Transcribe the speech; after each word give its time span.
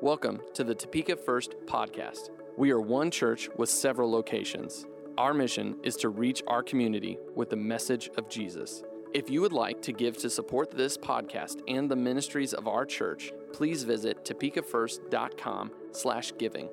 Welcome 0.00 0.40
to 0.54 0.62
the 0.62 0.76
Topeka 0.76 1.16
First 1.16 1.56
podcast. 1.66 2.30
We 2.56 2.70
are 2.70 2.80
one 2.80 3.10
church 3.10 3.48
with 3.56 3.68
several 3.68 4.08
locations. 4.08 4.86
Our 5.18 5.34
mission 5.34 5.76
is 5.82 5.96
to 5.96 6.08
reach 6.08 6.40
our 6.46 6.62
community 6.62 7.18
with 7.34 7.50
the 7.50 7.56
message 7.56 8.08
of 8.16 8.28
Jesus. 8.28 8.84
If 9.12 9.28
you 9.28 9.40
would 9.40 9.52
like 9.52 9.82
to 9.82 9.92
give 9.92 10.16
to 10.18 10.30
support 10.30 10.70
this 10.70 10.96
podcast 10.96 11.62
and 11.66 11.90
the 11.90 11.96
ministries 11.96 12.54
of 12.54 12.68
our 12.68 12.86
church, 12.86 13.32
please 13.52 13.82
visit 13.82 14.24
topekafirst.com 14.24 15.72
slash 15.90 16.32
giving. 16.38 16.68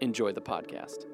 Enjoy 0.00 0.32
the 0.32 0.40
podcast. 0.40 1.06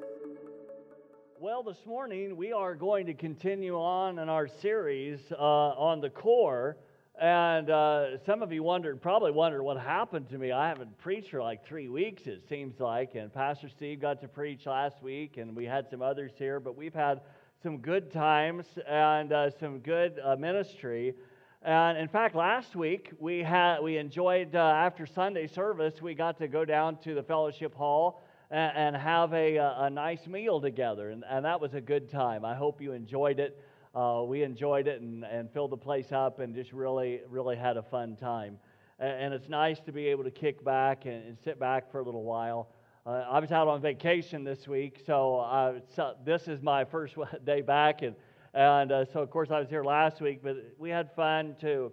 Well, 1.39 1.61
this 1.61 1.85
morning 1.85 2.37
we 2.37 2.53
are 2.53 2.73
going 2.73 3.05
to 3.05 3.13
continue 3.13 3.75
on 3.75 4.17
in 4.17 4.29
our 4.29 4.47
series 4.47 5.19
uh, 5.31 5.35
on 5.35 6.01
the 6.01 6.09
core. 6.09 6.77
And 7.21 7.69
uh, 7.69 8.17
some 8.25 8.41
of 8.41 8.51
you 8.51 8.63
wondered, 8.63 8.99
probably 8.99 9.29
wondered 9.29 9.61
what 9.61 9.77
happened 9.77 10.27
to 10.29 10.39
me. 10.39 10.51
I 10.51 10.67
haven't 10.67 10.97
preached 10.97 11.29
for 11.29 11.39
like 11.39 11.63
three 11.63 11.87
weeks, 11.87 12.25
it 12.25 12.41
seems 12.49 12.79
like. 12.79 13.13
And 13.13 13.31
Pastor 13.31 13.69
Steve 13.69 14.01
got 14.01 14.21
to 14.21 14.27
preach 14.27 14.65
last 14.65 15.03
week, 15.03 15.37
and 15.37 15.55
we 15.55 15.65
had 15.65 15.87
some 15.87 16.01
others 16.01 16.31
here. 16.39 16.59
But 16.59 16.75
we've 16.75 16.95
had 16.95 17.21
some 17.61 17.77
good 17.77 18.11
times 18.11 18.65
and 18.87 19.31
uh, 19.31 19.51
some 19.59 19.81
good 19.81 20.19
uh, 20.23 20.35
ministry. 20.35 21.13
And 21.61 21.95
in 21.95 22.07
fact, 22.07 22.33
last 22.33 22.75
week 22.75 23.11
we 23.19 23.43
had 23.43 23.81
we 23.81 23.97
enjoyed 23.97 24.55
uh, 24.55 24.57
after 24.57 25.05
Sunday 25.05 25.45
service, 25.45 26.01
we 26.01 26.15
got 26.15 26.39
to 26.39 26.47
go 26.47 26.65
down 26.65 26.97
to 27.03 27.13
the 27.13 27.21
fellowship 27.21 27.75
hall 27.75 28.23
and, 28.49 28.71
and 28.75 28.95
have 28.95 29.31
a, 29.33 29.57
a 29.57 29.91
nice 29.91 30.25
meal 30.25 30.59
together, 30.59 31.11
and, 31.11 31.23
and 31.29 31.45
that 31.45 31.61
was 31.61 31.75
a 31.75 31.81
good 31.81 32.09
time. 32.09 32.43
I 32.43 32.55
hope 32.55 32.81
you 32.81 32.93
enjoyed 32.93 33.39
it 33.39 33.63
uh, 33.93 34.23
we 34.25 34.43
enjoyed 34.43 34.87
it 34.87 35.01
and, 35.01 35.23
and 35.25 35.51
filled 35.51 35.71
the 35.71 35.77
place 35.77 36.11
up 36.11 36.39
and 36.39 36.55
just 36.55 36.71
really, 36.71 37.21
really 37.29 37.55
had 37.55 37.77
a 37.77 37.83
fun 37.83 38.15
time. 38.15 38.57
And, 38.99 39.25
and 39.25 39.33
it's 39.33 39.49
nice 39.49 39.79
to 39.81 39.91
be 39.91 40.07
able 40.07 40.23
to 40.23 40.31
kick 40.31 40.63
back 40.63 41.05
and, 41.05 41.25
and 41.25 41.37
sit 41.43 41.59
back 41.59 41.91
for 41.91 41.99
a 41.99 42.03
little 42.03 42.23
while. 42.23 42.69
Uh, 43.05 43.25
I 43.29 43.39
was 43.39 43.51
out 43.51 43.67
on 43.67 43.81
vacation 43.81 44.43
this 44.43 44.67
week, 44.67 45.01
so, 45.05 45.39
uh, 45.39 45.79
so 45.95 46.13
this 46.23 46.47
is 46.47 46.61
my 46.61 46.85
first 46.85 47.15
day 47.45 47.61
back, 47.61 48.03
and, 48.03 48.15
and 48.53 48.91
uh, 48.91 49.05
so 49.05 49.21
of 49.21 49.31
course 49.31 49.49
I 49.49 49.59
was 49.59 49.69
here 49.69 49.83
last 49.83 50.21
week, 50.21 50.41
but 50.43 50.57
we 50.77 50.89
had 50.89 51.11
fun 51.15 51.55
too. 51.59 51.91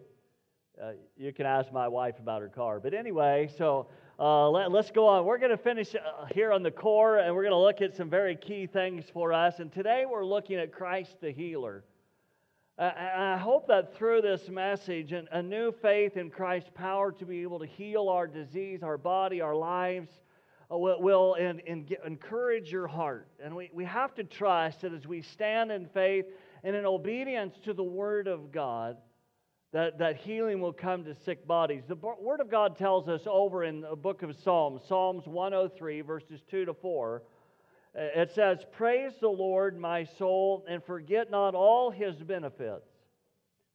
Uh, 0.81 0.93
you 1.17 1.33
can 1.33 1.47
ask 1.47 1.73
my 1.73 1.89
wife 1.89 2.19
about 2.21 2.41
her 2.43 2.49
car. 2.49 2.79
But 2.79 2.95
anyway, 2.95 3.51
so 3.57 3.89
uh, 4.21 4.51
let, 4.51 4.75
us 4.75 4.91
go 4.91 5.07
on. 5.07 5.25
We're 5.25 5.39
going 5.39 5.53
to 5.53 5.57
finish 5.57 5.95
uh, 5.95 6.27
here 6.35 6.51
on 6.51 6.65
the 6.65 6.73
core, 6.73 7.19
and 7.19 7.33
we're 7.33 7.45
going 7.45 7.53
to 7.53 7.59
look 7.59 7.81
at 7.81 7.95
some 7.95 8.11
very 8.11 8.35
key 8.35 8.67
things 8.67 9.05
for 9.13 9.33
us. 9.33 9.61
And 9.61 9.73
today 9.73 10.07
we're 10.11 10.25
looking 10.25 10.57
at 10.57 10.73
Christ 10.73 11.21
the 11.21 11.31
healer. 11.31 11.85
Uh, 12.77 12.91
I 12.97 13.37
hope 13.37 13.69
that 13.69 13.97
through 13.97 14.23
this 14.23 14.49
message, 14.49 15.13
and 15.13 15.29
a 15.31 15.41
new 15.41 15.71
faith 15.71 16.17
in 16.17 16.31
Christ's 16.31 16.71
power 16.75 17.13
to 17.13 17.25
be 17.25 17.43
able 17.43 17.61
to 17.61 17.67
heal 17.67 18.09
our 18.09 18.27
disease, 18.27 18.83
our 18.83 18.99
body, 18.99 19.41
our 19.41 19.55
lives, 19.55 20.11
uh, 20.69 20.77
will, 20.77 21.01
will 21.01 21.35
in, 21.35 21.87
encourage 22.05 22.73
your 22.73 22.89
heart. 22.89 23.29
And 23.41 23.55
we, 23.55 23.71
we 23.73 23.85
have 23.85 24.17
to 24.17 24.25
trust 24.25 24.81
that 24.81 24.93
as 24.93 25.07
we 25.07 25.23
stand 25.23 25.71
in 25.71 25.87
faith 25.87 26.25
and 26.65 26.75
in 26.75 26.85
obedience 26.85 27.57
to 27.67 27.73
the 27.73 27.85
Word 27.85 28.27
of 28.27 28.51
God, 28.51 28.97
that, 29.73 29.99
that 29.99 30.17
healing 30.17 30.61
will 30.61 30.73
come 30.73 31.05
to 31.05 31.15
sick 31.15 31.47
bodies. 31.47 31.83
The 31.87 31.97
Word 31.97 32.41
of 32.41 32.51
God 32.51 32.79
tells 32.79 33.09
us 33.09 33.23
over 33.27 33.65
in 33.65 33.83
the 33.83 33.97
book 33.97 34.23
of 34.23 34.35
Psalms, 34.43 34.83
Psalms 34.89 35.27
103, 35.27 36.01
verses 36.01 36.41
2 36.51 36.65
to 36.65 36.75
4, 36.75 37.23
uh, 37.95 38.01
it 38.15 38.31
says, 38.35 38.59
Praise 38.73 39.13
the 39.21 39.29
Lord, 39.29 39.79
my 39.79 40.05
soul, 40.05 40.65
and 40.69 40.83
forget 40.83 41.31
not 41.31 41.55
all 41.55 41.91
his 41.91 42.17
benefits, 42.17 42.87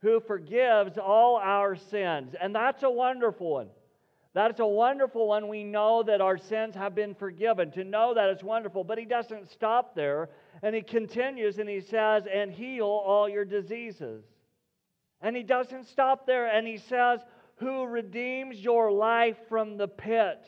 who 0.02 0.20
forgives 0.20 0.98
all 0.98 1.38
our 1.38 1.76
sins. 1.76 2.34
And 2.42 2.56
that's 2.56 2.84
a 2.84 2.90
wonderful 2.90 3.52
one. 3.52 3.70
That's 4.34 4.60
a 4.60 4.66
wonderful 4.66 5.28
one. 5.28 5.48
We 5.48 5.64
know 5.64 6.02
that 6.02 6.20
our 6.20 6.40
sins 6.40 6.74
have 6.74 6.96
been 6.96 7.14
forgiven. 7.14 7.70
To 7.72 7.84
know 7.84 8.16
that 8.16 8.32
is 8.32 8.44
wonderful. 8.44 8.84
But 8.84 8.98
he 8.98 9.06
doesn't 9.06 9.52
stop 9.52 9.94
there. 9.94 10.30
And 10.64 10.74
he 10.74 10.82
continues 10.82 11.60
and 11.60 11.70
he 11.70 11.82
says, 11.82 12.24
And 12.34 12.52
heal 12.52 12.86
all 12.86 13.30
your 13.30 13.46
diseases. 13.46 14.24
And 15.24 15.36
he 15.36 15.42
doesn't 15.42 15.88
stop 15.88 16.28
there. 16.28 16.46
And 16.46 16.68
he 16.68 16.78
says, 16.78 17.22
Who 17.56 17.86
redeems 17.86 18.60
your 18.60 18.92
life 18.92 19.38
from 19.50 19.78
the 19.78 19.88
pit 19.88 20.46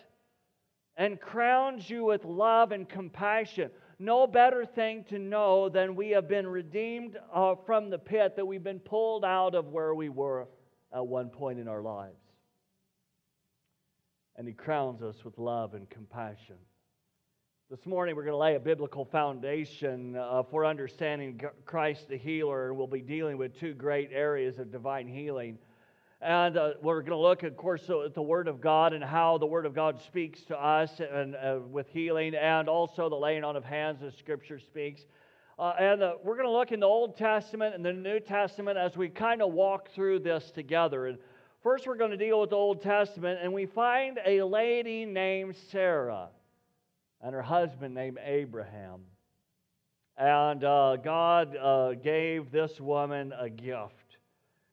and 0.98 1.20
crowns 1.20 1.90
you 1.90 2.06
with 2.06 2.24
love 2.26 2.72
and 2.72 2.88
compassion. 2.88 3.72
No 4.00 4.28
better 4.28 4.66
thing 4.66 5.06
to 5.10 5.18
know 5.20 5.70
than 5.70 5.96
we 5.96 6.10
have 6.10 6.28
been 6.28 6.48
redeemed 6.48 7.18
uh, 7.34 7.56
from 7.66 7.90
the 7.90 7.98
pit, 7.98 8.36
that 8.36 8.46
we've 8.46 8.64
been 8.64 8.80
pulled 8.80 9.24
out 9.24 9.56
of 9.56 9.68
where 9.68 9.96
we 9.96 10.10
were 10.10 10.48
at 10.94 11.06
one 11.06 11.30
point 11.30 11.60
in 11.60 11.68
our 11.68 11.82
lives. 11.82 12.20
And 14.36 14.48
He 14.48 14.54
crowns 14.54 15.02
us 15.02 15.24
with 15.24 15.38
love 15.38 15.74
and 15.74 15.90
compassion. 15.90 16.58
This 17.68 17.88
morning, 17.88 18.16
we're 18.16 18.22
going 18.22 18.34
to 18.34 18.38
lay 18.38 18.54
a 18.54 18.60
biblical 18.60 19.06
foundation 19.06 20.16
uh, 20.16 20.44
for 20.44 20.68
understanding 20.68 21.42
Christ 21.66 22.08
the 22.08 22.16
healer, 22.16 22.68
and 22.68 22.78
we'll 22.78 22.86
be 22.86 23.02
dealing 23.02 23.40
with 23.40 23.60
two 23.60 23.74
great 23.74 24.12
areas 24.14 24.60
of 24.60 24.72
divine 24.72 25.08
healing. 25.08 25.58
And 26.22 26.58
uh, 26.58 26.74
we're 26.84 27.00
going 27.00 27.10
to 27.10 27.18
look, 27.18 27.42
of 27.42 27.58
course, 27.58 27.90
at 27.90 28.14
the 28.14 28.22
Word 28.22 28.48
of 28.48 28.62
God 28.62 28.94
and 28.94 29.04
how 29.04 29.40
the 29.40 29.48
Word 29.48 29.66
of 29.66 29.74
God 29.74 30.00
speaks 30.00 30.42
to 30.44 30.64
us 30.64 31.00
and 31.00 31.36
uh, 31.36 31.58
with 31.72 31.88
healing, 31.88 32.36
and 32.36 32.70
also 32.70 33.10
the 33.10 33.16
laying 33.16 33.44
on 33.44 33.56
of 33.56 33.66
hands 33.66 34.04
as 34.04 34.14
Scripture 34.14 34.60
speaks. 34.60 35.02
Uh, 35.58 35.74
and 35.80 36.04
uh, 36.04 36.14
we're 36.24 36.36
going 36.36 36.48
to 36.48 36.54
look 36.54 36.72
in 36.72 36.80
the 36.80 36.86
Old 36.86 37.18
Testament 37.18 37.74
and 37.74 37.84
the 37.84 37.94
New 37.94 38.20
Testament 38.20 38.78
as 38.78 38.96
we 38.96 39.10
kind 39.10 39.42
of 39.42 39.54
walk 39.54 39.90
through 39.90 40.20
this 40.20 40.52
together. 40.52 41.08
And 41.08 41.18
first, 41.64 41.88
we're 41.88 41.98
going 41.98 42.12
to 42.12 42.18
deal 42.18 42.40
with 42.42 42.52
the 42.52 42.58
Old 42.58 42.84
Testament, 42.84 43.40
and 43.42 43.52
we 43.52 43.66
find 43.66 44.20
a 44.24 44.44
lady 44.44 45.04
named 45.04 45.56
Sarah 45.72 46.28
and 47.22 47.34
her 47.34 47.42
husband 47.42 47.94
named 47.94 48.18
Abraham. 48.24 49.02
And 50.18 50.64
uh, 50.64 50.98
God 50.98 51.58
uh, 51.58 51.94
gave 51.94 52.52
this 52.52 52.80
woman 52.80 53.34
a 53.38 53.50
gift. 53.50 54.18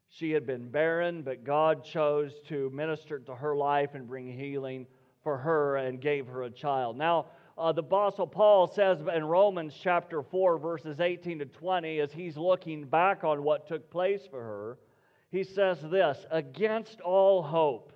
She 0.08 0.30
had 0.30 0.46
been 0.46 0.68
barren, 0.68 1.22
but 1.22 1.42
God 1.42 1.84
chose 1.84 2.32
to 2.48 2.70
minister 2.70 3.18
to 3.20 3.34
her 3.34 3.56
life 3.56 3.90
and 3.94 4.06
bring 4.06 4.30
healing 4.30 4.86
for 5.22 5.38
her 5.38 5.76
and 5.76 6.00
gave 6.00 6.26
her 6.26 6.42
a 6.42 6.50
child. 6.50 6.96
Now, 6.96 7.26
uh, 7.56 7.72
the 7.72 7.82
Apostle 7.82 8.26
Paul 8.26 8.66
says 8.66 8.98
in 9.14 9.24
Romans 9.24 9.74
chapter 9.80 10.22
4, 10.22 10.58
verses 10.58 11.00
18 11.00 11.40
to 11.40 11.46
20, 11.46 12.00
as 12.00 12.12
he's 12.12 12.36
looking 12.36 12.84
back 12.84 13.24
on 13.24 13.42
what 13.42 13.66
took 13.68 13.90
place 13.90 14.22
for 14.30 14.40
her, 14.42 14.78
he 15.30 15.44
says 15.44 15.78
this 15.90 16.24
Against 16.30 17.00
all 17.00 17.42
hope, 17.42 17.91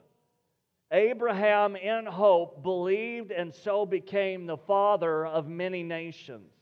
Abraham 0.92 1.74
in 1.76 2.06
hope 2.06 2.62
believed 2.62 3.32
and 3.32 3.52
so 3.52 3.84
became 3.84 4.46
the 4.46 4.56
father 4.56 5.26
of 5.26 5.48
many 5.48 5.82
nations. 5.82 6.52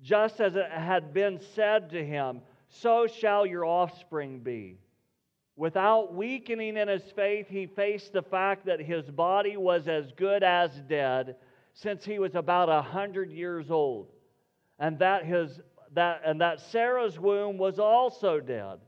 Just 0.00 0.40
as 0.40 0.54
it 0.54 0.70
had 0.70 1.12
been 1.12 1.40
said 1.54 1.90
to 1.90 2.04
him, 2.04 2.40
so 2.68 3.06
shall 3.06 3.44
your 3.44 3.64
offspring 3.64 4.40
be. 4.40 4.78
Without 5.56 6.14
weakening 6.14 6.76
in 6.76 6.86
his 6.86 7.02
faith, 7.16 7.48
he 7.48 7.66
faced 7.66 8.12
the 8.12 8.22
fact 8.22 8.66
that 8.66 8.78
his 8.80 9.10
body 9.10 9.56
was 9.56 9.88
as 9.88 10.12
good 10.12 10.44
as 10.44 10.70
dead 10.82 11.34
since 11.74 12.04
he 12.04 12.20
was 12.20 12.36
about 12.36 12.68
a 12.68 12.80
hundred 12.80 13.32
years 13.32 13.68
old, 13.68 14.12
and 14.78 15.00
that, 15.00 15.24
his, 15.24 15.58
that, 15.94 16.22
and 16.24 16.40
that 16.40 16.60
Sarah's 16.60 17.18
womb 17.18 17.58
was 17.58 17.80
also 17.80 18.38
dead. 18.38 18.78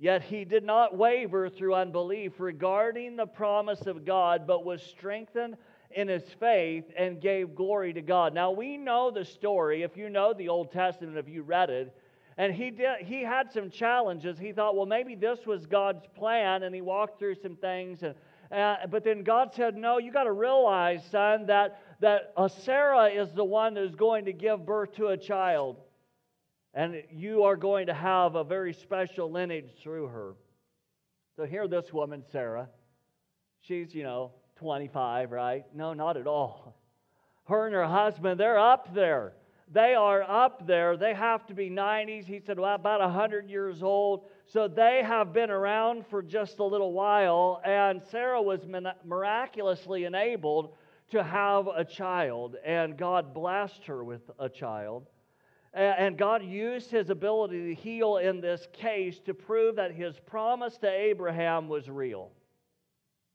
Yet 0.00 0.22
he 0.22 0.46
did 0.46 0.64
not 0.64 0.96
waver 0.96 1.50
through 1.50 1.74
unbelief 1.74 2.40
regarding 2.40 3.16
the 3.16 3.26
promise 3.26 3.82
of 3.86 4.06
God, 4.06 4.46
but 4.46 4.64
was 4.64 4.82
strengthened 4.82 5.58
in 5.90 6.08
his 6.08 6.22
faith 6.40 6.84
and 6.96 7.20
gave 7.20 7.54
glory 7.54 7.92
to 7.92 8.00
God. 8.00 8.32
Now 8.32 8.50
we 8.50 8.78
know 8.78 9.10
the 9.10 9.26
story. 9.26 9.82
If 9.82 9.98
you 9.98 10.08
know 10.08 10.32
the 10.32 10.48
Old 10.48 10.72
Testament, 10.72 11.18
if 11.18 11.28
you 11.28 11.42
read 11.42 11.68
it, 11.68 11.94
and 12.38 12.54
he, 12.54 12.70
did, 12.70 13.02
he 13.02 13.22
had 13.22 13.52
some 13.52 13.68
challenges. 13.68 14.38
He 14.38 14.52
thought, 14.52 14.74
well, 14.74 14.86
maybe 14.86 15.14
this 15.14 15.40
was 15.44 15.66
God's 15.66 16.06
plan, 16.16 16.62
and 16.62 16.74
he 16.74 16.80
walked 16.80 17.18
through 17.18 17.34
some 17.34 17.56
things. 17.56 18.02
And, 18.02 18.14
uh, 18.50 18.76
but 18.88 19.04
then 19.04 19.22
God 19.22 19.52
said, 19.54 19.76
no, 19.76 19.98
you 19.98 20.10
got 20.10 20.24
to 20.24 20.32
realize, 20.32 21.02
son, 21.10 21.44
that, 21.46 21.82
that 22.00 22.32
uh, 22.38 22.48
Sarah 22.48 23.08
is 23.08 23.32
the 23.32 23.44
one 23.44 23.76
who's 23.76 23.94
going 23.94 24.24
to 24.24 24.32
give 24.32 24.64
birth 24.64 24.94
to 24.94 25.08
a 25.08 25.18
child. 25.18 25.76
And 26.72 27.02
you 27.10 27.44
are 27.44 27.56
going 27.56 27.86
to 27.86 27.94
have 27.94 28.34
a 28.34 28.44
very 28.44 28.72
special 28.72 29.30
lineage 29.30 29.70
through 29.82 30.08
her. 30.08 30.34
So 31.36 31.44
here, 31.44 31.66
this 31.66 31.92
woman, 31.92 32.22
Sarah, 32.30 32.68
she's, 33.60 33.94
you 33.94 34.02
know, 34.02 34.32
25, 34.56 35.32
right? 35.32 35.64
No, 35.74 35.94
not 35.94 36.16
at 36.16 36.26
all. 36.26 36.76
Her 37.44 37.66
and 37.66 37.74
her 37.74 37.86
husband, 37.86 38.38
they're 38.38 38.58
up 38.58 38.94
there 38.94 39.32
they 39.72 39.94
are 39.94 40.22
up 40.22 40.66
there. 40.66 40.96
They 40.96 41.14
have 41.14 41.46
to 41.46 41.54
be 41.54 41.70
90s. 41.70 42.24
He 42.24 42.40
said, 42.40 42.58
well, 42.58 42.74
about 42.74 43.00
100 43.00 43.48
years 43.48 43.82
old. 43.82 44.24
So 44.46 44.66
they 44.66 45.00
have 45.04 45.32
been 45.32 45.50
around 45.50 46.06
for 46.08 46.22
just 46.22 46.58
a 46.58 46.64
little 46.64 46.92
while. 46.92 47.62
And 47.64 48.02
Sarah 48.10 48.42
was 48.42 48.66
miraculously 49.04 50.04
enabled 50.04 50.74
to 51.12 51.22
have 51.22 51.68
a 51.68 51.84
child. 51.84 52.56
And 52.64 52.98
God 52.98 53.32
blessed 53.32 53.84
her 53.84 54.02
with 54.02 54.28
a 54.40 54.48
child. 54.48 55.08
And 55.72 56.18
God 56.18 56.42
used 56.42 56.90
his 56.90 57.10
ability 57.10 57.68
to 57.68 57.80
heal 57.80 58.16
in 58.16 58.40
this 58.40 58.66
case 58.72 59.20
to 59.20 59.34
prove 59.34 59.76
that 59.76 59.92
his 59.92 60.18
promise 60.26 60.76
to 60.78 60.88
Abraham 60.88 61.68
was 61.68 61.88
real. 61.88 62.30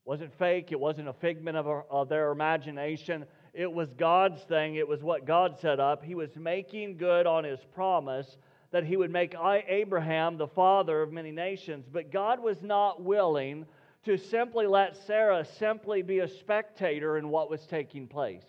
wasn't 0.03 0.37
fake, 0.37 0.71
it 0.71 0.79
wasn't 0.79 1.07
a 1.07 1.13
figment 1.13 1.55
of, 1.55 1.65
of 1.89 2.09
their 2.09 2.31
imagination. 2.31 3.25
It 3.53 3.71
was 3.71 3.93
God's 3.93 4.41
thing, 4.43 4.75
it 4.75 4.87
was 4.87 5.01
what 5.01 5.25
God 5.25 5.57
set 5.57 5.79
up. 5.79 6.03
He 6.03 6.13
was 6.13 6.35
making 6.35 6.97
good 6.97 7.25
on 7.25 7.45
his 7.45 7.61
promise 7.73 8.37
that 8.71 8.83
he 8.83 8.97
would 8.97 9.11
make 9.11 9.33
Abraham 9.69 10.37
the 10.37 10.47
father 10.47 11.01
of 11.01 11.13
many 11.13 11.31
nations. 11.31 11.85
But 11.89 12.11
God 12.11 12.41
was 12.41 12.61
not 12.61 13.01
willing 13.01 13.65
to 14.03 14.17
simply 14.17 14.67
let 14.67 14.97
Sarah 15.07 15.45
simply 15.45 16.01
be 16.01 16.19
a 16.19 16.27
spectator 16.27 17.17
in 17.17 17.29
what 17.29 17.49
was 17.49 17.65
taking 17.65 18.07
place. 18.07 18.43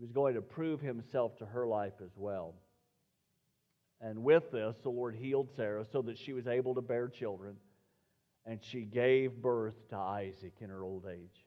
He 0.00 0.06
was 0.06 0.12
going 0.12 0.34
to 0.36 0.40
prove 0.40 0.80
himself 0.80 1.36
to 1.40 1.44
her 1.44 1.66
life 1.66 1.92
as 2.02 2.12
well. 2.16 2.54
And 4.00 4.24
with 4.24 4.50
this, 4.50 4.74
the 4.82 4.88
Lord 4.88 5.14
healed 5.14 5.50
Sarah 5.56 5.84
so 5.92 6.00
that 6.00 6.16
she 6.16 6.32
was 6.32 6.46
able 6.46 6.74
to 6.76 6.80
bear 6.80 7.06
children. 7.06 7.56
And 8.46 8.60
she 8.62 8.80
gave 8.80 9.42
birth 9.42 9.74
to 9.90 9.96
Isaac 9.96 10.54
in 10.62 10.70
her 10.70 10.82
old 10.82 11.04
age. 11.06 11.44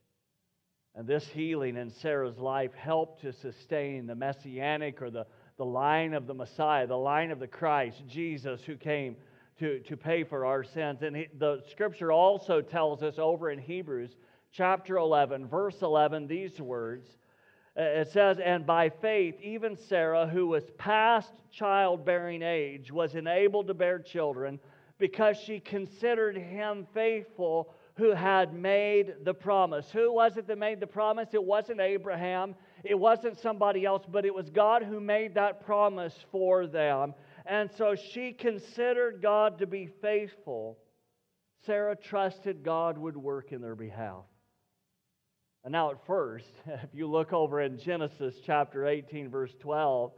And 0.93 1.07
this 1.07 1.27
healing 1.29 1.77
in 1.77 1.89
Sarah's 1.89 2.37
life 2.37 2.75
helped 2.75 3.21
to 3.21 3.33
sustain 3.33 4.05
the 4.05 4.13
messianic 4.13 5.01
or 5.01 5.09
the, 5.09 5.25
the 5.57 5.65
line 5.65 6.13
of 6.13 6.27
the 6.27 6.35
Messiah, 6.35 6.85
the 6.85 6.95
line 6.95 7.31
of 7.31 7.39
the 7.39 7.47
Christ, 7.47 8.03
Jesus, 8.07 8.61
who 8.63 8.75
came 8.75 9.15
to, 9.57 9.79
to 9.79 9.97
pay 9.97 10.23
for 10.23 10.45
our 10.45 10.63
sins. 10.63 11.01
And 11.01 11.15
he, 11.15 11.27
the 11.39 11.63
scripture 11.71 12.11
also 12.11 12.61
tells 12.61 13.01
us 13.01 13.15
over 13.17 13.49
in 13.49 13.57
Hebrews 13.57 14.15
chapter 14.51 14.97
11, 14.97 15.47
verse 15.47 15.81
11, 15.81 16.27
these 16.27 16.61
words. 16.61 17.07
Uh, 17.77 17.81
it 17.83 18.11
says, 18.11 18.39
And 18.39 18.65
by 18.65 18.89
faith, 18.89 19.35
even 19.41 19.75
Sarah, 19.75 20.27
who 20.27 20.47
was 20.47 20.63
past 20.77 21.33
childbearing 21.51 22.41
age, 22.41 22.91
was 22.91 23.15
enabled 23.15 23.67
to 23.67 23.73
bear 23.73 23.99
children 23.99 24.59
because 24.99 25.37
she 25.37 25.59
considered 25.59 26.37
him 26.37 26.87
faithful 26.93 27.73
who 27.95 28.11
had 28.11 28.53
made 28.53 29.15
the 29.23 29.33
promise. 29.33 29.89
Who 29.91 30.13
was 30.13 30.37
it 30.37 30.47
that 30.47 30.57
made 30.57 30.79
the 30.79 30.87
promise? 30.87 31.29
It 31.33 31.43
wasn't 31.43 31.79
Abraham, 31.79 32.55
it 32.83 32.97
wasn't 32.97 33.37
somebody 33.39 33.85
else, 33.85 34.03
but 34.07 34.25
it 34.25 34.33
was 34.33 34.49
God 34.49 34.83
who 34.83 34.99
made 34.99 35.35
that 35.35 35.65
promise 35.65 36.15
for 36.31 36.65
them. 36.67 37.13
And 37.45 37.69
so 37.71 37.95
she 37.95 38.31
considered 38.31 39.21
God 39.21 39.59
to 39.59 39.67
be 39.67 39.87
faithful. 40.01 40.77
Sarah 41.65 41.95
trusted 41.95 42.63
God 42.63 42.97
would 42.97 43.15
work 43.15 43.51
in 43.51 43.61
their 43.61 43.75
behalf. 43.75 44.25
And 45.63 45.71
now, 45.71 45.91
at 45.91 46.05
first, 46.05 46.51
if 46.65 46.89
you 46.93 47.07
look 47.07 47.33
over 47.33 47.61
in 47.61 47.77
Genesis 47.77 48.35
chapter 48.45 48.87
18, 48.87 49.29
verse 49.29 49.53
12, 49.59 50.11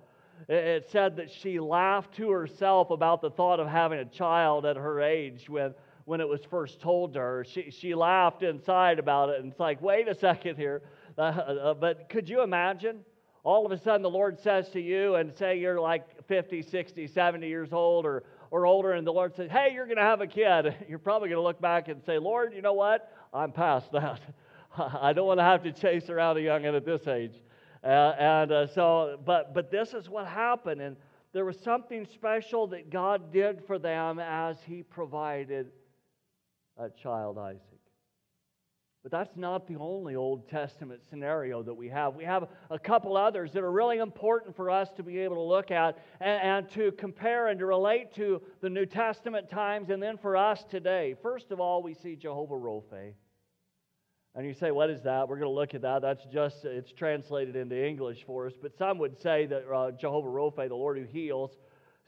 it 0.49 0.89
said 0.91 1.15
that 1.17 1.31
she 1.31 1.59
laughed 1.59 2.15
to 2.15 2.29
herself 2.31 2.89
about 2.89 3.21
the 3.21 3.29
thought 3.29 3.59
of 3.59 3.67
having 3.67 3.99
a 3.99 4.05
child 4.05 4.65
at 4.65 4.75
her 4.75 5.01
age 5.01 5.47
when 5.47 5.73
when 6.05 6.21
it 6.21 6.27
was 6.27 6.41
first 6.49 6.79
told 6.79 7.13
to 7.13 7.19
her. 7.19 7.45
She, 7.47 7.71
she 7.71 7.95
laughed 7.95 8.43
inside 8.43 8.99
about 8.99 9.29
it, 9.29 9.41
and 9.41 9.51
it's 9.51 9.59
like, 9.59 9.81
wait 9.81 10.07
a 10.07 10.15
second 10.15 10.55
here. 10.55 10.81
Uh, 11.17 11.21
uh, 11.21 11.73
but 11.73 12.09
could 12.09 12.27
you 12.27 12.41
imagine? 12.41 12.99
All 13.45 13.65
of 13.65 13.71
a 13.71 13.77
sudden, 13.77 14.01
the 14.01 14.09
Lord 14.09 14.37
says 14.37 14.67
to 14.71 14.81
you, 14.81 15.15
and 15.15 15.33
say 15.33 15.57
you're 15.57 15.79
like 15.79 16.27
50, 16.27 16.61
60, 16.61 17.07
70 17.07 17.47
years 17.47 17.71
old 17.71 18.05
or, 18.05 18.23
or 18.51 18.65
older, 18.65 18.91
and 18.91 19.07
the 19.07 19.13
Lord 19.13 19.33
says, 19.33 19.49
Hey, 19.49 19.71
you're 19.73 19.85
going 19.85 19.95
to 19.95 20.03
have 20.03 20.19
a 20.19 20.27
kid. 20.27 20.75
You're 20.89 20.99
probably 20.99 21.29
going 21.29 21.39
to 21.39 21.43
look 21.43 21.61
back 21.61 21.87
and 21.87 22.03
say, 22.03 22.17
Lord, 22.17 22.53
you 22.53 22.61
know 22.61 22.73
what? 22.73 23.09
I'm 23.33 23.53
past 23.53 23.93
that. 23.93 24.19
I 25.01 25.13
don't 25.13 25.27
want 25.27 25.39
to 25.39 25.43
have 25.43 25.63
to 25.63 25.71
chase 25.71 26.09
around 26.09 26.37
a 26.37 26.41
youngin 26.41 26.75
at 26.75 26.85
this 26.85 27.07
age. 27.07 27.41
Uh, 27.83 28.13
and 28.17 28.51
uh, 28.51 28.67
so, 28.67 29.19
but, 29.25 29.53
but 29.53 29.71
this 29.71 29.93
is 29.93 30.09
what 30.09 30.27
happened. 30.27 30.81
And 30.81 30.95
there 31.33 31.45
was 31.45 31.59
something 31.59 32.05
special 32.05 32.67
that 32.67 32.89
God 32.89 33.31
did 33.31 33.63
for 33.65 33.77
them 33.77 34.19
as 34.19 34.57
He 34.65 34.83
provided 34.83 35.67
that 36.79 36.97
child 36.97 37.37
Isaac. 37.37 37.61
But 39.03 39.11
that's 39.11 39.37
not 39.37 39.67
the 39.67 39.75
only 39.75 40.15
Old 40.15 40.49
Testament 40.49 40.99
scenario 41.07 41.61
that 41.61 41.75
we 41.75 41.87
have. 41.89 42.15
We 42.15 42.23
have 42.23 42.49
a 42.71 42.79
couple 42.79 43.15
others 43.15 43.51
that 43.53 43.61
are 43.61 43.71
really 43.71 43.99
important 43.99 44.55
for 44.55 44.71
us 44.71 44.89
to 44.97 45.03
be 45.03 45.19
able 45.19 45.35
to 45.35 45.43
look 45.43 45.69
at 45.69 45.99
and, 46.19 46.41
and, 46.41 46.69
to 46.71 46.91
compare 46.93 47.49
and 47.49 47.59
to 47.59 47.67
relate 47.67 48.15
to 48.15 48.41
the 48.61 48.69
New 48.69 48.87
Testament 48.87 49.47
times 49.47 49.91
and 49.91 50.01
then 50.01 50.17
for 50.17 50.35
us 50.35 50.65
today. 50.67 51.15
First 51.21 51.51
of 51.51 51.59
all, 51.59 51.83
we 51.83 51.93
see 51.93 52.15
Jehovah 52.15 52.57
Rophe. 52.57 53.13
And 54.35 54.45
you 54.45 54.53
say, 54.53 54.71
what 54.71 54.89
is 54.89 55.01
that? 55.03 55.29
We're 55.29 55.37
going 55.37 55.49
to 55.49 55.55
look 55.55 55.73
at 55.73 55.81
that. 55.83 56.01
That's 56.01 56.25
just, 56.25 56.65
it's 56.65 56.91
translated 56.91 57.55
into 57.55 57.81
English 57.81 58.25
for 58.25 58.47
us. 58.47 58.53
But 58.61 58.77
some 58.77 58.97
would 58.97 59.17
say 59.17 59.45
that 59.45 59.71
uh, 59.71 59.91
Jehovah 59.91 60.27
Rophe, 60.27 60.67
the 60.67 60.75
Lord 60.75 60.97
who 60.97 61.05
heals, 61.05 61.51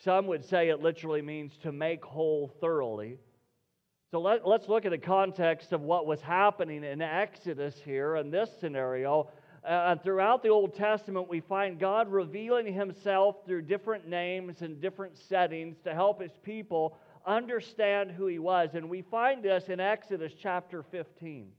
some 0.03 0.27
would 0.27 0.43
say 0.43 0.67
it 0.67 0.81
literally 0.81 1.21
means 1.21 1.57
to 1.63 1.71
make 1.71 2.03
whole 2.03 2.51
thoroughly. 2.59 3.17
So 4.11 4.19
let, 4.19 4.45
us 4.45 4.67
look 4.67 4.85
at 4.85 4.91
the 4.91 4.97
context 4.97 5.71
of 5.71 5.81
what 5.81 6.05
was 6.05 6.21
happening 6.21 6.83
in 6.83 7.01
Exodus 7.01 7.75
here 7.83 8.17
in 8.17 8.29
this 8.29 8.49
scenario. 8.59 9.29
Uh, 9.65 9.95
throughout 9.95 10.43
the 10.43 10.49
Old 10.49 10.75
Testament, 10.75 11.29
we 11.29 11.39
find 11.39 11.79
God 11.79 12.11
revealing 12.11 12.73
himself 12.73 13.37
through 13.45 13.63
different 13.63 14.07
names 14.07 14.61
and 14.61 14.81
different 14.81 15.17
settings 15.17 15.77
to 15.85 15.93
help 15.93 16.21
his 16.21 16.31
people 16.43 16.97
understand 17.25 18.11
who 18.11 18.27
he 18.27 18.39
was. 18.39 18.71
And 18.73 18.89
we 18.89 19.01
find 19.01 19.43
this 19.43 19.65
in 19.69 19.79
Exodus 19.79 20.33
chapter 20.37 20.83
15. 20.83 21.51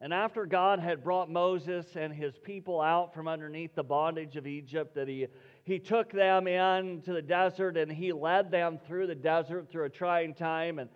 And 0.00 0.14
after 0.14 0.46
God 0.46 0.78
had 0.78 1.02
brought 1.02 1.28
Moses 1.28 1.96
and 1.96 2.12
his 2.12 2.38
people 2.38 2.80
out 2.80 3.12
from 3.12 3.26
underneath 3.26 3.74
the 3.74 3.82
bondage 3.82 4.36
of 4.36 4.46
Egypt, 4.46 4.94
that 4.94 5.08
he 5.08 5.26
he 5.68 5.78
took 5.78 6.10
them 6.10 6.48
into 6.48 7.12
the 7.12 7.20
desert 7.20 7.76
and 7.76 7.92
he 7.92 8.10
led 8.10 8.50
them 8.50 8.78
through 8.86 9.06
the 9.06 9.14
desert 9.14 9.68
through 9.70 9.84
a 9.84 9.90
trying 9.90 10.32
time. 10.32 10.78
And, 10.78 10.88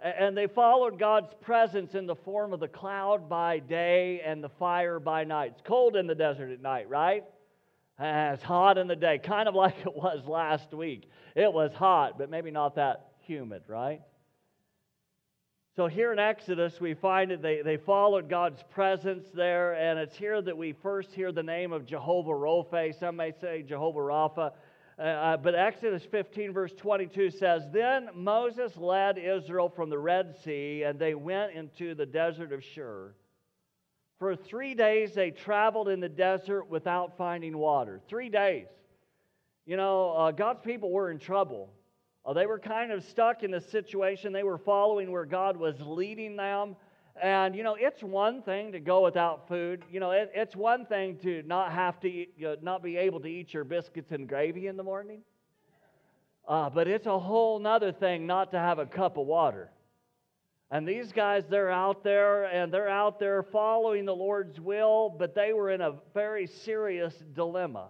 and 0.00 0.36
they 0.36 0.46
followed 0.46 1.00
God's 1.00 1.34
presence 1.40 1.96
in 1.96 2.06
the 2.06 2.14
form 2.14 2.52
of 2.52 2.60
the 2.60 2.68
cloud 2.68 3.28
by 3.28 3.58
day 3.58 4.20
and 4.24 4.42
the 4.42 4.48
fire 4.48 5.00
by 5.00 5.24
night. 5.24 5.54
It's 5.54 5.62
cold 5.62 5.96
in 5.96 6.06
the 6.06 6.14
desert 6.14 6.52
at 6.52 6.62
night, 6.62 6.88
right? 6.88 7.24
And 7.98 8.34
it's 8.34 8.44
hot 8.44 8.78
in 8.78 8.86
the 8.86 8.94
day, 8.94 9.18
kind 9.18 9.48
of 9.48 9.56
like 9.56 9.80
it 9.84 9.96
was 9.96 10.24
last 10.28 10.72
week. 10.72 11.10
It 11.34 11.52
was 11.52 11.72
hot, 11.72 12.16
but 12.16 12.30
maybe 12.30 12.52
not 12.52 12.76
that 12.76 13.10
humid, 13.22 13.62
right? 13.66 14.00
So 15.80 15.86
here 15.86 16.12
in 16.12 16.18
Exodus, 16.18 16.78
we 16.78 16.92
find 16.92 17.30
that 17.30 17.40
they, 17.40 17.62
they 17.62 17.78
followed 17.78 18.28
God's 18.28 18.62
presence 18.68 19.24
there, 19.32 19.72
and 19.72 19.98
it's 19.98 20.14
here 20.14 20.42
that 20.42 20.54
we 20.54 20.74
first 20.74 21.10
hear 21.14 21.32
the 21.32 21.42
name 21.42 21.72
of 21.72 21.86
Jehovah 21.86 22.34
Rophe. 22.34 22.92
Some 23.00 23.16
may 23.16 23.32
say 23.40 23.62
Jehovah 23.62 24.00
Rapha. 24.00 24.52
Uh, 24.98 25.02
uh, 25.02 25.36
but 25.38 25.54
Exodus 25.54 26.02
15, 26.04 26.52
verse 26.52 26.74
22 26.76 27.30
says, 27.30 27.62
Then 27.72 28.10
Moses 28.14 28.76
led 28.76 29.16
Israel 29.16 29.70
from 29.70 29.88
the 29.88 29.98
Red 29.98 30.36
Sea, 30.44 30.82
and 30.82 30.98
they 30.98 31.14
went 31.14 31.54
into 31.54 31.94
the 31.94 32.04
desert 32.04 32.52
of 32.52 32.62
Shur. 32.62 33.14
For 34.18 34.36
three 34.36 34.74
days 34.74 35.14
they 35.14 35.30
traveled 35.30 35.88
in 35.88 36.00
the 36.00 36.10
desert 36.10 36.64
without 36.68 37.16
finding 37.16 37.56
water. 37.56 38.02
Three 38.06 38.28
days. 38.28 38.66
You 39.64 39.78
know, 39.78 40.10
uh, 40.10 40.30
God's 40.32 40.60
people 40.62 40.90
were 40.90 41.10
in 41.10 41.18
trouble. 41.18 41.70
They 42.34 42.46
were 42.46 42.58
kind 42.58 42.92
of 42.92 43.02
stuck 43.04 43.42
in 43.42 43.54
a 43.54 43.60
situation. 43.60 44.32
They 44.32 44.42
were 44.42 44.58
following 44.58 45.10
where 45.10 45.24
God 45.24 45.56
was 45.56 45.76
leading 45.80 46.36
them. 46.36 46.76
And, 47.20 47.54
you 47.54 47.62
know, 47.62 47.76
it's 47.78 48.02
one 48.02 48.42
thing 48.42 48.72
to 48.72 48.80
go 48.80 49.02
without 49.02 49.48
food. 49.48 49.84
You 49.90 50.00
know, 50.00 50.12
it, 50.12 50.30
it's 50.34 50.54
one 50.54 50.86
thing 50.86 51.18
to 51.22 51.42
not 51.42 51.72
have 51.72 52.00
to, 52.00 52.08
eat, 52.08 52.34
you 52.36 52.46
know, 52.46 52.56
not 52.62 52.82
be 52.82 52.96
able 52.96 53.20
to 53.20 53.28
eat 53.28 53.52
your 53.52 53.64
biscuits 53.64 54.12
and 54.12 54.28
gravy 54.28 54.68
in 54.68 54.76
the 54.76 54.82
morning. 54.82 55.20
Uh, 56.48 56.70
but 56.70 56.88
it's 56.88 57.06
a 57.06 57.18
whole 57.18 57.58
nother 57.58 57.92
thing 57.92 58.26
not 58.26 58.50
to 58.52 58.58
have 58.58 58.78
a 58.78 58.86
cup 58.86 59.16
of 59.16 59.26
water. 59.26 59.70
And 60.70 60.86
these 60.86 61.12
guys, 61.12 61.44
they're 61.50 61.70
out 61.70 62.04
there 62.04 62.44
and 62.44 62.72
they're 62.72 62.88
out 62.88 63.18
there 63.18 63.42
following 63.42 64.04
the 64.04 64.14
Lord's 64.14 64.60
will, 64.60 65.14
but 65.18 65.34
they 65.34 65.52
were 65.52 65.70
in 65.70 65.80
a 65.80 65.94
very 66.14 66.46
serious 66.46 67.14
dilemma. 67.34 67.88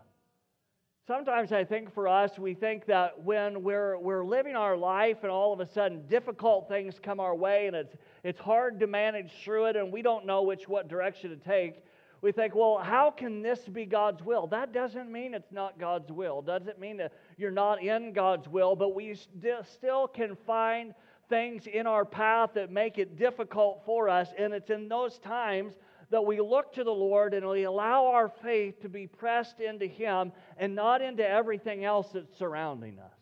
Sometimes 1.10 1.50
I 1.50 1.64
think 1.64 1.92
for 1.92 2.06
us, 2.06 2.38
we 2.38 2.54
think 2.54 2.86
that 2.86 3.20
when 3.24 3.64
we're, 3.64 3.98
we're 3.98 4.24
living 4.24 4.54
our 4.54 4.76
life 4.76 5.16
and 5.22 5.32
all 5.32 5.52
of 5.52 5.58
a 5.58 5.66
sudden 5.66 6.06
difficult 6.06 6.68
things 6.68 7.00
come 7.02 7.18
our 7.18 7.34
way 7.34 7.66
and 7.66 7.74
it's, 7.74 7.96
it's 8.22 8.38
hard 8.38 8.78
to 8.78 8.86
manage 8.86 9.32
through 9.42 9.64
it 9.64 9.74
and 9.74 9.92
we 9.92 10.02
don't 10.02 10.24
know 10.24 10.42
which 10.42 10.68
what 10.68 10.86
direction 10.86 11.30
to 11.30 11.36
take, 11.36 11.82
we 12.22 12.30
think, 12.30 12.54
well, 12.54 12.78
how 12.78 13.10
can 13.10 13.42
this 13.42 13.58
be 13.58 13.86
God's 13.86 14.22
will? 14.22 14.46
That 14.46 14.72
doesn't 14.72 15.10
mean 15.10 15.34
it's 15.34 15.50
not 15.50 15.80
God's 15.80 16.12
will. 16.12 16.42
Doesn't 16.42 16.78
mean 16.78 16.98
that 16.98 17.12
you're 17.36 17.50
not 17.50 17.82
in 17.82 18.12
God's 18.12 18.46
will, 18.46 18.76
but 18.76 18.94
we 18.94 19.16
st- 19.16 19.66
still 19.66 20.06
can 20.06 20.36
find 20.46 20.94
things 21.28 21.66
in 21.66 21.88
our 21.88 22.04
path 22.04 22.50
that 22.54 22.70
make 22.70 22.98
it 22.98 23.18
difficult 23.18 23.82
for 23.84 24.08
us. 24.08 24.28
And 24.38 24.52
it's 24.54 24.70
in 24.70 24.88
those 24.88 25.18
times 25.18 25.74
that 26.10 26.24
we 26.24 26.40
look 26.40 26.72
to 26.74 26.84
the 26.84 26.90
Lord 26.90 27.34
and 27.34 27.48
we 27.48 27.64
allow 27.64 28.06
our 28.06 28.28
faith 28.28 28.80
to 28.82 28.88
be 28.88 29.06
pressed 29.06 29.60
into 29.60 29.86
Him 29.86 30.32
and 30.56 30.74
not 30.74 31.02
into 31.02 31.26
everything 31.26 31.84
else 31.84 32.08
that's 32.12 32.36
surrounding 32.36 32.98
us. 32.98 33.20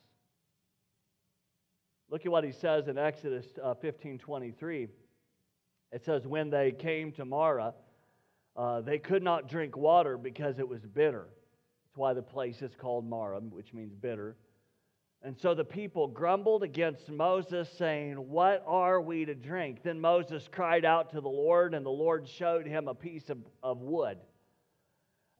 Look 2.10 2.24
at 2.24 2.32
what 2.32 2.44
he 2.44 2.52
says 2.52 2.88
in 2.88 2.96
Exodus 2.96 3.46
uh, 3.62 3.74
15 3.74 4.18
23. 4.18 4.88
It 5.92 6.04
says, 6.04 6.26
When 6.26 6.50
they 6.50 6.72
came 6.72 7.12
to 7.12 7.24
Marah, 7.24 7.74
uh, 8.56 8.80
they 8.80 8.98
could 8.98 9.22
not 9.22 9.48
drink 9.48 9.76
water 9.76 10.16
because 10.16 10.58
it 10.58 10.66
was 10.66 10.80
bitter. 10.80 11.26
That's 11.84 11.96
why 11.96 12.14
the 12.14 12.22
place 12.22 12.62
is 12.62 12.74
called 12.74 13.08
Marah, 13.08 13.40
which 13.40 13.74
means 13.74 13.94
bitter. 13.94 14.36
And 15.22 15.36
so 15.36 15.52
the 15.52 15.64
people 15.64 16.06
grumbled 16.06 16.62
against 16.62 17.10
Moses, 17.10 17.68
saying, 17.76 18.14
What 18.14 18.62
are 18.66 19.00
we 19.00 19.24
to 19.24 19.34
drink? 19.34 19.82
Then 19.82 20.00
Moses 20.00 20.48
cried 20.50 20.84
out 20.84 21.10
to 21.10 21.20
the 21.20 21.28
Lord, 21.28 21.74
and 21.74 21.84
the 21.84 21.90
Lord 21.90 22.28
showed 22.28 22.66
him 22.66 22.86
a 22.86 22.94
piece 22.94 23.28
of, 23.28 23.38
of 23.62 23.80
wood. 23.80 24.18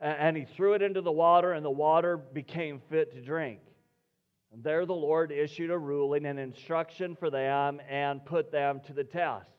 And 0.00 0.36
he 0.36 0.44
threw 0.44 0.74
it 0.74 0.82
into 0.82 1.00
the 1.00 1.12
water, 1.12 1.52
and 1.52 1.64
the 1.64 1.70
water 1.70 2.16
became 2.16 2.80
fit 2.88 3.12
to 3.12 3.20
drink. 3.20 3.60
And 4.52 4.62
there 4.64 4.86
the 4.86 4.94
Lord 4.94 5.30
issued 5.30 5.70
a 5.70 5.78
ruling 5.78 6.26
and 6.26 6.38
instruction 6.38 7.16
for 7.16 7.30
them 7.30 7.80
and 7.88 8.24
put 8.24 8.50
them 8.50 8.80
to 8.86 8.92
the 8.92 9.04
test. 9.04 9.50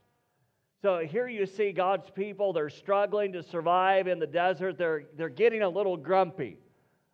So 0.81 0.99
here 0.99 1.27
you 1.27 1.45
see 1.45 1.73
God's 1.73 2.09
people, 2.09 2.53
they're 2.53 2.69
struggling 2.69 3.33
to 3.33 3.43
survive 3.43 4.07
in 4.07 4.17
the 4.17 4.27
desert. 4.27 4.77
They're, 4.77 5.03
they're 5.17 5.27
getting 5.27 5.61
a 5.61 5.69
little 5.69 5.97
grumpy. 5.97 6.57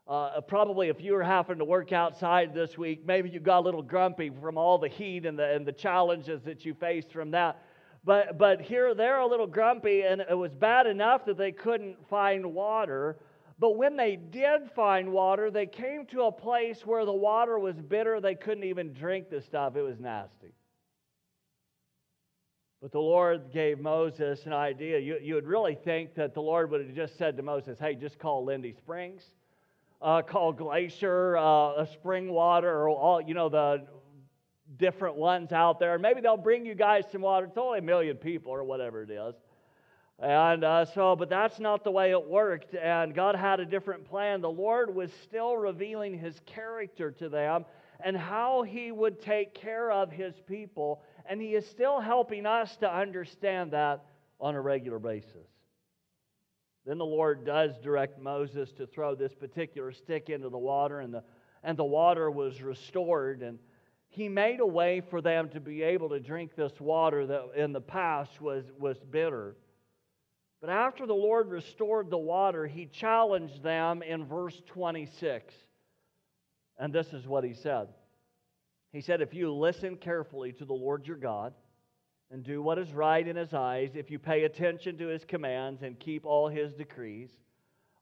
Uh, 0.08 0.40
probably 0.42 0.90
if 0.90 1.02
you 1.02 1.14
were 1.14 1.24
having 1.24 1.58
to 1.58 1.66
work 1.66 1.92
outside 1.92 2.54
this 2.54 2.78
week, 2.78 3.04
maybe 3.08 3.28
you 3.28 3.40
got 3.40 3.60
a 3.60 3.66
little 3.66 3.82
grumpy 3.82 4.30
from 4.30 4.56
all 4.56 4.78
the 4.78 4.88
heat 4.88 5.26
and 5.26 5.40
the, 5.40 5.56
and 5.56 5.66
the 5.66 5.72
challenges 5.72 6.44
that 6.44 6.64
you 6.64 6.76
faced 6.76 7.12
from 7.12 7.32
that. 7.32 7.60
But, 8.04 8.38
but 8.38 8.62
here 8.62 8.94
they're 8.94 9.18
a 9.18 9.26
little 9.26 9.48
grumpy, 9.48 10.04
and 10.04 10.22
it 10.22 10.38
was 10.38 10.54
bad 10.54 10.86
enough 10.86 11.26
that 11.26 11.38
they 11.38 11.52
couldn't 11.52 12.08
find 12.08 12.54
water. 12.54 13.18
But 13.58 13.78
when 13.78 13.96
they 13.98 14.16
did 14.16 14.70
find 14.76 15.12
water, 15.12 15.50
they 15.50 15.66
came 15.66 16.06
to 16.08 16.24
a 16.24 16.32
place 16.32 16.86
where 16.86 17.04
the 17.04 17.12
water 17.14 17.58
was 17.58 17.76
bitter. 17.78 18.22
They 18.22 18.36
couldn't 18.36 18.66
even 18.66 18.94
drink 18.94 19.32
the 19.32 19.42
stuff, 19.42 19.76
it 19.76 19.82
was 19.82 20.00
nasty. 20.00 20.54
But 22.80 22.92
the 22.92 23.00
Lord 23.00 23.52
gave 23.52 23.80
Moses 23.80 24.46
an 24.46 24.54
idea. 24.54 25.00
You, 25.00 25.18
you 25.20 25.34
would 25.34 25.48
really 25.48 25.74
think 25.74 26.14
that 26.14 26.36
the 26.36 26.42
Lord 26.42 26.70
would 26.70 26.86
have 26.86 26.96
just 26.96 27.18
said 27.18 27.38
to 27.38 27.42
Moses, 27.42 27.80
hey, 27.80 27.96
just 27.96 28.20
call 28.20 28.46
Lindy 28.46 28.74
Springs 28.78 29.32
uh, 30.06 30.22
called 30.22 30.56
Glacier, 30.58 31.36
uh, 31.36 31.82
a 31.82 31.88
spring 31.92 32.32
water, 32.32 32.70
or 32.70 32.90
all, 32.90 33.20
you 33.20 33.34
know, 33.34 33.50
the 33.50 33.88
different 34.78 35.16
ones 35.16 35.52
out 35.52 35.80
there. 35.80 35.98
Maybe 35.98 36.22
they'll 36.22 36.38
bring 36.38 36.64
you 36.64 36.76
guys 36.76 37.06
some 37.12 37.22
water. 37.22 37.48
It's 37.48 37.58
only 37.58 37.80
a 37.80 37.82
million 37.82 38.16
people 38.16 38.52
or 38.52 38.64
whatever 38.64 39.02
it 39.02 39.10
is. 39.10 39.34
And 40.20 40.64
uh, 40.64 40.86
so, 40.86 41.16
but 41.16 41.28
that's 41.28 41.60
not 41.60 41.84
the 41.84 41.90
way 41.90 42.12
it 42.12 42.24
worked. 42.24 42.76
And 42.76 43.16
God 43.16 43.36
had 43.36 43.60
a 43.60 43.66
different 43.66 44.06
plan. 44.06 44.42
The 44.42 44.50
Lord 44.50 44.94
was 44.94 45.12
still 45.24 45.58
revealing 45.58 46.18
his 46.18 46.40
character 46.46 47.10
to 47.12 47.28
them 47.28 47.66
and 48.00 48.16
how 48.16 48.62
he 48.62 48.92
would 48.92 49.20
take 49.20 49.56
care 49.56 49.92
of 49.92 50.12
his 50.12 50.36
people. 50.48 51.02
And 51.26 51.42
he 51.42 51.56
is 51.56 51.68
still 51.68 52.00
helping 52.00 52.46
us 52.46 52.78
to 52.78 52.94
understand 52.94 53.72
that 53.72 54.06
on 54.40 54.54
a 54.54 54.62
regular 54.62 55.00
basis. 55.00 55.48
Then 56.86 57.00
the 57.00 57.06
Lord 57.06 57.46
does 57.46 57.77
direct 57.80 58.20
Moses 58.20 58.72
to 58.74 58.86
throw 58.86 59.15
this 59.15 59.34
particular 59.34 59.92
stick 59.92 60.30
into 60.30 60.50
the 60.50 60.58
water, 60.58 61.00
and 61.00 61.13
the, 61.13 61.24
and 61.63 61.77
the 61.77 61.84
water 61.84 62.30
was 62.30 62.62
restored. 62.62 63.42
And 63.42 63.58
he 64.10 64.30
made 64.30 64.60
a 64.60 64.65
way 64.65 65.01
for 65.01 65.20
them 65.20 65.50
to 65.50 65.60
be 65.60 65.82
able 65.82 66.10
to 66.10 66.20
drink 66.20 66.56
this 66.56 66.80
water 66.80 67.25
that 67.25 67.44
in 67.56 67.74
the 67.74 67.82
past 67.82 68.39
was, 68.39 68.65
was 68.77 69.00
bitter. 69.00 69.56
But 70.62 70.70
after 70.70 71.08
the 71.08 71.13
Lord 71.13 71.50
restored 71.50 72.10
the 72.10 72.18
water, 72.18 72.68
he 72.68 72.86
challenged 72.86 73.63
them 73.63 74.04
in 74.04 74.25
verse 74.25 74.62
26. 74.68 75.54
And 76.77 76.94
this 76.94 77.13
is 77.13 77.27
what 77.27 77.44
he 77.44 77.54
said 77.54 77.88
He 78.92 79.01
said, 79.01 79.22
If 79.22 79.34
you 79.34 79.51
listen 79.51 79.96
carefully 79.96 80.54
to 80.54 80.65
the 80.65 80.74
Lord 80.74 81.08
your 81.08 81.18
God, 81.18 81.54
and 82.36 82.44
do 82.44 82.62
what 82.62 82.77
is 82.77 82.92
right 82.92 83.25
in 83.25 83.38
his 83.38 83.54
eyes, 83.54 83.92
if 83.94 84.12
you 84.12 84.20
pay 84.20 84.44
attention 84.44 84.98
to 84.98 85.08
his 85.08 85.24
commands 85.24 85.84
and 85.84 85.98
keep 85.98 86.25
all 86.25 86.50
his 86.50 86.74
decrees, 86.74 87.30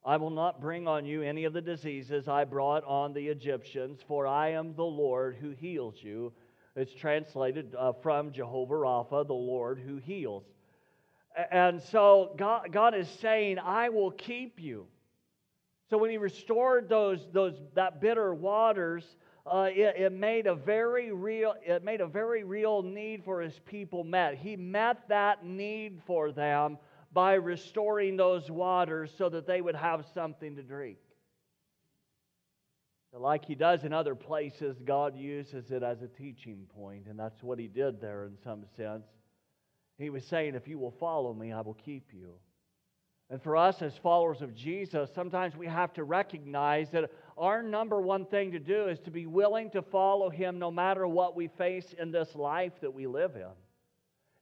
I 0.04 0.16
will 0.16 0.30
not 0.30 0.60
bring 0.60 0.88
on 0.88 1.06
you 1.06 1.22
any 1.22 1.44
of 1.44 1.52
the 1.52 1.60
diseases 1.60 2.26
I 2.26 2.42
brought 2.42 2.82
on 2.82 3.12
the 3.12 3.28
Egyptians, 3.28 4.00
for 4.08 4.26
I 4.26 4.48
am 4.48 4.74
the 4.74 4.82
Lord 4.82 5.36
who 5.40 5.50
heals 5.50 5.94
you. 6.00 6.32
It's 6.74 6.92
translated 6.92 7.76
uh, 7.78 7.92
from 8.02 8.32
Jehovah 8.32 8.74
Rapha, 8.74 9.24
the 9.24 9.32
Lord 9.32 9.78
who 9.78 9.98
heals. 9.98 10.42
And 11.52 11.80
so 11.80 12.34
God, 12.36 12.72
God 12.72 12.96
is 12.96 13.08
saying, 13.08 13.60
I 13.60 13.90
will 13.90 14.10
keep 14.10 14.58
you. 14.58 14.88
So 15.90 15.96
when 15.96 16.10
he 16.10 16.18
restored 16.18 16.88
those, 16.88 17.20
those, 17.32 17.54
that 17.74 18.00
bitter 18.00 18.34
waters, 18.34 19.04
uh, 19.46 19.68
it, 19.70 19.96
it, 19.98 20.12
made 20.12 20.46
a 20.46 20.54
very 20.54 21.12
real 21.12 21.54
it 21.62 21.84
made 21.84 22.00
a 22.00 22.06
very 22.06 22.44
real 22.44 22.82
need 22.82 23.22
for 23.24 23.42
his 23.42 23.58
people 23.66 24.02
met. 24.02 24.36
He 24.36 24.56
met 24.56 25.06
that 25.08 25.44
need 25.44 26.00
for 26.06 26.32
them 26.32 26.78
by 27.12 27.34
restoring 27.34 28.16
those 28.16 28.50
waters 28.50 29.12
so 29.16 29.28
that 29.28 29.46
they 29.46 29.60
would 29.60 29.76
have 29.76 30.06
something 30.14 30.56
to 30.56 30.62
drink. 30.62 30.96
Like 33.12 33.44
he 33.44 33.54
does 33.54 33.84
in 33.84 33.92
other 33.92 34.14
places 34.14 34.78
god 34.84 35.14
uses 35.16 35.70
it 35.70 35.82
as 35.82 36.00
a 36.00 36.08
teaching 36.08 36.66
point 36.74 37.06
and 37.06 37.18
that's 37.18 37.42
what 37.42 37.58
he 37.58 37.68
did 37.68 38.00
there 38.00 38.24
in 38.24 38.38
some 38.42 38.64
sense. 38.76 39.06
He 39.98 40.08
was 40.08 40.24
saying 40.24 40.54
if 40.54 40.66
you 40.66 40.78
will 40.78 40.90
follow 40.90 41.34
me 41.34 41.52
i 41.52 41.60
will 41.60 41.74
keep 41.74 42.14
you. 42.14 42.32
And 43.28 43.42
for 43.42 43.56
us 43.56 43.82
as 43.82 43.94
followers 43.98 44.40
of 44.40 44.54
jesus 44.54 45.10
sometimes 45.14 45.54
we 45.54 45.66
have 45.66 45.92
to 45.92 46.02
recognize 46.02 46.90
that 46.92 47.10
our 47.36 47.62
number 47.62 48.00
one 48.00 48.26
thing 48.26 48.52
to 48.52 48.58
do 48.58 48.88
is 48.88 49.00
to 49.00 49.10
be 49.10 49.26
willing 49.26 49.70
to 49.70 49.82
follow 49.82 50.30
Him 50.30 50.58
no 50.58 50.70
matter 50.70 51.06
what 51.06 51.34
we 51.34 51.48
face 51.48 51.94
in 51.98 52.12
this 52.12 52.34
life 52.34 52.72
that 52.80 52.94
we 52.94 53.06
live 53.06 53.34
in. 53.36 53.48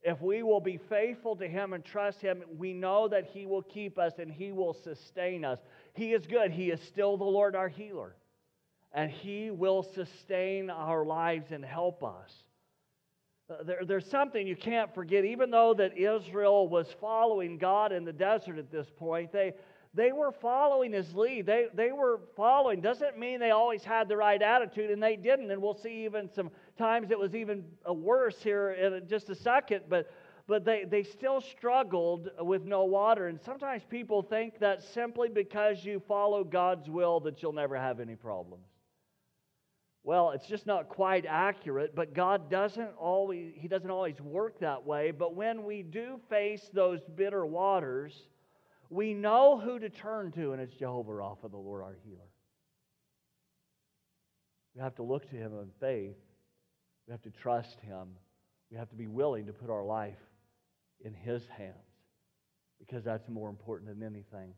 If 0.03 0.21
we 0.21 0.43
will 0.43 0.61
be 0.61 0.79
faithful 0.89 1.37
to 1.37 1.47
Him 1.47 1.73
and 1.73 1.85
trust 1.85 2.21
Him, 2.21 2.43
we 2.59 2.73
know 2.73 3.09
that 3.09 3.31
He 3.33 3.47
will 3.47 3.63
keep 3.63 3.99
us 3.99 4.15
and 4.19 4.31
He 4.31 4.53
will 4.53 4.75
sustain 4.75 5.45
us. 5.45 5.61
He 5.95 6.13
is 6.13 6.27
good. 6.27 6.51
He 6.51 6.71
is 6.71 6.81
still 6.83 7.17
the 7.17 7.25
Lord 7.25 7.55
our 7.55 7.69
healer. 7.69 8.17
And 8.93 9.11
He 9.11 9.51
will 9.51 9.83
sustain 9.83 10.69
our 10.71 11.05
lives 11.05 11.53
and 11.53 11.65
help 11.65 12.03
us. 12.03 12.31
Uh, 13.49 13.63
there, 13.63 13.85
there's 13.85 14.11
something 14.11 14.47
you 14.47 14.57
can't 14.57 14.95
forget. 14.95 15.25
Even 15.25 15.51
though 15.51 15.73
that 15.75 15.97
Israel 15.97 16.69
was 16.69 16.89
following 17.01 17.57
God 17.57 17.93
in 17.93 18.05
the 18.05 18.13
desert 18.13 18.59
at 18.59 18.71
this 18.71 18.89
point, 18.97 19.33
they, 19.33 19.55
they 19.95 20.13
were 20.13 20.33
following 20.33 20.93
his 20.93 21.15
lead. 21.15 21.45
They, 21.45 21.67
they 21.75 21.93
were 21.93 22.21
following. 22.35 22.81
Doesn't 22.81 23.19
mean 23.19 23.41
they 23.41 23.51
always 23.51 23.85
had 23.85 24.09
the 24.09 24.17
right 24.17 24.41
attitude, 24.41 24.91
and 24.91 25.03
they 25.03 25.17
didn't. 25.17 25.51
And 25.51 25.61
we'll 25.61 25.75
see 25.75 26.05
even 26.07 26.31
some 26.33 26.51
times 26.79 27.11
it 27.11 27.19
was 27.19 27.35
even 27.35 27.65
worse 27.87 28.43
here 28.43 28.71
in 28.73 29.07
just 29.07 29.29
a 29.29 29.35
second. 29.35 29.83
But, 29.91 30.11
but 30.47 30.65
they, 30.65 30.85
they 30.85 31.03
still 31.03 31.43
struggled 31.43 32.31
with 32.39 32.65
no 32.65 32.85
water. 32.85 33.29
And 33.29 33.39
sometimes 33.39 33.83
people 33.85 34.23
think 34.23 34.59
that 34.61 34.83
simply 34.83 35.29
because 35.29 35.85
you 35.85 36.01
follow 36.09 36.43
God's 36.43 36.89
will 36.89 37.21
that 37.21 37.43
you'll 37.43 37.53
never 37.53 37.77
have 37.77 38.01
any 38.01 38.17
problems. 38.17 38.65
Well, 40.05 40.31
it's 40.31 40.47
just 40.47 40.67
not 40.67 40.89
quite 40.89 41.27
accurate, 41.29 41.95
but 41.95 42.15
God 42.15 42.51
doesn't 42.51 42.91
always, 42.99 43.53
He 43.55 43.69
doesn't 43.69 43.91
always 43.91 44.21
work 44.23 44.59
that 44.61 44.85
way. 44.87 45.11
But 45.11 45.37
when 45.37 45.65
we 45.65 45.83
do 45.83 46.19
face 46.31 46.71
those 46.73 47.01
bitter 47.15 47.45
waters, 47.45 48.15
we 48.93 49.15
know 49.15 49.59
who 49.59 49.79
to 49.79 49.89
turn 49.89 50.33
to, 50.33 50.53
and 50.53 50.61
it's 50.61 50.75
Jehovah 50.75 51.13
Rapha, 51.13 51.51
the 51.51 51.57
Lord 51.57 51.83
our 51.83 51.97
healer. 52.05 52.29
We 54.75 54.83
have 54.83 54.95
to 54.97 55.03
look 55.03 55.29
to 55.31 55.37
him 55.37 55.53
in 55.59 55.71
faith. 55.81 56.17
We 57.07 57.13
have 57.13 57.23
to 57.23 57.31
trust 57.31 57.81
him. 57.81 58.09
We 58.71 58.77
have 58.77 58.91
to 58.91 58.95
be 58.95 59.07
willing 59.07 59.47
to 59.47 59.53
put 59.53 59.71
our 59.71 59.85
life 59.85 60.19
in 61.05 61.15
his 61.15 61.43
hands 61.57 61.77
because 62.79 63.03
that's 63.03 63.27
more 63.29 63.49
important 63.49 63.89
than 63.89 64.07
anything. 64.07 64.53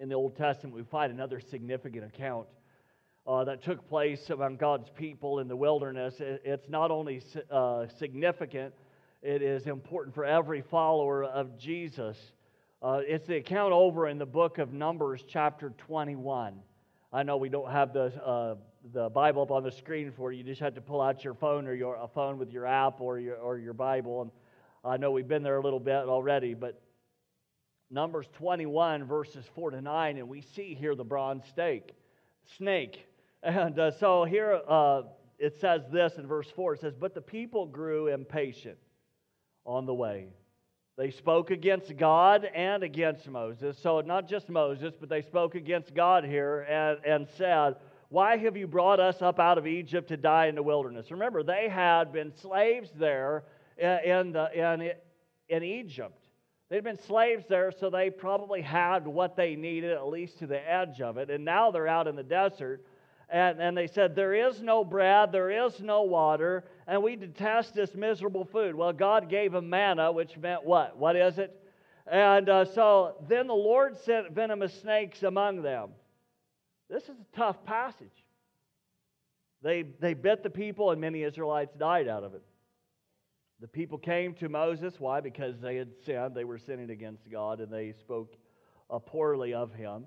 In 0.00 0.08
the 0.08 0.14
Old 0.16 0.36
Testament, 0.36 0.74
we 0.74 0.82
find 0.82 1.12
another 1.12 1.40
significant 1.40 2.04
account 2.04 2.48
uh, 3.26 3.44
that 3.44 3.62
took 3.62 3.88
place 3.88 4.30
among 4.30 4.56
God's 4.56 4.88
people 4.96 5.38
in 5.38 5.46
the 5.46 5.56
wilderness. 5.56 6.14
It's 6.18 6.68
not 6.68 6.90
only 6.90 7.22
uh, 7.50 7.86
significant, 7.98 8.74
it 9.22 9.42
is 9.42 9.66
important 9.66 10.14
for 10.14 10.24
every 10.24 10.62
follower 10.62 11.22
of 11.24 11.56
Jesus. 11.58 12.16
Uh, 12.80 13.00
it's 13.04 13.26
the 13.26 13.34
account 13.34 13.72
over 13.72 14.06
in 14.06 14.18
the 14.18 14.26
book 14.26 14.58
of 14.58 14.72
Numbers, 14.72 15.24
chapter 15.26 15.70
21. 15.78 16.54
I 17.12 17.22
know 17.24 17.36
we 17.36 17.48
don't 17.48 17.68
have 17.72 17.92
the, 17.92 18.14
uh, 18.24 18.54
the 18.92 19.08
Bible 19.08 19.42
up 19.42 19.50
on 19.50 19.64
the 19.64 19.72
screen 19.72 20.12
for 20.12 20.30
you. 20.30 20.38
You 20.38 20.44
just 20.44 20.60
have 20.60 20.76
to 20.76 20.80
pull 20.80 21.00
out 21.00 21.24
your 21.24 21.34
phone 21.34 21.66
or 21.66 21.74
your 21.74 21.96
a 21.96 22.06
phone 22.06 22.38
with 22.38 22.52
your 22.52 22.66
app 22.66 23.00
or 23.00 23.18
your, 23.18 23.34
or 23.34 23.58
your 23.58 23.72
Bible. 23.72 24.22
And 24.22 24.30
I 24.84 24.96
know 24.96 25.10
we've 25.10 25.26
been 25.26 25.42
there 25.42 25.56
a 25.56 25.60
little 25.60 25.80
bit 25.80 26.04
already, 26.04 26.54
but 26.54 26.80
Numbers 27.90 28.26
21, 28.34 29.02
verses 29.06 29.44
4 29.56 29.72
to 29.72 29.80
9, 29.80 30.18
and 30.18 30.28
we 30.28 30.40
see 30.40 30.74
here 30.74 30.94
the 30.94 31.04
bronze 31.04 31.46
stake, 31.48 31.92
snake. 32.56 33.06
And 33.40 33.78
uh, 33.78 33.92
so 33.92 34.24
here 34.24 34.60
uh, 34.68 35.02
it 35.38 35.60
says 35.60 35.82
this 35.92 36.14
in 36.18 36.26
verse 36.26 36.50
4 36.56 36.74
it 36.74 36.80
says, 36.80 36.94
But 36.98 37.14
the 37.14 37.20
people 37.20 37.66
grew 37.66 38.08
impatient 38.08 38.78
on 39.64 39.86
the 39.86 39.94
way 39.94 40.26
they 40.98 41.12
spoke 41.12 41.52
against 41.52 41.96
God 41.96 42.44
and 42.52 42.82
against 42.82 43.28
Moses. 43.28 43.78
So, 43.80 44.00
not 44.00 44.28
just 44.28 44.48
Moses, 44.48 44.94
but 44.98 45.08
they 45.08 45.22
spoke 45.22 45.54
against 45.54 45.94
God 45.94 46.24
here 46.24 46.62
and, 46.68 46.98
and 47.06 47.28
said, 47.36 47.76
Why 48.08 48.36
have 48.36 48.56
you 48.56 48.66
brought 48.66 48.98
us 48.98 49.22
up 49.22 49.38
out 49.38 49.58
of 49.58 49.66
Egypt 49.68 50.08
to 50.08 50.16
die 50.16 50.46
in 50.46 50.56
the 50.56 50.62
wilderness? 50.62 51.12
Remember, 51.12 51.44
they 51.44 51.68
had 51.68 52.12
been 52.12 52.34
slaves 52.34 52.90
there 52.98 53.44
in, 53.78 54.32
the, 54.32 54.50
in, 54.52 54.90
in 55.48 55.62
Egypt. 55.62 56.18
They'd 56.68 56.82
been 56.82 56.98
slaves 56.98 57.44
there, 57.48 57.70
so 57.70 57.90
they 57.90 58.10
probably 58.10 58.60
had 58.60 59.06
what 59.06 59.36
they 59.36 59.54
needed, 59.54 59.92
at 59.92 60.08
least 60.08 60.40
to 60.40 60.48
the 60.48 60.68
edge 60.68 61.00
of 61.00 61.16
it. 61.16 61.30
And 61.30 61.44
now 61.44 61.70
they're 61.70 61.86
out 61.86 62.08
in 62.08 62.16
the 62.16 62.24
desert. 62.24 62.84
And, 63.28 63.60
and 63.60 63.76
they 63.76 63.86
said, 63.86 64.16
There 64.16 64.34
is 64.34 64.60
no 64.62 64.84
bread, 64.84 65.30
there 65.30 65.64
is 65.64 65.80
no 65.80 66.02
water, 66.02 66.64
and 66.88 67.02
we 67.02 67.16
detest 67.16 67.74
this 67.74 67.94
miserable 67.94 68.46
food. 68.46 68.74
Well, 68.74 68.94
God 68.94 69.28
gave 69.28 69.52
them 69.52 69.68
manna, 69.68 70.10
which 70.10 70.38
meant 70.38 70.64
what? 70.64 70.96
What 70.96 71.16
is 71.16 71.38
it? 71.38 71.54
And 72.10 72.48
uh, 72.48 72.64
so 72.64 73.16
then 73.28 73.46
the 73.46 73.54
Lord 73.54 73.94
sent 73.98 74.32
venomous 74.32 74.72
snakes 74.80 75.22
among 75.22 75.60
them. 75.60 75.90
This 76.88 77.02
is 77.02 77.10
a 77.10 77.36
tough 77.36 77.62
passage. 77.66 78.24
They, 79.62 79.82
they 80.00 80.14
bit 80.14 80.42
the 80.42 80.48
people, 80.48 80.90
and 80.90 81.00
many 81.00 81.24
Israelites 81.24 81.74
died 81.78 82.08
out 82.08 82.24
of 82.24 82.32
it. 82.32 82.42
The 83.60 83.68
people 83.68 83.98
came 83.98 84.32
to 84.34 84.48
Moses. 84.48 84.94
Why? 84.98 85.20
Because 85.20 85.60
they 85.60 85.76
had 85.76 85.90
sinned. 86.06 86.34
They 86.34 86.44
were 86.44 86.58
sinning 86.58 86.88
against 86.88 87.30
God, 87.30 87.60
and 87.60 87.70
they 87.70 87.92
spoke 88.00 88.34
uh, 88.88 88.98
poorly 88.98 89.52
of 89.52 89.74
him. 89.74 90.06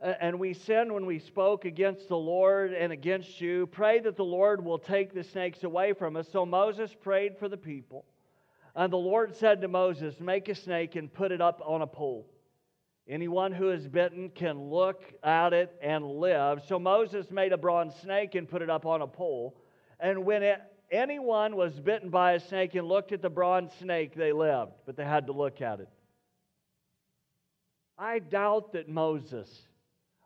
And 0.00 0.38
we 0.38 0.54
sinned 0.54 0.92
when 0.92 1.04
we 1.04 1.18
spoke 1.18 1.66
against 1.66 2.08
the 2.08 2.16
Lord 2.16 2.72
and 2.72 2.90
against 2.90 3.38
you. 3.40 3.66
Pray 3.66 4.00
that 4.00 4.16
the 4.16 4.24
Lord 4.24 4.64
will 4.64 4.78
take 4.78 5.12
the 5.12 5.22
snakes 5.22 5.62
away 5.62 5.92
from 5.92 6.16
us. 6.16 6.26
So 6.32 6.46
Moses 6.46 6.94
prayed 6.94 7.36
for 7.38 7.50
the 7.50 7.58
people. 7.58 8.06
And 8.74 8.90
the 8.90 8.96
Lord 8.96 9.36
said 9.36 9.60
to 9.60 9.68
Moses, 9.68 10.18
Make 10.18 10.48
a 10.48 10.54
snake 10.54 10.96
and 10.96 11.12
put 11.12 11.32
it 11.32 11.42
up 11.42 11.60
on 11.66 11.82
a 11.82 11.86
pole. 11.86 12.26
Anyone 13.08 13.52
who 13.52 13.70
is 13.70 13.88
bitten 13.88 14.30
can 14.30 14.70
look 14.70 15.02
at 15.22 15.52
it 15.52 15.76
and 15.82 16.04
live. 16.04 16.62
So 16.66 16.78
Moses 16.78 17.30
made 17.30 17.52
a 17.52 17.58
bronze 17.58 17.94
snake 17.96 18.36
and 18.36 18.48
put 18.48 18.62
it 18.62 18.70
up 18.70 18.86
on 18.86 19.02
a 19.02 19.06
pole. 19.06 19.60
And 19.98 20.24
when 20.24 20.42
it, 20.42 20.62
anyone 20.90 21.56
was 21.56 21.78
bitten 21.78 22.08
by 22.08 22.32
a 22.32 22.40
snake 22.40 22.74
and 22.74 22.86
looked 22.86 23.12
at 23.12 23.20
the 23.20 23.28
bronze 23.28 23.72
snake, 23.80 24.14
they 24.14 24.32
lived, 24.32 24.72
but 24.86 24.96
they 24.96 25.04
had 25.04 25.26
to 25.26 25.32
look 25.32 25.60
at 25.60 25.80
it. 25.80 25.88
I 27.98 28.20
doubt 28.20 28.72
that 28.72 28.88
Moses 28.88 29.66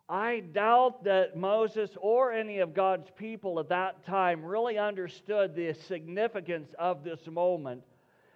I 0.08 0.40
doubt 0.40 1.04
that 1.04 1.36
Moses 1.36 1.90
or 1.98 2.30
any 2.32 2.58
of 2.58 2.74
God's 2.74 3.08
people 3.16 3.58
at 3.58 3.70
that 3.70 4.04
time 4.04 4.44
really 4.44 4.76
understood 4.76 5.54
the 5.54 5.72
significance 5.72 6.68
of 6.78 7.04
this 7.04 7.26
moment 7.26 7.82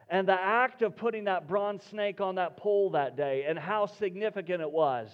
and 0.09 0.27
the 0.27 0.33
act 0.41 0.81
of 0.81 0.97
putting 0.97 1.25
that 1.25 1.47
bronze 1.47 1.83
snake 1.85 2.23
on 2.23 2.37
that 2.37 2.57
pole 2.57 2.91
that 2.91 3.17
day 3.17 3.45
and 3.47 3.59
how 3.59 3.85
significant 3.85 4.63
it 4.63 4.71
was. 4.71 5.11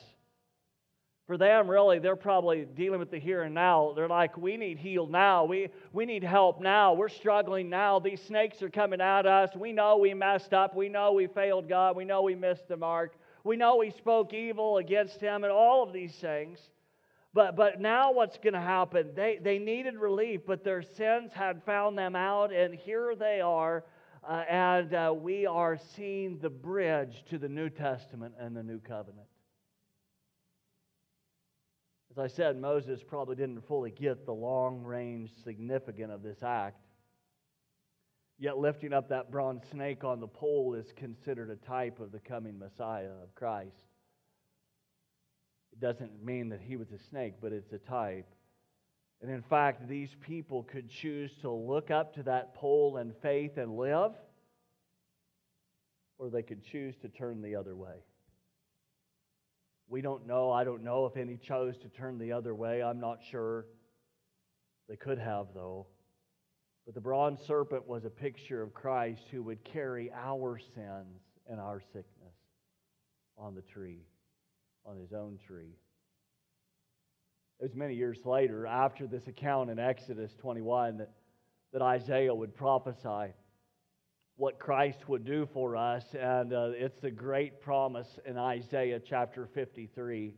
For 1.26 1.38
them, 1.38 1.68
really, 1.68 1.99
they're 1.99 2.16
probably 2.16 2.66
dealing 2.76 3.00
with 3.00 3.11
the 3.11 3.18
here 3.18 3.42
and 3.42 3.54
now. 3.54 3.94
They're 3.96 4.06
like, 4.06 4.37
we 4.37 4.58
need 4.58 4.78
healed 4.78 5.11
now. 5.11 5.46
We, 5.46 5.70
we 5.92 6.04
need 6.04 6.23
help 6.23 6.61
now. 6.61 6.92
We're 6.92 7.08
struggling 7.08 7.70
now. 7.70 7.99
These 7.99 8.23
snakes 8.23 8.62
are 8.62 8.68
coming 8.68 9.00
at 9.00 9.26
us. 9.26 9.56
We 9.56 9.73
know 9.73 9.96
we 9.96 10.12
messed 10.12 10.52
up. 10.52 10.76
We 10.76 10.90
know 10.90 11.12
we 11.12 11.26
failed 11.26 11.66
God. 11.66 11.96
We 11.96 12.04
know 12.04 12.23
we 12.23 12.34
missed 12.34 12.68
the 12.68 12.76
mark. 12.76 13.14
We 13.44 13.56
know 13.56 13.76
we 13.76 13.90
spoke 13.90 14.32
evil 14.32 14.78
against 14.78 15.20
him 15.20 15.44
and 15.44 15.52
all 15.52 15.82
of 15.82 15.92
these 15.92 16.14
things. 16.14 16.58
But, 17.34 17.56
but 17.56 17.80
now 17.80 18.12
what's 18.12 18.38
going 18.38 18.54
to 18.54 18.60
happen? 18.60 19.10
They, 19.14 19.38
they 19.42 19.58
needed 19.58 19.96
relief, 19.96 20.42
but 20.46 20.64
their 20.64 20.82
sins 20.82 21.32
had 21.34 21.62
found 21.64 21.98
them 21.98 22.16
out, 22.16 22.52
and 22.52 22.74
here 22.74 23.14
they 23.14 23.40
are. 23.40 23.84
Uh, 24.26 24.44
and 24.48 24.94
uh, 24.94 25.12
we 25.14 25.44
are 25.44 25.76
seeing 25.96 26.38
the 26.38 26.48
bridge 26.48 27.24
to 27.28 27.38
the 27.38 27.48
New 27.48 27.68
Testament 27.68 28.34
and 28.38 28.56
the 28.56 28.62
New 28.62 28.78
Covenant. 28.78 29.26
As 32.12 32.18
I 32.18 32.28
said, 32.28 32.58
Moses 32.58 33.02
probably 33.02 33.34
didn't 33.34 33.66
fully 33.66 33.90
get 33.90 34.24
the 34.24 34.32
long 34.32 34.84
range 34.84 35.30
significance 35.42 36.12
of 36.12 36.22
this 36.22 36.42
act. 36.44 36.83
Yet 38.38 38.58
lifting 38.58 38.92
up 38.92 39.08
that 39.10 39.30
bronze 39.30 39.62
snake 39.70 40.02
on 40.04 40.20
the 40.20 40.26
pole 40.26 40.74
is 40.74 40.92
considered 40.96 41.50
a 41.50 41.56
type 41.56 42.00
of 42.00 42.10
the 42.10 42.18
coming 42.18 42.58
Messiah 42.58 43.12
of 43.22 43.34
Christ. 43.34 43.84
It 45.72 45.80
doesn't 45.80 46.24
mean 46.24 46.48
that 46.50 46.60
he 46.60 46.76
was 46.76 46.90
a 46.92 46.98
snake, 46.98 47.34
but 47.40 47.52
it's 47.52 47.72
a 47.72 47.78
type. 47.78 48.28
And 49.22 49.30
in 49.30 49.42
fact, 49.42 49.88
these 49.88 50.14
people 50.20 50.64
could 50.64 50.90
choose 50.90 51.32
to 51.42 51.50
look 51.50 51.90
up 51.90 52.14
to 52.14 52.22
that 52.24 52.54
pole 52.54 52.98
in 52.98 53.12
faith 53.22 53.56
and 53.56 53.76
live, 53.76 54.12
or 56.18 56.28
they 56.28 56.42
could 56.42 56.62
choose 56.64 56.94
to 57.02 57.08
turn 57.08 57.40
the 57.40 57.56
other 57.56 57.74
way. 57.74 58.04
We 59.88 60.00
don't 60.00 60.26
know. 60.26 60.50
I 60.50 60.64
don't 60.64 60.82
know 60.82 61.06
if 61.06 61.16
any 61.16 61.36
chose 61.36 61.76
to 61.78 61.88
turn 61.88 62.18
the 62.18 62.32
other 62.32 62.54
way. 62.54 62.82
I'm 62.82 63.00
not 63.00 63.20
sure. 63.30 63.66
They 64.88 64.97
could 64.97 65.18
have, 65.18 65.49
though. 65.54 65.86
But 66.84 66.94
the 66.94 67.00
bronze 67.00 67.40
serpent 67.47 67.88
was 67.88 68.04
a 68.04 68.10
picture 68.10 68.62
of 68.62 68.75
Christ 68.75 69.23
who 69.30 69.42
would 69.42 69.64
carry 69.64 70.10
our 70.12 70.58
sins 70.58 71.23
and 71.49 71.58
our 71.58 71.80
sickness 71.80 72.34
on 73.38 73.54
the 73.54 73.62
tree, 73.62 74.02
on 74.84 74.99
his 74.99 75.12
own 75.12 75.38
tree. 75.47 75.76
It 77.60 77.62
was 77.62 77.75
many 77.75 77.94
years 77.94 78.18
later, 78.25 78.66
after 78.66 79.06
this 79.06 79.26
account 79.28 79.70
in 79.70 79.78
Exodus 79.78 80.34
21, 80.40 80.99
that, 80.99 81.10
that 81.73 81.80
Isaiah 81.80 82.34
would 82.34 82.54
prophesy 82.54 83.32
what 84.36 84.58
Christ 84.58 85.08
would 85.08 85.25
do 85.25 85.49
for 85.54 85.76
us. 85.76 86.04
And 86.18 86.52
uh, 86.52 86.73
it's 86.75 87.00
the 87.00 87.10
great 87.10 87.62
promise 87.62 88.18
in 88.26 88.36
Isaiah 88.36 89.00
chapter 89.00 89.49
53. 89.54 90.34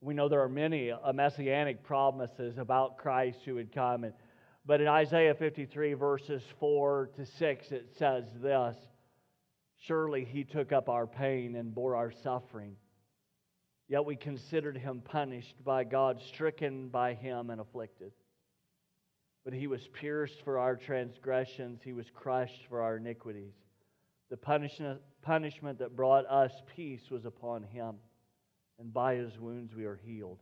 We 0.00 0.14
know 0.14 0.28
there 0.28 0.42
are 0.42 0.48
many 0.48 0.90
uh, 0.90 1.12
messianic 1.12 1.82
promises 1.82 2.58
about 2.58 2.98
Christ 2.98 3.38
who 3.44 3.54
would 3.54 3.72
come. 3.72 4.04
And 4.04 4.12
but 4.68 4.82
in 4.82 4.86
Isaiah 4.86 5.34
53, 5.34 5.94
verses 5.94 6.42
4 6.60 7.08
to 7.16 7.24
6, 7.24 7.72
it 7.72 7.88
says 7.96 8.24
this 8.42 8.76
Surely 9.78 10.26
he 10.26 10.44
took 10.44 10.72
up 10.72 10.90
our 10.90 11.06
pain 11.06 11.56
and 11.56 11.74
bore 11.74 11.96
our 11.96 12.10
suffering. 12.10 12.76
Yet 13.88 14.04
we 14.04 14.14
considered 14.14 14.76
him 14.76 15.00
punished 15.00 15.64
by 15.64 15.84
God, 15.84 16.20
stricken 16.20 16.88
by 16.88 17.14
him, 17.14 17.48
and 17.48 17.62
afflicted. 17.62 18.12
But 19.42 19.54
he 19.54 19.66
was 19.66 19.88
pierced 19.88 20.42
for 20.44 20.58
our 20.58 20.76
transgressions, 20.76 21.80
he 21.82 21.94
was 21.94 22.10
crushed 22.12 22.66
for 22.68 22.82
our 22.82 22.98
iniquities. 22.98 23.54
The 24.28 24.36
punishment, 24.36 25.78
that 25.78 25.96
brought 25.96 26.26
us 26.26 26.52
peace 26.76 27.10
was 27.10 27.24
upon 27.24 27.62
him, 27.62 27.94
and 28.78 28.92
by 28.92 29.14
his 29.14 29.38
wounds 29.38 29.74
we 29.74 29.86
are 29.86 29.96
healed. 30.04 30.40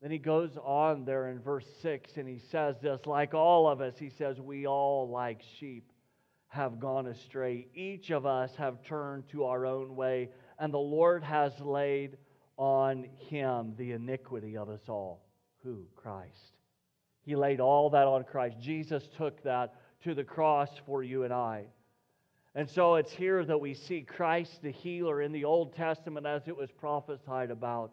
Then 0.00 0.10
he 0.10 0.18
goes 0.18 0.56
on 0.62 1.04
there 1.04 1.28
in 1.28 1.40
verse 1.40 1.66
6 1.82 2.16
and 2.16 2.28
he 2.28 2.38
says 2.38 2.76
this 2.80 3.00
like 3.06 3.34
all 3.34 3.68
of 3.68 3.80
us, 3.80 3.98
he 3.98 4.10
says, 4.10 4.40
We 4.40 4.66
all, 4.66 5.08
like 5.08 5.42
sheep, 5.58 5.90
have 6.48 6.78
gone 6.78 7.06
astray. 7.06 7.66
Each 7.74 8.10
of 8.10 8.24
us 8.24 8.54
have 8.56 8.82
turned 8.84 9.28
to 9.30 9.44
our 9.44 9.66
own 9.66 9.96
way, 9.96 10.30
and 10.58 10.72
the 10.72 10.78
Lord 10.78 11.22
has 11.22 11.58
laid 11.60 12.16
on 12.56 13.06
him 13.28 13.74
the 13.76 13.92
iniquity 13.92 14.56
of 14.56 14.68
us 14.68 14.88
all. 14.88 15.24
Who? 15.62 15.84
Christ. 15.96 16.56
He 17.22 17.36
laid 17.36 17.60
all 17.60 17.90
that 17.90 18.06
on 18.06 18.24
Christ. 18.24 18.56
Jesus 18.60 19.08
took 19.16 19.42
that 19.42 19.74
to 20.04 20.14
the 20.14 20.24
cross 20.24 20.70
for 20.86 21.02
you 21.02 21.24
and 21.24 21.32
I. 21.32 21.66
And 22.54 22.68
so 22.68 22.94
it's 22.94 23.12
here 23.12 23.44
that 23.44 23.60
we 23.60 23.74
see 23.74 24.00
Christ 24.00 24.62
the 24.62 24.70
healer 24.70 25.20
in 25.20 25.32
the 25.32 25.44
Old 25.44 25.74
Testament 25.74 26.26
as 26.26 26.48
it 26.48 26.56
was 26.56 26.70
prophesied 26.70 27.50
about 27.50 27.92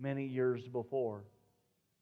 many 0.00 0.24
years 0.24 0.66
before. 0.68 1.24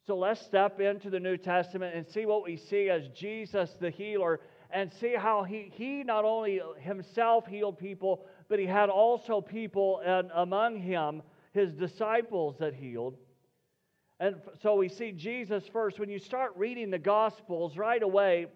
So 0.07 0.17
let's 0.17 0.41
step 0.41 0.79
into 0.81 1.11
the 1.11 1.19
New 1.19 1.37
Testament 1.37 1.97
and 1.97 2.07
see 2.07 2.27
what 2.27 2.45
we 2.45 2.57
see 2.57 2.89
as 2.91 3.09
Jesus 3.09 3.75
the 3.81 3.91
healer 3.91 4.41
and 4.71 4.93
see 4.93 5.15
how 5.15 5.43
he, 5.43 5.71
he 5.73 6.05
not 6.05 6.25
only 6.25 6.61
himself 6.79 7.47
healed 7.47 7.79
people, 7.79 8.25
but 8.49 8.59
he 8.59 8.67
had 8.67 8.89
also 8.89 9.41
people 9.41 10.01
and 10.05 10.31
among 10.35 10.77
him, 10.79 11.23
his 11.53 11.73
disciples 11.73 12.57
that 12.59 12.75
healed. 12.75 13.17
And 14.21 14.37
so 14.63 14.77
we 14.77 14.89
see 14.89 15.13
Jesus 15.13 15.65
first. 15.73 15.99
When 15.99 16.09
you 16.09 16.19
start 16.19 16.53
reading 16.57 16.91
the 16.91 16.99
Gospels 16.99 17.77
right 17.77 18.03
away, 18.03 18.47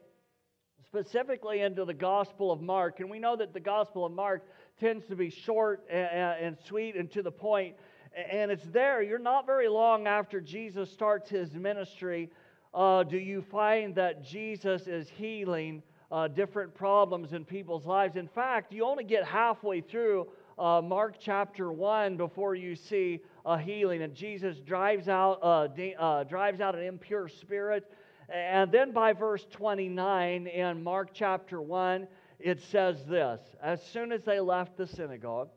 specifically 0.86 1.60
into 1.60 1.84
the 1.84 1.94
Gospel 1.94 2.50
of 2.50 2.60
Mark, 2.60 3.00
and 3.00 3.10
we 3.10 3.18
know 3.18 3.36
that 3.36 3.52
the 3.52 3.60
Gospel 3.60 4.04
of 4.04 4.12
Mark 4.12 4.46
tends 4.78 5.04
to 5.06 5.16
be 5.16 5.30
short 5.30 5.84
and, 5.90 6.08
and 6.40 6.58
sweet 6.66 6.96
and 6.96 7.10
to 7.12 7.22
the 7.22 7.30
point. 7.30 7.76
And 8.14 8.50
it's 8.50 8.66
there. 8.66 9.02
You're 9.02 9.18
not 9.18 9.46
very 9.46 9.68
long 9.68 10.06
after 10.06 10.40
Jesus 10.40 10.90
starts 10.90 11.30
his 11.30 11.54
ministry. 11.54 12.30
Uh, 12.74 13.04
do 13.04 13.18
you 13.18 13.42
find 13.42 13.94
that 13.94 14.24
Jesus 14.24 14.86
is 14.86 15.08
healing 15.08 15.82
uh, 16.10 16.26
different 16.28 16.74
problems 16.74 17.32
in 17.32 17.44
people's 17.44 17.86
lives? 17.86 18.16
In 18.16 18.28
fact, 18.28 18.72
you 18.72 18.84
only 18.84 19.04
get 19.04 19.24
halfway 19.24 19.80
through 19.80 20.28
uh, 20.58 20.82
Mark 20.82 21.16
chapter 21.20 21.72
1 21.72 22.16
before 22.16 22.54
you 22.54 22.74
see 22.74 23.20
a 23.46 23.58
healing. 23.58 24.02
And 24.02 24.14
Jesus 24.14 24.58
drives 24.58 25.08
out, 25.08 25.38
uh, 25.42 25.68
de- 25.68 25.94
uh, 25.94 26.24
drives 26.24 26.60
out 26.60 26.74
an 26.74 26.82
impure 26.82 27.28
spirit. 27.28 27.90
And 28.28 28.70
then 28.70 28.92
by 28.92 29.12
verse 29.12 29.46
29 29.50 30.46
in 30.46 30.82
Mark 30.82 31.10
chapter 31.12 31.60
1, 31.60 32.06
it 32.38 32.60
says 32.70 33.04
this 33.06 33.40
As 33.62 33.82
soon 33.82 34.12
as 34.12 34.24
they 34.24 34.40
left 34.40 34.76
the 34.76 34.86
synagogue, 34.86 35.48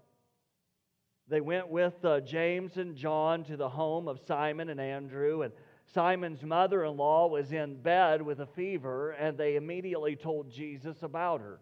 they 1.34 1.42
went 1.42 1.68
with 1.68 1.96
uh, 2.06 2.20
James 2.20 2.78
and 2.78 2.96
John 2.96 3.44
to 3.46 3.58
the 3.58 3.68
home 3.68 4.08
of 4.08 4.20
Simon 4.28 4.70
and 4.70 4.80
Andrew, 4.80 5.42
and 5.42 5.52
Simon's 5.92 6.44
mother 6.44 6.86
in 6.86 6.96
law 6.96 7.28
was 7.28 7.52
in 7.52 7.82
bed 7.82 8.22
with 8.22 8.40
a 8.40 8.46
fever, 8.46 9.12
and 9.12 9.36
they 9.36 9.56
immediately 9.56 10.16
told 10.16 10.52
Jesus 10.52 11.02
about 11.02 11.42
her. 11.42 11.60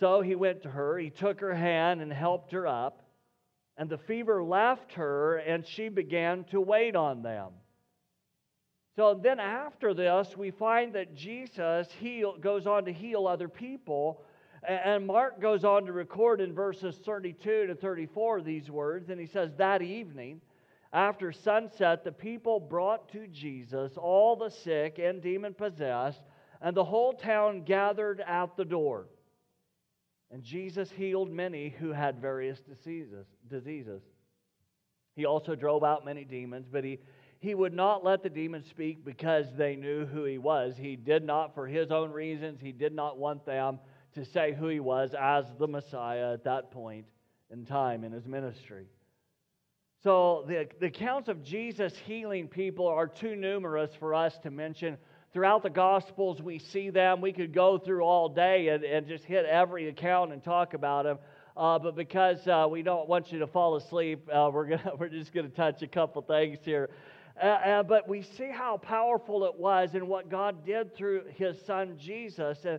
So 0.00 0.22
he 0.22 0.34
went 0.34 0.62
to 0.62 0.70
her, 0.70 0.98
he 0.98 1.10
took 1.10 1.38
her 1.38 1.54
hand 1.54 2.00
and 2.00 2.12
helped 2.12 2.50
her 2.50 2.66
up, 2.66 3.04
and 3.76 3.88
the 3.88 3.98
fever 3.98 4.42
left 4.42 4.94
her, 4.94 5.36
and 5.36 5.64
she 5.64 5.88
began 5.88 6.42
to 6.50 6.60
wait 6.60 6.96
on 6.96 7.22
them. 7.22 7.52
So 8.96 9.20
then 9.22 9.38
after 9.38 9.94
this, 9.94 10.36
we 10.36 10.50
find 10.50 10.94
that 10.94 11.14
Jesus 11.14 11.86
heal, 12.00 12.36
goes 12.38 12.66
on 12.66 12.86
to 12.86 12.92
heal 12.92 13.28
other 13.28 13.48
people. 13.48 14.20
And 14.66 15.06
Mark 15.06 15.40
goes 15.40 15.64
on 15.64 15.86
to 15.86 15.92
record 15.92 16.40
in 16.40 16.54
verses 16.54 16.96
32 17.04 17.66
to 17.66 17.74
34 17.74 18.42
these 18.42 18.70
words, 18.70 19.10
and 19.10 19.20
he 19.20 19.26
says, 19.26 19.50
That 19.56 19.82
evening, 19.82 20.40
after 20.92 21.32
sunset, 21.32 22.04
the 22.04 22.12
people 22.12 22.60
brought 22.60 23.08
to 23.12 23.26
Jesus 23.26 23.96
all 23.96 24.36
the 24.36 24.50
sick 24.50 25.00
and 25.02 25.20
demon 25.20 25.54
possessed, 25.54 26.22
and 26.60 26.76
the 26.76 26.84
whole 26.84 27.12
town 27.12 27.64
gathered 27.64 28.20
at 28.20 28.56
the 28.56 28.64
door. 28.64 29.08
And 30.30 30.44
Jesus 30.44 30.90
healed 30.90 31.30
many 31.30 31.70
who 31.70 31.90
had 31.90 32.20
various 32.20 32.60
diseases. 32.60 33.26
diseases. 33.50 34.02
He 35.16 35.26
also 35.26 35.56
drove 35.56 35.82
out 35.82 36.04
many 36.04 36.24
demons, 36.24 36.68
but 36.70 36.84
he, 36.84 37.00
he 37.40 37.54
would 37.54 37.74
not 37.74 38.04
let 38.04 38.22
the 38.22 38.30
demons 38.30 38.66
speak 38.68 39.04
because 39.04 39.46
they 39.56 39.74
knew 39.74 40.06
who 40.06 40.24
he 40.24 40.38
was. 40.38 40.76
He 40.76 40.94
did 40.94 41.24
not, 41.24 41.52
for 41.52 41.66
his 41.66 41.90
own 41.90 42.12
reasons, 42.12 42.60
he 42.60 42.72
did 42.72 42.94
not 42.94 43.18
want 43.18 43.44
them 43.44 43.80
to 44.14 44.24
say 44.24 44.52
who 44.52 44.68
he 44.68 44.80
was 44.80 45.14
as 45.18 45.44
the 45.58 45.66
Messiah 45.66 46.32
at 46.32 46.44
that 46.44 46.70
point 46.70 47.06
in 47.50 47.64
time 47.64 48.04
in 48.04 48.12
his 48.12 48.26
ministry. 48.26 48.86
So 50.02 50.44
the, 50.48 50.68
the 50.80 50.86
accounts 50.86 51.28
of 51.28 51.44
Jesus 51.44 51.94
healing 52.06 52.48
people 52.48 52.88
are 52.88 53.06
too 53.06 53.36
numerous 53.36 53.90
for 53.98 54.14
us 54.14 54.36
to 54.42 54.50
mention. 54.50 54.98
Throughout 55.32 55.62
the 55.62 55.70
Gospels, 55.70 56.42
we 56.42 56.58
see 56.58 56.90
them. 56.90 57.20
We 57.20 57.32
could 57.32 57.54
go 57.54 57.78
through 57.78 58.02
all 58.02 58.28
day 58.28 58.68
and, 58.68 58.84
and 58.84 59.06
just 59.06 59.24
hit 59.24 59.46
every 59.46 59.88
account 59.88 60.32
and 60.32 60.42
talk 60.42 60.74
about 60.74 61.04
them. 61.04 61.18
Uh, 61.56 61.78
but 61.78 61.94
because 61.94 62.46
uh, 62.48 62.66
we 62.68 62.82
don't 62.82 63.08
want 63.08 63.30
you 63.30 63.38
to 63.38 63.46
fall 63.46 63.76
asleep, 63.76 64.28
uh, 64.32 64.50
we're, 64.52 64.66
gonna, 64.66 64.92
we're 64.98 65.08
just 65.08 65.32
going 65.32 65.48
to 65.48 65.56
touch 65.56 65.82
a 65.82 65.86
couple 65.86 66.20
things 66.22 66.58
here. 66.64 66.90
Uh, 67.40 67.46
uh, 67.46 67.82
but 67.82 68.08
we 68.08 68.22
see 68.22 68.50
how 68.50 68.76
powerful 68.76 69.44
it 69.44 69.54
was 69.58 69.94
and 69.94 70.06
what 70.06 70.28
God 70.28 70.66
did 70.66 70.94
through 70.94 71.22
his 71.34 71.56
son 71.64 71.96
Jesus. 71.98 72.58
And 72.64 72.78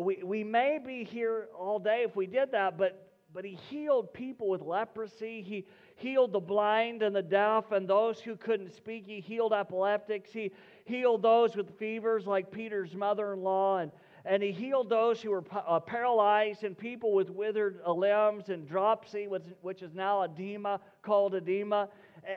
we, 0.00 0.22
we 0.22 0.44
may 0.44 0.78
be 0.84 1.04
here 1.04 1.48
all 1.58 1.78
day 1.78 2.02
if 2.04 2.16
we 2.16 2.26
did 2.26 2.52
that, 2.52 2.76
but, 2.76 3.10
but 3.32 3.44
he 3.44 3.58
healed 3.70 4.12
people 4.12 4.48
with 4.48 4.60
leprosy. 4.60 5.42
He 5.42 5.66
healed 5.96 6.32
the 6.32 6.40
blind 6.40 7.02
and 7.02 7.14
the 7.14 7.22
deaf 7.22 7.72
and 7.72 7.88
those 7.88 8.20
who 8.20 8.36
couldn't 8.36 8.74
speak. 8.74 9.06
He 9.06 9.20
healed 9.20 9.52
epileptics. 9.52 10.30
He 10.32 10.52
healed 10.84 11.22
those 11.22 11.56
with 11.56 11.78
fevers, 11.78 12.26
like 12.26 12.50
Peter's 12.50 12.94
mother 12.94 13.32
in 13.32 13.42
law. 13.42 13.78
And, 13.78 13.90
and 14.24 14.42
he 14.42 14.52
healed 14.52 14.90
those 14.90 15.22
who 15.22 15.30
were 15.30 15.44
uh, 15.52 15.80
paralyzed 15.80 16.64
and 16.64 16.76
people 16.76 17.12
with 17.12 17.30
withered 17.30 17.80
uh, 17.86 17.92
limbs 17.92 18.48
and 18.48 18.68
dropsy, 18.68 19.28
which, 19.28 19.44
which 19.62 19.82
is 19.82 19.94
now 19.94 20.22
edema, 20.22 20.80
called 21.02 21.34
edema. 21.34 21.88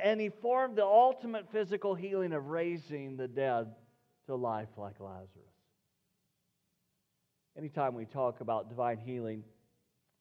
And 0.03 0.21
he 0.21 0.29
formed 0.29 0.77
the 0.77 0.85
ultimate 0.85 1.51
physical 1.51 1.95
healing 1.95 2.31
of 2.31 2.47
raising 2.47 3.17
the 3.17 3.27
dead 3.27 3.73
to 4.27 4.35
life 4.35 4.69
like 4.77 4.99
Lazarus. 4.99 5.58
Anytime 7.59 7.93
we 7.93 8.05
talk 8.05 8.39
about 8.39 8.69
divine 8.69 8.99
healing, 8.99 9.43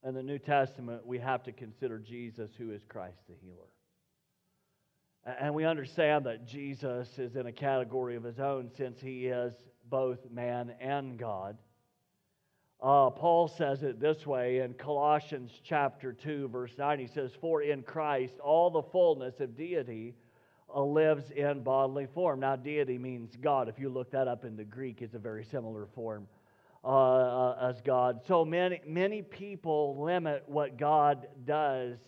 in 0.03 0.13
the 0.13 0.25
New 0.25 0.41
Testament, 0.41 1.07
we 1.07 1.21
have 1.21 1.45
to 1.45 1.53
consider 1.53 2.01
Jesus, 2.01 2.51
who 2.59 2.73
is 2.73 2.83
Christ 2.89 3.21
the 3.29 3.37
healer. 3.41 5.37
And 5.39 5.55
we 5.55 5.65
understand 5.65 6.27
that 6.27 6.49
Jesus 6.49 7.17
is 7.17 7.37
in 7.37 7.47
a 7.47 7.53
category 7.53 8.17
of 8.17 8.25
his 8.25 8.41
own 8.41 8.73
since 8.77 9.01
he 9.01 9.27
is 9.27 9.55
both 9.89 10.29
man 10.33 10.75
and 10.81 11.17
God. 11.17 11.57
Uh, 12.83 13.11
Paul 13.11 13.47
says 13.47 13.85
it 13.85 14.01
this 14.01 14.27
way 14.27 14.59
in 14.59 14.75
Colossians 14.75 15.53
chapter 15.63 16.13
2, 16.13 16.49
verse 16.49 16.73
9. 16.77 16.99
He 16.99 17.07
says, 17.07 17.31
For 17.41 17.63
in 17.63 17.85
Christ 17.85 18.35
all 18.41 18.69
the 18.69 18.83
fullness 18.83 19.39
of 19.39 19.57
deity 19.57 20.17
uh, 20.75 20.83
lives 20.83 21.31
in 21.31 21.63
bodily 21.63 22.09
form. 22.13 22.41
Now, 22.41 22.57
deity 22.57 22.99
means 22.99 23.37
God. 23.41 23.69
If 23.69 23.79
you 23.79 23.91
look 23.91 24.11
that 24.11 24.27
up 24.27 24.45
in 24.45 24.57
the 24.57 24.65
Greek, 24.65 25.03
it's 25.03 25.15
a 25.15 25.21
very 25.21 25.45
similar 25.45 25.87
form 25.95 26.27
uh, 26.85 26.89
uh, 26.89 27.71
as 27.71 27.81
God. 27.81 28.21
So 28.27 28.45
many, 28.45 28.81
many 28.87 29.23
people 29.23 30.03
limit 30.03 30.45
what 30.47 30.79
God 30.79 31.27
does 31.45 31.99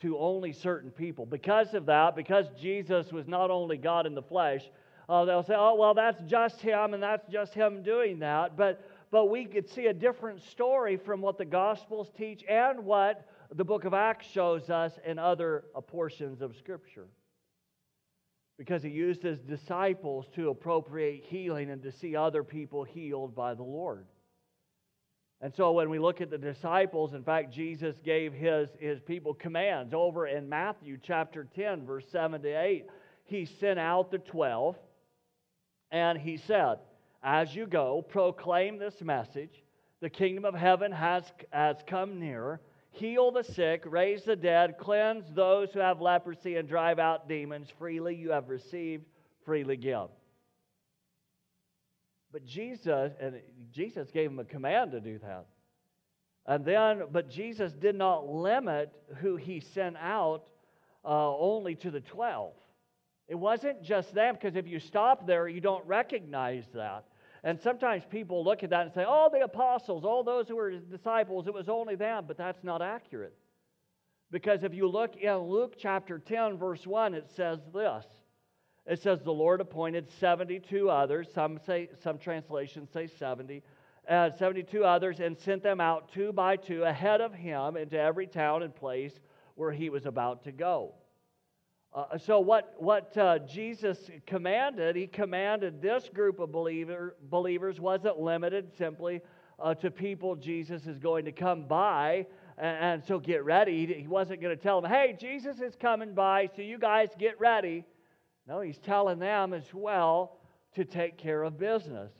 to 0.00 0.18
only 0.18 0.52
certain 0.52 0.90
people. 0.90 1.26
Because 1.26 1.74
of 1.74 1.86
that, 1.86 2.16
because 2.16 2.46
Jesus 2.60 3.12
was 3.12 3.26
not 3.26 3.50
only 3.50 3.76
God 3.76 4.06
in 4.06 4.14
the 4.14 4.22
flesh, 4.22 4.62
uh, 5.08 5.24
they'll 5.24 5.42
say, 5.42 5.54
oh, 5.56 5.74
well, 5.74 5.94
that's 5.94 6.20
just 6.22 6.60
him 6.60 6.94
and 6.94 7.02
that's 7.02 7.26
just 7.28 7.54
him 7.54 7.82
doing 7.82 8.18
that. 8.18 8.56
But, 8.56 8.84
but 9.10 9.26
we 9.26 9.44
could 9.44 9.68
see 9.68 9.86
a 9.86 9.94
different 9.94 10.42
story 10.42 10.96
from 10.96 11.20
what 11.20 11.38
the 11.38 11.44
Gospels 11.44 12.10
teach 12.16 12.44
and 12.48 12.84
what 12.84 13.26
the 13.54 13.64
book 13.64 13.84
of 13.84 13.94
Acts 13.94 14.26
shows 14.26 14.68
us 14.68 14.92
in 15.06 15.18
other 15.18 15.64
portions 15.86 16.42
of 16.42 16.56
Scripture 16.56 17.06
because 18.58 18.82
he 18.82 18.90
used 18.90 19.22
his 19.22 19.38
disciples 19.38 20.26
to 20.34 20.50
appropriate 20.50 21.22
healing 21.24 21.70
and 21.70 21.82
to 21.82 21.92
see 21.92 22.16
other 22.16 22.42
people 22.42 22.82
healed 22.82 23.34
by 23.34 23.54
the 23.54 23.62
Lord. 23.62 24.06
And 25.40 25.54
so 25.54 25.70
when 25.70 25.88
we 25.88 26.00
look 26.00 26.20
at 26.20 26.30
the 26.30 26.38
disciples, 26.38 27.14
in 27.14 27.22
fact, 27.22 27.54
Jesus 27.54 27.94
gave 28.04 28.32
his, 28.32 28.68
his 28.80 28.98
people 29.00 29.32
commands 29.32 29.94
over 29.94 30.26
in 30.26 30.48
Matthew 30.48 30.98
chapter 31.00 31.46
10, 31.54 31.86
verse 31.86 32.04
7 32.10 32.42
to 32.42 32.48
8. 32.48 32.86
He 33.24 33.44
sent 33.44 33.78
out 33.78 34.10
the 34.10 34.18
12, 34.18 34.76
and 35.92 36.18
he 36.18 36.36
said, 36.36 36.78
As 37.22 37.54
you 37.54 37.66
go, 37.68 38.02
proclaim 38.02 38.78
this 38.78 39.00
message 39.00 39.62
the 40.00 40.10
kingdom 40.10 40.44
of 40.44 40.54
heaven 40.54 40.92
has, 40.92 41.24
has 41.52 41.76
come 41.86 42.20
near 42.20 42.60
heal 42.90 43.30
the 43.30 43.44
sick, 43.44 43.82
raise 43.86 44.24
the 44.24 44.36
dead, 44.36 44.76
cleanse 44.78 45.24
those 45.34 45.72
who 45.72 45.80
have 45.80 46.00
leprosy, 46.00 46.56
and 46.56 46.68
drive 46.68 46.98
out 46.98 47.28
demons. 47.28 47.68
Freely 47.78 48.14
you 48.14 48.30
have 48.30 48.48
received, 48.48 49.04
freely 49.44 49.76
give. 49.76 50.08
But 52.32 52.44
Jesus, 52.44 53.12
and 53.20 53.40
Jesus 53.72 54.10
gave 54.10 54.30
him 54.30 54.38
a 54.38 54.44
command 54.44 54.92
to 54.92 55.00
do 55.00 55.18
that. 55.18 55.46
And 56.46 56.64
then, 56.64 57.02
but 57.10 57.28
Jesus 57.28 57.72
did 57.72 57.94
not 57.94 58.26
limit 58.26 58.90
who 59.16 59.36
he 59.36 59.60
sent 59.60 59.96
out 59.98 60.44
uh, 61.04 61.36
only 61.36 61.74
to 61.76 61.90
the 61.90 62.00
12. 62.00 62.52
It 63.28 63.34
wasn't 63.34 63.82
just 63.82 64.14
them, 64.14 64.34
because 64.34 64.56
if 64.56 64.66
you 64.66 64.80
stop 64.80 65.26
there, 65.26 65.46
you 65.48 65.60
don't 65.60 65.86
recognize 65.86 66.64
that. 66.74 67.04
And 67.44 67.60
sometimes 67.60 68.04
people 68.10 68.44
look 68.44 68.62
at 68.62 68.70
that 68.70 68.82
and 68.82 68.92
say, 68.92 69.04
oh, 69.06 69.28
the 69.32 69.40
apostles, 69.40 70.04
all 70.04 70.24
those 70.24 70.48
who 70.48 70.56
were 70.56 70.72
disciples, 70.72 71.46
it 71.46 71.54
was 71.54 71.68
only 71.68 71.94
them. 71.94 72.24
But 72.26 72.36
that's 72.36 72.64
not 72.64 72.82
accurate. 72.82 73.34
Because 74.30 74.62
if 74.62 74.74
you 74.74 74.88
look 74.88 75.16
in 75.16 75.36
Luke 75.36 75.74
chapter 75.78 76.18
10, 76.18 76.58
verse 76.58 76.86
1, 76.86 77.14
it 77.14 77.30
says 77.34 77.60
this. 77.72 78.04
It 78.86 79.00
says, 79.00 79.22
The 79.22 79.32
Lord 79.32 79.60
appointed 79.60 80.08
72 80.18 80.90
others. 80.90 81.28
Some 81.32 81.58
say, 81.64 81.88
some 82.02 82.18
translations 82.18 82.90
say 82.92 83.06
70. 83.06 83.62
Uh, 84.08 84.30
72 84.30 84.84
others 84.84 85.20
and 85.20 85.38
sent 85.38 85.62
them 85.62 85.82
out 85.82 86.10
two 86.10 86.32
by 86.32 86.56
two 86.56 86.82
ahead 86.82 87.20
of 87.20 87.34
him 87.34 87.76
into 87.76 87.98
every 87.98 88.26
town 88.26 88.62
and 88.62 88.74
place 88.74 89.12
where 89.54 89.70
he 89.70 89.90
was 89.90 90.06
about 90.06 90.44
to 90.44 90.52
go. 90.52 90.94
Uh, 91.92 92.18
so, 92.18 92.38
what, 92.38 92.74
what 92.78 93.16
uh, 93.16 93.38
Jesus 93.38 94.10
commanded, 94.26 94.94
he 94.94 95.06
commanded 95.06 95.80
this 95.80 96.10
group 96.12 96.38
of 96.38 96.52
believer, 96.52 97.16
believers 97.30 97.80
wasn't 97.80 98.18
limited 98.20 98.70
simply 98.76 99.22
uh, 99.58 99.74
to 99.74 99.90
people 99.90 100.36
Jesus 100.36 100.86
is 100.86 100.98
going 100.98 101.24
to 101.24 101.32
come 101.32 101.64
by. 101.64 102.26
And, 102.58 102.76
and 102.76 103.04
so, 103.04 103.18
get 103.18 103.42
ready. 103.44 103.86
He, 103.86 103.94
he 103.94 104.06
wasn't 104.06 104.42
going 104.42 104.54
to 104.54 104.62
tell 104.62 104.82
them, 104.82 104.90
hey, 104.90 105.16
Jesus 105.18 105.60
is 105.60 105.74
coming 105.76 106.12
by, 106.12 106.50
so 106.54 106.60
you 106.60 106.78
guys 106.78 107.08
get 107.18 107.40
ready. 107.40 107.84
No, 108.46 108.60
he's 108.60 108.78
telling 108.78 109.18
them 109.18 109.54
as 109.54 109.72
well 109.72 110.36
to 110.74 110.84
take 110.84 111.16
care 111.16 111.42
of 111.42 111.58
business. 111.58 112.12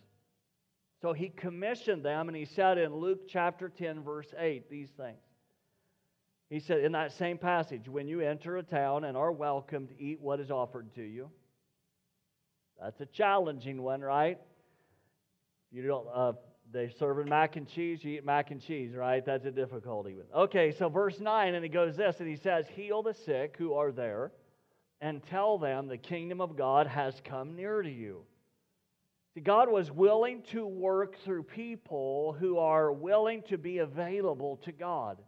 So, 1.02 1.12
he 1.12 1.28
commissioned 1.28 2.02
them, 2.02 2.28
and 2.28 2.36
he 2.36 2.46
said 2.46 2.78
in 2.78 2.94
Luke 2.94 3.28
chapter 3.28 3.68
10, 3.68 4.02
verse 4.02 4.32
8, 4.38 4.70
these 4.70 4.90
things. 4.90 5.27
He 6.50 6.60
said 6.60 6.80
in 6.80 6.92
that 6.92 7.12
same 7.12 7.36
passage, 7.36 7.88
when 7.88 8.08
you 8.08 8.20
enter 8.20 8.56
a 8.56 8.62
town 8.62 9.04
and 9.04 9.16
are 9.16 9.32
welcomed, 9.32 9.90
eat 9.98 10.20
what 10.20 10.40
is 10.40 10.50
offered 10.50 10.94
to 10.94 11.02
you. 11.02 11.30
That's 12.80 13.00
a 13.00 13.06
challenging 13.06 13.82
one, 13.82 14.00
right? 14.00 14.38
You 15.70 15.86
don't. 15.86 16.06
Uh, 16.12 16.32
they're 16.70 16.90
serving 16.90 17.28
mac 17.28 17.56
and 17.56 17.68
cheese. 17.68 18.02
You 18.04 18.18
eat 18.18 18.24
mac 18.24 18.50
and 18.50 18.62
cheese, 18.62 18.94
right? 18.94 19.24
That's 19.24 19.44
a 19.44 19.50
difficulty 19.50 20.14
with. 20.14 20.32
Okay, 20.34 20.72
so 20.72 20.88
verse 20.88 21.18
nine, 21.18 21.54
and 21.54 21.64
he 21.64 21.68
goes 21.68 21.96
this, 21.96 22.20
and 22.20 22.28
he 22.28 22.36
says, 22.36 22.66
"Heal 22.68 23.02
the 23.02 23.14
sick 23.14 23.56
who 23.58 23.74
are 23.74 23.92
there, 23.92 24.32
and 25.00 25.22
tell 25.22 25.58
them 25.58 25.88
the 25.88 25.98
kingdom 25.98 26.40
of 26.40 26.56
God 26.56 26.86
has 26.86 27.20
come 27.24 27.56
near 27.56 27.82
to 27.82 27.90
you." 27.90 28.24
See, 29.34 29.40
God 29.40 29.70
was 29.70 29.90
willing 29.90 30.42
to 30.52 30.66
work 30.66 31.16
through 31.18 31.42
people 31.42 32.34
who 32.38 32.58
are 32.58 32.92
willing 32.92 33.42
to 33.48 33.58
be 33.58 33.78
available 33.78 34.56
to 34.58 34.72
God. 34.72 35.18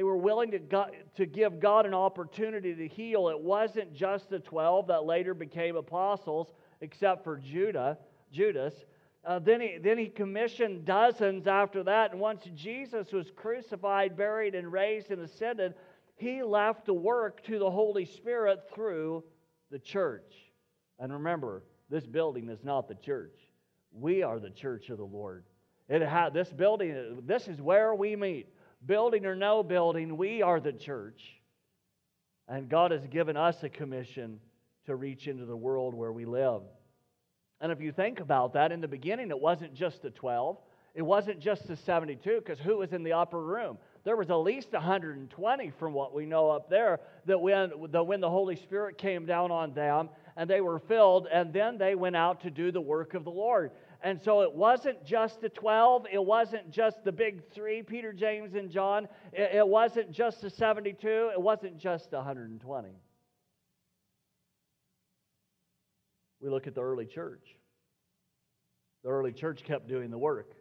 They 0.00 0.04
were 0.04 0.16
willing 0.16 0.50
to, 0.52 0.86
to 1.16 1.26
give 1.26 1.60
God 1.60 1.84
an 1.84 1.92
opportunity 1.92 2.74
to 2.74 2.88
heal. 2.88 3.28
It 3.28 3.38
wasn't 3.38 3.92
just 3.92 4.30
the 4.30 4.38
12 4.38 4.86
that 4.86 5.04
later 5.04 5.34
became 5.34 5.76
apostles, 5.76 6.46
except 6.80 7.22
for 7.22 7.36
Judah, 7.36 7.98
Judas. 8.32 8.72
Uh, 9.26 9.40
then, 9.40 9.60
he, 9.60 9.76
then 9.76 9.98
he 9.98 10.06
commissioned 10.06 10.86
dozens 10.86 11.46
after 11.46 11.82
that. 11.82 12.12
And 12.12 12.18
once 12.18 12.44
Jesus 12.54 13.12
was 13.12 13.30
crucified, 13.36 14.16
buried, 14.16 14.54
and 14.54 14.72
raised 14.72 15.10
and 15.10 15.20
ascended, 15.20 15.74
he 16.16 16.42
left 16.42 16.86
the 16.86 16.94
work 16.94 17.44
to 17.44 17.58
the 17.58 17.70
Holy 17.70 18.06
Spirit 18.06 18.70
through 18.74 19.22
the 19.70 19.78
church. 19.78 20.32
And 20.98 21.12
remember, 21.12 21.62
this 21.90 22.06
building 22.06 22.48
is 22.48 22.64
not 22.64 22.88
the 22.88 22.94
church. 22.94 23.36
We 23.92 24.22
are 24.22 24.40
the 24.40 24.48
church 24.48 24.88
of 24.88 24.96
the 24.96 25.04
Lord. 25.04 25.44
It 25.90 26.02
ha- 26.02 26.30
this 26.30 26.50
building, 26.50 27.20
this 27.26 27.48
is 27.48 27.60
where 27.60 27.94
we 27.94 28.16
meet. 28.16 28.46
Building 28.84 29.26
or 29.26 29.36
no 29.36 29.62
building, 29.62 30.16
we 30.16 30.42
are 30.42 30.60
the 30.60 30.72
church. 30.72 31.22
And 32.48 32.68
God 32.68 32.90
has 32.90 33.06
given 33.06 33.36
us 33.36 33.62
a 33.62 33.68
commission 33.68 34.40
to 34.86 34.96
reach 34.96 35.28
into 35.28 35.44
the 35.44 35.56
world 35.56 35.94
where 35.94 36.12
we 36.12 36.24
live. 36.24 36.62
And 37.60 37.70
if 37.70 37.80
you 37.80 37.92
think 37.92 38.20
about 38.20 38.54
that, 38.54 38.72
in 38.72 38.80
the 38.80 38.88
beginning, 38.88 39.30
it 39.30 39.38
wasn't 39.38 39.74
just 39.74 40.02
the 40.02 40.10
12, 40.10 40.56
it 40.94 41.02
wasn't 41.02 41.40
just 41.40 41.68
the 41.68 41.76
72, 41.76 42.40
because 42.40 42.58
who 42.58 42.78
was 42.78 42.92
in 42.92 43.04
the 43.04 43.12
upper 43.12 43.40
room? 43.40 43.78
There 44.02 44.16
was 44.16 44.30
at 44.30 44.36
least 44.36 44.72
120 44.72 45.72
from 45.78 45.92
what 45.92 46.14
we 46.14 46.24
know 46.24 46.50
up 46.50 46.70
there 46.70 47.00
that 47.26 47.40
when, 47.40 47.70
the, 47.90 48.02
when 48.02 48.20
the 48.20 48.30
Holy 48.30 48.56
Spirit 48.56 48.96
came 48.96 49.26
down 49.26 49.50
on 49.50 49.74
them 49.74 50.08
and 50.36 50.48
they 50.48 50.62
were 50.62 50.78
filled, 50.78 51.28
and 51.30 51.52
then 51.52 51.76
they 51.76 51.94
went 51.94 52.16
out 52.16 52.40
to 52.40 52.50
do 52.50 52.72
the 52.72 52.80
work 52.80 53.14
of 53.14 53.24
the 53.24 53.30
Lord. 53.30 53.72
And 54.02 54.20
so 54.20 54.42
it 54.42 54.54
wasn't 54.54 55.04
just 55.04 55.40
the 55.40 55.50
12, 55.50 56.06
it 56.10 56.24
wasn't 56.24 56.70
just 56.70 57.04
the 57.04 57.12
big 57.12 57.42
three, 57.52 57.82
Peter, 57.82 58.12
James, 58.12 58.54
and 58.54 58.70
John, 58.70 59.08
it, 59.32 59.66
wasn't 59.66 60.10
just 60.10 60.40
the 60.40 60.48
72, 60.48 61.30
it 61.32 61.40
wasn't 61.40 61.76
just 61.76 62.10
the 62.10 62.16
120. 62.16 62.88
We 66.40 66.48
look 66.48 66.66
at 66.66 66.74
the 66.74 66.82
early 66.82 67.04
church. 67.04 67.56
The 69.04 69.10
early 69.10 69.32
church 69.32 69.64
kept 69.64 69.86
doing 69.86 70.10
the 70.10 70.18
work. 70.18 70.54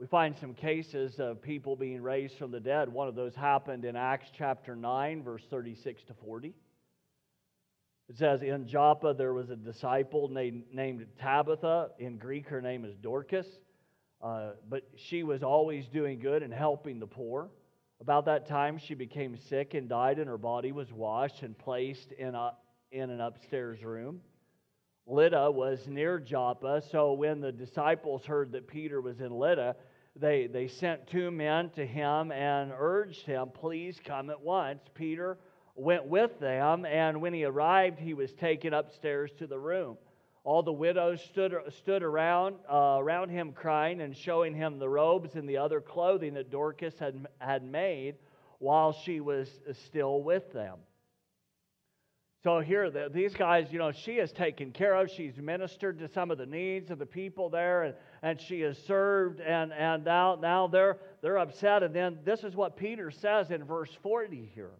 We 0.00 0.06
find 0.06 0.34
some 0.34 0.54
cases 0.54 1.20
of 1.20 1.42
people 1.42 1.76
being 1.76 2.02
raised 2.02 2.38
from 2.38 2.50
the 2.50 2.60
dead. 2.60 2.88
One 2.88 3.08
of 3.08 3.14
those 3.14 3.34
happened 3.34 3.84
in 3.84 3.94
Acts 3.94 4.28
chapter 4.36 4.74
9, 4.74 5.22
verse 5.22 5.42
36 5.50 6.02
to 6.04 6.14
40. 6.14 6.54
It 8.08 8.18
says, 8.18 8.42
In 8.42 8.66
Joppa 8.66 9.14
there 9.16 9.32
was 9.32 9.50
a 9.50 9.56
disciple 9.56 10.28
named, 10.28 10.64
named 10.72 11.06
Tabitha. 11.18 11.90
In 11.98 12.18
Greek, 12.18 12.48
her 12.48 12.60
name 12.60 12.84
is 12.84 12.94
Dorcas. 12.96 13.46
Uh, 14.22 14.52
but 14.68 14.82
she 14.96 15.22
was 15.22 15.42
always 15.42 15.86
doing 15.88 16.18
good 16.18 16.42
and 16.42 16.52
helping 16.52 16.98
the 16.98 17.06
poor. 17.06 17.50
About 18.00 18.24
that 18.26 18.46
time, 18.46 18.78
she 18.78 18.94
became 18.94 19.36
sick 19.36 19.74
and 19.74 19.88
died, 19.88 20.18
and 20.18 20.28
her 20.28 20.38
body 20.38 20.72
was 20.72 20.92
washed 20.92 21.42
and 21.42 21.56
placed 21.56 22.12
in, 22.12 22.34
a, 22.34 22.52
in 22.90 23.10
an 23.10 23.20
upstairs 23.20 23.82
room. 23.84 24.20
Lydda 25.06 25.50
was 25.50 25.86
near 25.86 26.18
Joppa, 26.18 26.82
so 26.90 27.12
when 27.12 27.40
the 27.40 27.52
disciples 27.52 28.24
heard 28.24 28.52
that 28.52 28.66
Peter 28.66 29.00
was 29.00 29.20
in 29.20 29.30
Lydda, 29.30 29.76
they, 30.16 30.46
they 30.46 30.68
sent 30.68 31.06
two 31.06 31.30
men 31.30 31.70
to 31.70 31.84
him 31.84 32.32
and 32.32 32.72
urged 32.76 33.26
him, 33.26 33.48
Please 33.52 34.00
come 34.02 34.30
at 34.30 34.40
once. 34.40 34.80
Peter 34.94 35.38
went 35.74 36.06
with 36.06 36.38
them, 36.38 36.84
and 36.84 37.20
when 37.20 37.34
he 37.34 37.44
arrived, 37.44 37.98
he 37.98 38.14
was 38.14 38.32
taken 38.32 38.72
upstairs 38.72 39.32
to 39.38 39.46
the 39.46 39.58
room. 39.58 39.96
All 40.44 40.62
the 40.62 40.72
widows 40.72 41.22
stood, 41.22 41.54
stood 41.78 42.02
around, 42.02 42.56
uh, 42.70 42.98
around 42.98 43.30
him, 43.30 43.52
crying 43.52 44.02
and 44.02 44.14
showing 44.14 44.54
him 44.54 44.78
the 44.78 44.88
robes 44.88 45.36
and 45.36 45.48
the 45.48 45.56
other 45.56 45.80
clothing 45.80 46.34
that 46.34 46.50
Dorcas 46.50 46.98
had, 46.98 47.26
had 47.38 47.64
made 47.64 48.16
while 48.58 48.92
she 48.92 49.20
was 49.20 49.48
still 49.86 50.22
with 50.22 50.52
them. 50.52 50.76
So 52.42 52.60
here, 52.60 52.90
the, 52.90 53.08
these 53.10 53.32
guys, 53.32 53.68
you 53.70 53.78
know, 53.78 53.90
she 53.90 54.12
is 54.12 54.30
taken 54.32 54.70
care 54.70 54.94
of. 54.96 55.10
She's 55.10 55.38
ministered 55.38 55.98
to 56.00 56.08
some 56.08 56.30
of 56.30 56.36
the 56.36 56.44
needs 56.44 56.90
of 56.90 56.98
the 56.98 57.06
people 57.06 57.48
there, 57.48 57.84
and, 57.84 57.94
and 58.22 58.38
she 58.38 58.60
has 58.60 58.76
served, 58.76 59.40
and, 59.40 59.72
and 59.72 60.04
now, 60.04 60.34
now 60.34 60.66
they're, 60.66 60.98
they're 61.22 61.38
upset. 61.38 61.82
And 61.82 61.94
then 61.94 62.18
this 62.22 62.44
is 62.44 62.54
what 62.54 62.76
Peter 62.76 63.10
says 63.10 63.50
in 63.50 63.64
verse 63.64 63.96
40 64.02 64.50
here. 64.54 64.72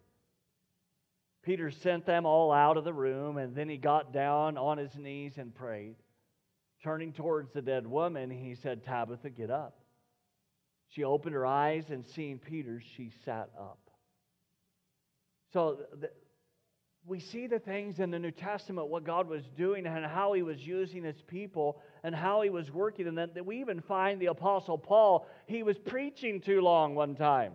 Peter 1.45 1.69
sent 1.69 2.07
them 2.07 2.25
all 2.25 2.51
out 2.51 2.75
of 2.75 2.83
the 2.83 2.93
room, 2.93 3.37
and 3.37 3.55
then 3.55 3.69
he 3.69 3.77
got 3.77 4.11
down 4.11 4.57
on 4.57 4.79
his 4.79 4.95
knees 4.95 5.33
and 5.37 5.53
prayed. 5.53 5.95
Turning 6.83 7.13
towards 7.13 7.51
the 7.53 7.61
dead 7.61 7.85
woman, 7.85 8.31
he 8.31 8.55
said, 8.55 8.83
Tabitha, 8.83 9.29
get 9.29 9.51
up. 9.51 9.77
She 10.89 11.03
opened 11.03 11.35
her 11.35 11.45
eyes, 11.45 11.85
and 11.91 12.03
seeing 12.05 12.39
Peter, 12.39 12.81
she 12.97 13.11
sat 13.25 13.49
up. 13.59 13.79
So 15.53 15.81
the, 15.99 16.09
we 17.05 17.19
see 17.19 17.45
the 17.45 17.59
things 17.59 17.99
in 17.99 18.09
the 18.09 18.17
New 18.17 18.31
Testament, 18.31 18.87
what 18.87 19.03
God 19.03 19.27
was 19.27 19.43
doing 19.55 19.85
and 19.85 20.05
how 20.05 20.33
He 20.33 20.41
was 20.41 20.59
using 20.59 21.03
His 21.03 21.21
people 21.21 21.79
and 22.03 22.15
how 22.15 22.41
He 22.41 22.49
was 22.49 22.71
working. 22.71 23.07
And 23.07 23.15
then 23.17 23.29
we 23.45 23.61
even 23.61 23.81
find 23.81 24.19
the 24.19 24.27
Apostle 24.27 24.79
Paul, 24.79 25.27
he 25.45 25.61
was 25.61 25.77
preaching 25.77 26.41
too 26.41 26.61
long 26.61 26.95
one 26.95 27.15
time. 27.15 27.53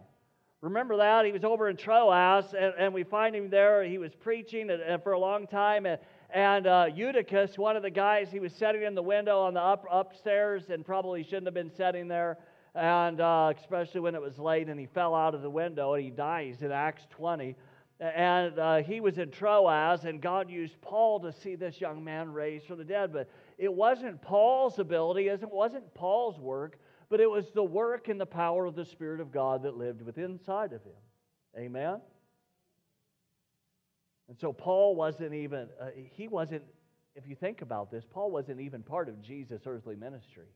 Remember 0.60 0.98
that? 0.98 1.24
He 1.24 1.32
was 1.32 1.44
over 1.44 1.68
in 1.68 1.76
Troas, 1.76 2.52
and, 2.52 2.74
and 2.78 2.92
we 2.92 3.02
find 3.02 3.34
him 3.34 3.48
there. 3.48 3.82
He 3.82 3.96
was 3.98 4.14
preaching 4.14 4.70
and, 4.70 4.82
and 4.82 5.02
for 5.02 5.12
a 5.12 5.18
long 5.18 5.46
time. 5.46 5.86
And, 5.86 5.98
and 6.28 6.66
uh, 6.66 6.86
Eutychus, 6.94 7.56
one 7.56 7.76
of 7.76 7.82
the 7.82 7.90
guys, 7.90 8.28
he 8.30 8.40
was 8.40 8.52
sitting 8.52 8.82
in 8.82 8.94
the 8.94 9.02
window 9.02 9.40
on 9.40 9.54
the 9.54 9.60
up, 9.60 9.86
upstairs 9.90 10.68
and 10.68 10.84
probably 10.84 11.22
shouldn't 11.22 11.46
have 11.46 11.54
been 11.54 11.74
sitting 11.74 12.08
there. 12.08 12.36
And 12.74 13.20
uh, 13.20 13.52
especially 13.58 14.00
when 14.00 14.14
it 14.14 14.20
was 14.20 14.38
late, 14.38 14.68
and 14.68 14.78
he 14.78 14.86
fell 14.86 15.14
out 15.14 15.34
of 15.34 15.42
the 15.42 15.50
window 15.50 15.94
and 15.94 16.04
he 16.04 16.10
dies 16.10 16.62
in 16.62 16.70
Acts 16.70 17.06
20 17.10 17.56
and 18.00 18.58
uh, 18.58 18.76
he 18.78 19.00
was 19.00 19.18
in 19.18 19.30
Troas, 19.30 20.04
and 20.04 20.22
God 20.22 20.48
used 20.48 20.80
Paul 20.80 21.20
to 21.20 21.32
see 21.32 21.54
this 21.54 21.80
young 21.80 22.02
man 22.02 22.32
raised 22.32 22.66
from 22.66 22.78
the 22.78 22.84
dead. 22.84 23.12
But 23.12 23.28
it 23.58 23.72
wasn't 23.72 24.22
Paul's 24.22 24.78
ability, 24.78 25.28
it 25.28 25.42
wasn't 25.50 25.92
Paul's 25.92 26.38
work, 26.38 26.78
but 27.10 27.20
it 27.20 27.30
was 27.30 27.50
the 27.54 27.62
work 27.62 28.08
and 28.08 28.20
the 28.20 28.26
power 28.26 28.64
of 28.64 28.74
the 28.74 28.84
Spirit 28.86 29.20
of 29.20 29.30
God 29.30 29.64
that 29.64 29.76
lived 29.76 30.00
within 30.00 30.24
inside 30.24 30.72
of 30.72 30.82
him. 30.82 30.92
Amen? 31.58 32.00
And 34.28 34.38
so 34.38 34.52
Paul 34.52 34.94
wasn't 34.94 35.34
even, 35.34 35.68
uh, 35.80 35.88
he 35.94 36.28
wasn't, 36.28 36.62
if 37.16 37.26
you 37.26 37.34
think 37.34 37.60
about 37.60 37.90
this, 37.90 38.04
Paul 38.08 38.30
wasn't 38.30 38.60
even 38.60 38.82
part 38.82 39.08
of 39.08 39.20
Jesus' 39.20 39.62
earthly 39.66 39.96
ministry. 39.96 40.46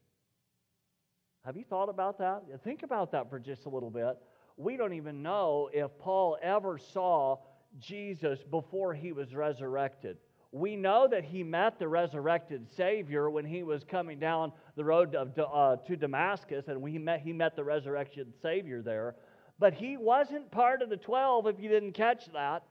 Have 1.45 1.57
you 1.57 1.65
thought 1.65 1.91
about 1.91 2.19
that? 2.19 2.45
Think 2.63 2.85
about 2.85 3.13
that 3.13 3.29
for 3.29 3.39
just 3.39 3.67
a 3.67 3.69
little 3.69 3.91
bit 3.91 4.17
we 4.57 4.77
don't 4.77 4.93
even 4.93 5.23
know 5.23 5.69
if 5.73 5.97
Paul 5.99 6.39
ever 6.41 6.79
saw 6.79 7.39
Jesus 7.79 8.39
before 8.51 8.95
he 8.95 9.13
was 9.13 9.35
resurrected. 9.35 10.17
We 10.55 10.77
know 10.77 11.09
that 11.09 11.25
he 11.25 11.43
met 11.43 11.81
the 11.81 11.89
resurrected 11.89 12.69
Savior 12.77 13.29
when 13.29 13.45
he 13.45 13.65
was 13.65 13.83
coming 13.83 14.21
down 14.21 14.53
the 14.77 14.85
road 14.85 15.17
of, 15.17 15.37
uh, 15.37 15.77
to 15.85 15.97
Damascus, 15.97 16.69
and 16.69 16.81
we 16.81 16.97
met, 16.97 17.23
he 17.23 17.33
met 17.33 17.57
the 17.57 17.65
resurrected 17.65 18.33
Savior 18.41 18.81
there. 18.81 19.17
But 19.59 19.75
he 19.75 19.97
wasn't 19.97 20.53
part 20.53 20.81
of 20.81 20.91
the 20.91 20.97
12 20.97 21.49
if 21.49 21.59
you 21.59 21.69
didn't 21.69 21.95
catch 21.95 22.33
that. 22.35 22.63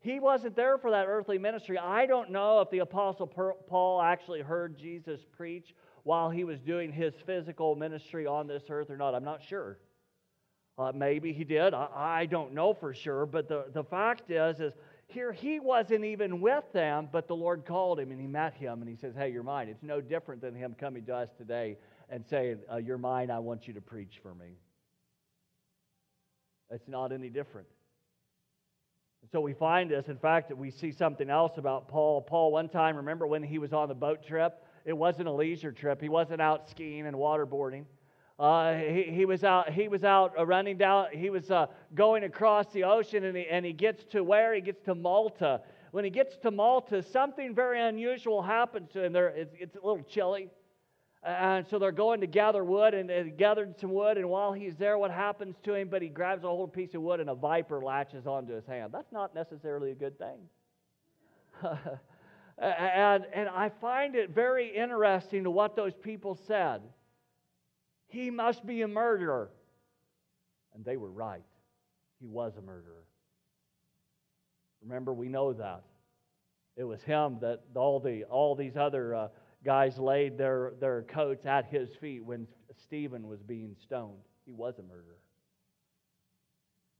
He 0.00 0.18
wasn't 0.18 0.56
there 0.56 0.78
for 0.78 0.92
that 0.92 1.08
earthly 1.08 1.36
ministry. 1.36 1.76
I 1.76 2.06
don't 2.06 2.30
know 2.30 2.62
if 2.62 2.70
the 2.70 2.78
Apostle 2.78 3.26
Paul 3.26 4.00
actually 4.00 4.40
heard 4.40 4.78
Jesus 4.78 5.20
preach 5.36 5.74
while 6.04 6.30
he 6.30 6.44
was 6.44 6.58
doing 6.58 6.90
his 6.90 7.12
physical 7.26 7.76
ministry 7.76 8.26
on 8.26 8.46
this 8.46 8.62
earth 8.70 8.88
or 8.88 8.96
not. 8.96 9.14
I'm 9.14 9.24
not 9.24 9.42
sure. 9.42 9.78
Uh, 10.78 10.90
maybe 10.94 11.34
he 11.34 11.44
did. 11.44 11.74
I, 11.74 11.88
I, 11.94 12.26
don't 12.26 12.52
know 12.52 12.74
for 12.74 12.92
sure. 12.94 13.26
But 13.26 13.48
the, 13.48 13.66
the 13.72 13.84
fact 13.84 14.30
is, 14.30 14.58
is 14.58 14.72
here 15.06 15.32
he 15.32 15.60
wasn't 15.60 16.04
even 16.04 16.40
with 16.40 16.64
them, 16.72 17.08
but 17.12 17.28
the 17.28 17.36
Lord 17.36 17.64
called 17.64 18.00
him 18.00 18.10
and 18.10 18.20
he 18.20 18.26
met 18.26 18.54
him 18.54 18.80
and 18.80 18.88
he 18.88 18.96
says, 18.96 19.14
Hey, 19.14 19.30
you're 19.30 19.42
mine. 19.42 19.68
It's 19.68 19.82
no 19.82 20.00
different 20.00 20.40
than 20.40 20.54
him 20.54 20.74
coming 20.78 21.04
to 21.06 21.14
us 21.14 21.28
today 21.36 21.76
and 22.08 22.24
saying, 22.26 22.58
uh, 22.72 22.76
You're 22.76 22.98
mine. 22.98 23.30
I 23.30 23.38
want 23.38 23.68
you 23.68 23.74
to 23.74 23.80
preach 23.80 24.20
for 24.22 24.34
me. 24.34 24.56
It's 26.70 26.88
not 26.88 27.12
any 27.12 27.28
different. 27.28 27.68
So 29.32 29.40
we 29.40 29.54
find 29.54 29.90
this. 29.90 30.08
In 30.08 30.18
fact, 30.18 30.54
we 30.54 30.70
see 30.70 30.92
something 30.92 31.30
else 31.30 31.52
about 31.56 31.88
Paul. 31.88 32.20
Paul, 32.20 32.52
one 32.52 32.68
time, 32.68 32.96
remember 32.96 33.26
when 33.26 33.42
he 33.42 33.58
was 33.58 33.72
on 33.72 33.88
the 33.88 33.94
boat 33.94 34.26
trip? 34.26 34.64
It 34.84 34.92
wasn't 34.92 35.28
a 35.28 35.32
leisure 35.32 35.72
trip. 35.72 36.00
He 36.00 36.08
wasn't 36.08 36.42
out 36.42 36.68
skiing 36.68 37.06
and 37.06 37.16
waterboarding. 37.16 37.84
Uh, 38.38 38.74
he, 38.74 39.04
he, 39.04 39.24
was 39.24 39.44
out, 39.44 39.72
he 39.72 39.86
was 39.86 40.02
out 40.02 40.32
uh, 40.36 40.44
running 40.44 40.76
down, 40.76 41.06
he 41.12 41.30
was 41.30 41.50
uh, 41.52 41.66
going 41.94 42.24
across 42.24 42.66
the 42.72 42.82
ocean, 42.82 43.24
and 43.24 43.36
he, 43.36 43.46
and 43.46 43.64
he 43.64 43.72
gets 43.72 44.04
to 44.04 44.24
where? 44.24 44.54
He 44.54 44.60
gets 44.60 44.82
to 44.86 44.94
Malta. 44.94 45.60
When 45.92 46.04
he 46.04 46.10
gets 46.10 46.36
to 46.38 46.50
Malta, 46.50 47.02
something 47.02 47.54
very 47.54 47.80
unusual 47.80 48.42
happens 48.42 48.90
to 48.92 49.04
him. 49.04 49.14
It's, 49.14 49.54
it's 49.56 49.76
a 49.76 49.86
little 49.86 50.02
chilly. 50.02 50.50
And 51.22 51.64
so 51.68 51.78
they're 51.78 51.92
going 51.92 52.20
to 52.20 52.26
gather 52.26 52.64
wood, 52.64 52.92
and 52.92 53.08
they 53.08 53.30
gathered 53.30 53.78
some 53.80 53.92
wood, 53.92 54.18
and 54.18 54.28
while 54.28 54.52
he's 54.52 54.76
there, 54.76 54.98
what 54.98 55.12
happens 55.12 55.54
to 55.62 55.74
him? 55.74 55.88
But 55.88 56.02
he 56.02 56.08
grabs 56.08 56.42
a 56.42 56.48
whole 56.48 56.66
piece 56.66 56.94
of 56.94 57.02
wood, 57.02 57.20
and 57.20 57.30
a 57.30 57.34
viper 57.34 57.80
latches 57.80 58.26
onto 58.26 58.52
his 58.52 58.66
hand. 58.66 58.92
That's 58.92 59.12
not 59.12 59.34
necessarily 59.34 59.92
a 59.92 59.94
good 59.94 60.18
thing. 60.18 60.38
and, 62.58 63.24
and 63.32 63.48
I 63.48 63.70
find 63.80 64.16
it 64.16 64.30
very 64.30 64.74
interesting 64.74 65.44
to 65.44 65.50
what 65.50 65.76
those 65.76 65.94
people 65.94 66.36
said. 66.46 66.82
He 68.14 68.30
must 68.30 68.64
be 68.64 68.82
a 68.82 68.88
murderer. 68.88 69.50
And 70.72 70.84
they 70.84 70.96
were 70.96 71.10
right. 71.10 71.42
He 72.20 72.26
was 72.26 72.56
a 72.56 72.62
murderer. 72.62 73.04
Remember, 74.82 75.12
we 75.12 75.28
know 75.28 75.52
that. 75.52 75.82
It 76.76 76.84
was 76.84 77.02
him 77.02 77.38
that 77.40 77.62
all, 77.74 77.98
the, 77.98 78.24
all 78.24 78.54
these 78.54 78.76
other 78.76 79.14
uh, 79.14 79.28
guys 79.64 79.98
laid 79.98 80.38
their, 80.38 80.74
their 80.80 81.02
coats 81.02 81.44
at 81.44 81.66
his 81.66 81.88
feet 82.00 82.24
when 82.24 82.46
Stephen 82.84 83.26
was 83.26 83.42
being 83.42 83.74
stoned. 83.82 84.22
He 84.46 84.52
was 84.52 84.78
a 84.78 84.82
murderer. 84.82 85.18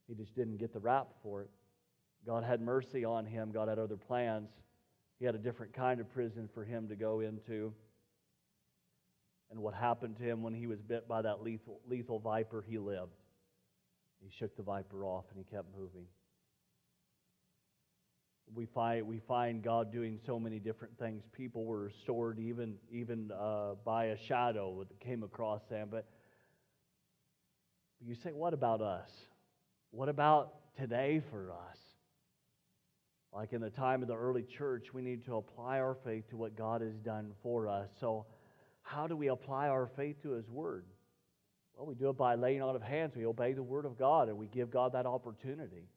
He 0.08 0.14
just 0.14 0.34
didn't 0.34 0.56
get 0.56 0.72
the 0.72 0.80
rap 0.80 1.08
for 1.22 1.42
it. 1.42 1.50
God 2.26 2.42
had 2.42 2.60
mercy 2.60 3.04
on 3.04 3.24
him. 3.24 3.52
God 3.52 3.68
had 3.68 3.78
other 3.78 3.96
plans. 3.96 4.50
He 5.18 5.24
He 5.24 5.26
had 5.26 5.34
a 5.34 5.38
different 5.38 5.72
kind 5.72 6.00
of 6.00 6.12
prison 6.12 6.48
for 6.52 6.64
him 6.64 6.88
to 6.88 6.96
go 6.96 7.20
into. 7.20 7.72
And 9.50 9.60
what 9.60 9.74
happened 9.74 10.16
to 10.16 10.22
him 10.22 10.42
when 10.42 10.54
he 10.54 10.66
was 10.66 10.80
bit 10.80 11.06
by 11.06 11.22
that 11.22 11.42
lethal, 11.42 11.80
lethal 11.88 12.18
viper, 12.18 12.64
he 12.66 12.78
lived. 12.78 13.12
He 14.20 14.30
shook 14.38 14.56
the 14.56 14.62
viper 14.62 15.04
off 15.04 15.24
and 15.30 15.38
he 15.38 15.44
kept 15.44 15.68
moving. 15.76 16.06
We 18.54 18.66
find, 18.66 19.06
we 19.06 19.20
find 19.20 19.62
God 19.62 19.92
doing 19.92 20.18
so 20.26 20.38
many 20.38 20.58
different 20.58 20.98
things. 20.98 21.22
People 21.32 21.64
were 21.64 21.82
restored 21.84 22.38
even, 22.38 22.74
even 22.90 23.30
uh, 23.32 23.74
by 23.84 24.06
a 24.06 24.18
shadow 24.26 24.84
that 24.88 25.00
came 25.00 25.22
across 25.22 25.62
them. 25.70 25.88
But 25.90 26.06
you 28.00 28.14
say, 28.14 28.30
what 28.32 28.54
about 28.54 28.80
us? 28.80 29.10
What 29.90 30.08
about 30.08 30.54
today 30.78 31.22
for 31.30 31.52
us? 31.52 31.78
Like 33.32 33.52
in 33.52 33.60
the 33.60 33.70
time 33.70 34.02
of 34.02 34.08
the 34.08 34.16
early 34.16 34.44
church, 34.44 34.88
we 34.92 35.02
need 35.02 35.24
to 35.24 35.36
apply 35.36 35.80
our 35.80 35.96
faith 36.04 36.28
to 36.30 36.36
what 36.36 36.56
God 36.56 36.82
has 36.82 36.94
done 37.04 37.32
for 37.42 37.66
us. 37.66 37.88
So, 37.98 38.26
how 38.84 39.06
do 39.08 39.16
we 39.16 39.28
apply 39.28 39.68
our 39.68 39.88
faith 39.96 40.22
to 40.22 40.32
His 40.32 40.48
Word? 40.48 40.84
Well, 41.76 41.86
we 41.86 41.94
do 41.94 42.10
it 42.10 42.16
by 42.16 42.36
laying 42.36 42.62
on 42.62 42.76
of 42.76 42.82
hands. 42.82 43.16
We 43.16 43.26
obey 43.26 43.52
the 43.52 43.62
Word 43.62 43.84
of 43.84 43.98
God 43.98 44.28
and 44.28 44.38
we 44.38 44.46
give 44.46 44.70
God 44.70 44.92
that 44.92 45.06
opportunity. 45.06 45.88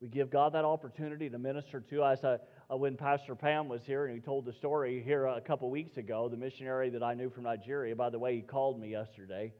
We 0.00 0.08
give 0.08 0.30
God 0.30 0.52
that 0.54 0.64
opportunity 0.64 1.30
to 1.30 1.38
minister 1.38 1.80
to 1.80 2.02
us. 2.02 2.24
Uh, 2.24 2.38
when 2.76 2.96
Pastor 2.96 3.34
Pam 3.34 3.68
was 3.68 3.82
here 3.84 4.06
and 4.06 4.14
he 4.14 4.20
told 4.20 4.44
the 4.44 4.52
story 4.52 5.02
here 5.02 5.26
a 5.26 5.40
couple 5.40 5.70
weeks 5.70 5.96
ago, 5.96 6.28
the 6.28 6.36
missionary 6.36 6.90
that 6.90 7.02
I 7.02 7.14
knew 7.14 7.30
from 7.30 7.44
Nigeria, 7.44 7.94
by 7.94 8.10
the 8.10 8.18
way, 8.18 8.34
he 8.34 8.42
called 8.42 8.80
me 8.80 8.90
yesterday. 8.90 9.52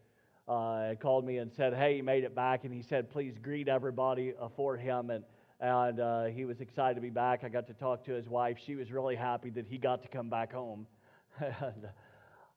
Uh, 0.48 0.94
called 1.00 1.24
me 1.24 1.38
and 1.38 1.50
said, 1.52 1.74
Hey, 1.74 1.96
he 1.96 2.02
made 2.02 2.24
it 2.24 2.34
back. 2.34 2.64
And 2.64 2.72
he 2.72 2.82
said, 2.82 3.10
Please 3.10 3.34
greet 3.40 3.68
everybody 3.68 4.32
uh, 4.40 4.48
for 4.54 4.76
him. 4.76 5.10
And, 5.10 5.24
and 5.60 6.00
uh, 6.00 6.24
he 6.24 6.44
was 6.44 6.60
excited 6.60 6.94
to 6.96 7.00
be 7.00 7.10
back. 7.10 7.42
I 7.42 7.48
got 7.48 7.66
to 7.68 7.74
talk 7.74 8.04
to 8.04 8.12
his 8.12 8.28
wife. 8.28 8.58
She 8.64 8.76
was 8.76 8.90
really 8.92 9.16
happy 9.16 9.50
that 9.50 9.66
he 9.66 9.78
got 9.78 10.02
to 10.02 10.08
come 10.08 10.28
back 10.28 10.52
home. 10.52 10.86
and, 11.40 11.88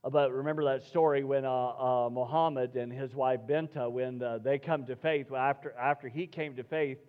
but 0.08 0.32
remember 0.32 0.64
that 0.64 0.84
story 0.84 1.24
when 1.24 1.44
uh, 1.44 1.50
uh, 1.50 2.10
Muhammad 2.10 2.76
and 2.76 2.92
his 2.92 3.14
wife 3.14 3.42
Binta, 3.48 3.92
when 3.92 4.24
uh, 4.24 4.38
they 4.38 4.58
come 4.58 4.86
to 4.86 4.96
faith, 4.96 5.32
after, 5.34 5.74
after 5.74 6.08
he 6.08 6.26
came 6.26 6.56
to 6.56 6.64
faith 6.64 7.00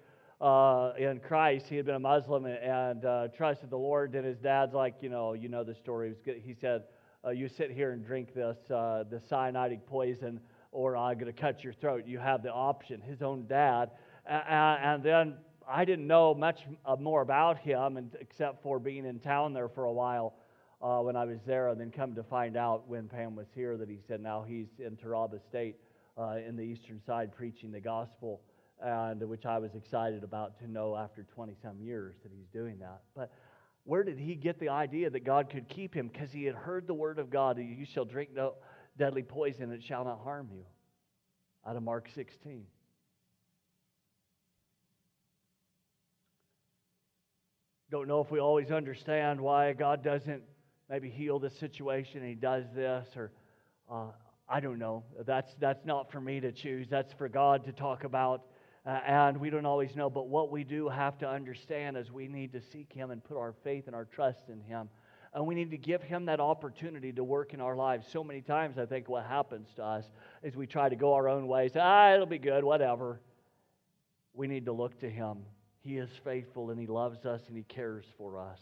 uh, 0.41 0.93
in 0.99 1.21
Christ, 1.21 1.67
he 1.69 1.77
had 1.77 1.87
been 1.87 1.95
a 1.95 2.01
Muslim 2.01 2.47
and 2.47 3.05
uh, 3.05 3.29
trusted 3.29 3.71
the 3.71 3.79
Lord. 3.79 4.15
And 4.17 4.25
his 4.25 4.39
dad's 4.39 4.75
like, 4.75 4.97
you 5.03 5.09
know, 5.09 5.35
you 5.35 5.49
know 5.49 5.63
the 5.63 5.75
story. 5.75 6.15
He 6.25 6.55
said, 6.61 6.83
uh, 7.25 7.31
"You 7.31 7.49
sit 7.49 7.71
here 7.71 7.93
and 7.93 8.05
drink 8.05 8.35
this 8.35 8.57
the 8.69 9.23
cyanidic 9.31 9.87
poison, 9.87 10.41
or 10.73 10.97
I'm 10.97 11.15
going 11.15 11.33
to 11.33 11.41
cut 11.41 11.63
your 11.63 11.75
throat." 11.75 12.07
You 12.07 12.19
have 12.19 12.43
the 12.43 12.53
option. 12.53 13.01
His 13.01 13.23
own 13.23 13.47
dad, 13.47 13.91
and 14.27 15.03
then 15.03 15.35
I 15.69 15.85
didn't 15.85 16.07
know 16.07 16.35
much 16.35 16.63
more 16.99 17.21
about 17.21 17.59
him, 17.59 18.11
except 18.19 18.63
for 18.63 18.81
being 18.81 19.05
in 19.05 19.21
town 19.21 19.53
there 19.53 19.69
for 19.69 19.85
a 19.85 19.93
while 19.93 20.35
uh, 20.83 20.99
when 21.01 21.17
I 21.17 21.25
was 21.25 21.39
there, 21.47 21.69
and 21.69 21.81
then 21.81 21.91
come 21.91 22.15
to 22.15 22.23
find 22.23 22.57
out 22.57 22.89
when 22.89 23.09
Pam 23.09 23.37
was 23.37 23.47
here 23.55 23.77
that 23.77 23.89
he 23.89 23.99
said 24.09 24.21
now 24.21 24.45
he's 24.47 24.69
in 24.79 24.97
Taraba 24.97 25.41
State 25.49 25.77
uh, 26.19 26.37
in 26.47 26.57
the 26.57 26.63
eastern 26.63 27.01
side 27.07 27.35
preaching 27.35 27.71
the 27.71 27.81
gospel, 27.81 28.41
and 28.83 29.23
which 29.29 29.45
I 29.45 29.59
was 29.59 29.75
excited 29.75 30.25
about 30.25 30.59
to 30.61 30.71
know 30.71 30.97
after 30.97 31.23
20 31.35 31.55
some 31.63 31.81
years 31.81 32.17
that 32.23 32.33
he's 32.33 32.49
doing 32.53 32.79
that. 32.79 33.03
But 33.15 33.31
where 33.85 34.03
did 34.03 34.19
he 34.19 34.35
get 34.35 34.59
the 34.59 34.71
idea 34.71 35.11
that 35.11 35.25
God 35.25 35.51
could 35.51 35.69
keep 35.69 35.95
him? 35.95 36.09
Because 36.09 36.33
he 36.33 36.45
had 36.45 36.55
heard 36.55 36.87
the 36.87 36.95
word 36.95 37.19
of 37.19 37.31
God, 37.31 37.59
you 37.59 37.85
shall 37.85 38.05
drink 38.05 38.31
no 38.35 38.55
deadly 38.97 39.23
poison, 39.23 39.73
it 39.73 39.83
shall 39.83 40.05
not 40.05 40.21
harm 40.23 40.49
you. 40.53 40.65
Out 41.67 41.77
of 41.77 41.83
Mark 41.83 42.09
16. 42.15 42.65
Don't 47.91 48.07
know 48.07 48.21
if 48.21 48.31
we 48.31 48.39
always 48.39 48.71
understand 48.71 49.41
why 49.41 49.73
God 49.73 50.05
doesn't 50.05 50.43
maybe 50.91 51.09
heal 51.09 51.39
this 51.39 51.57
situation 51.57 52.19
and 52.19 52.29
he 52.29 52.35
does 52.35 52.65
this 52.75 53.07
or 53.17 53.31
uh, 53.91 54.07
i 54.49 54.59
don't 54.59 54.79
know. 54.79 55.05
That's 55.25 55.55
that's 55.61 55.87
not 55.87 56.11
for 56.11 56.21
me 56.21 56.41
to 56.41 56.51
choose. 56.51 56.89
That's 56.91 57.13
for 57.13 57.29
god 57.29 57.65
to 57.65 57.73
talk 57.73 58.05
about. 58.05 58.43
Uh, 58.85 58.99
and 59.07 59.37
we 59.37 59.51
don't 59.51 59.67
always 59.67 59.95
know 59.95 60.11
but 60.11 60.29
what 60.29 60.51
we 60.51 60.65
do 60.65 60.89
have 60.89 61.17
to 61.19 61.29
understand 61.29 61.97
is 61.97 62.11
we 62.11 62.27
need 62.27 62.53
to 62.53 62.61
seek 62.61 62.93
him 62.93 63.11
and 63.11 63.23
put 63.23 63.37
our 63.37 63.55
faith 63.63 63.87
and 63.87 63.95
our 63.95 64.07
trust 64.07 64.49
in 64.49 64.61
him. 64.61 64.89
And 65.33 65.47
we 65.47 65.55
need 65.55 65.71
to 65.71 65.79
give 65.79 66.03
him 66.03 66.25
that 66.25 66.41
opportunity 66.41 67.13
to 67.13 67.23
work 67.23 67.55
in 67.55 67.61
our 67.61 67.77
lives. 67.77 68.09
So 68.11 68.25
many 68.25 68.41
times 68.41 68.77
i 68.77 68.85
think 68.85 69.09
what 69.09 69.25
happens 69.25 69.69
to 69.77 69.85
us 69.85 70.05
is 70.43 70.57
we 70.57 70.67
try 70.67 70.89
to 70.89 70.97
go 70.97 71.15
our 71.15 71.29
own 71.29 71.47
ways. 71.47 71.73
Ah 71.77 72.13
it'll 72.15 72.27
be 72.27 72.39
good 72.39 72.65
whatever. 72.65 73.21
We 74.35 74.49
need 74.49 74.67
to 74.67 74.73
look 74.73 74.99
to 75.01 75.11
him. 75.11 75.39
He 75.83 75.99
is 75.99 76.11
faithful 76.25 76.71
and 76.71 76.81
he 76.81 76.87
loves 76.87 77.25
us 77.25 77.43
and 77.49 77.57
he 77.57 77.63
cares 77.63 78.05
for 78.19 78.39
us 78.39 78.61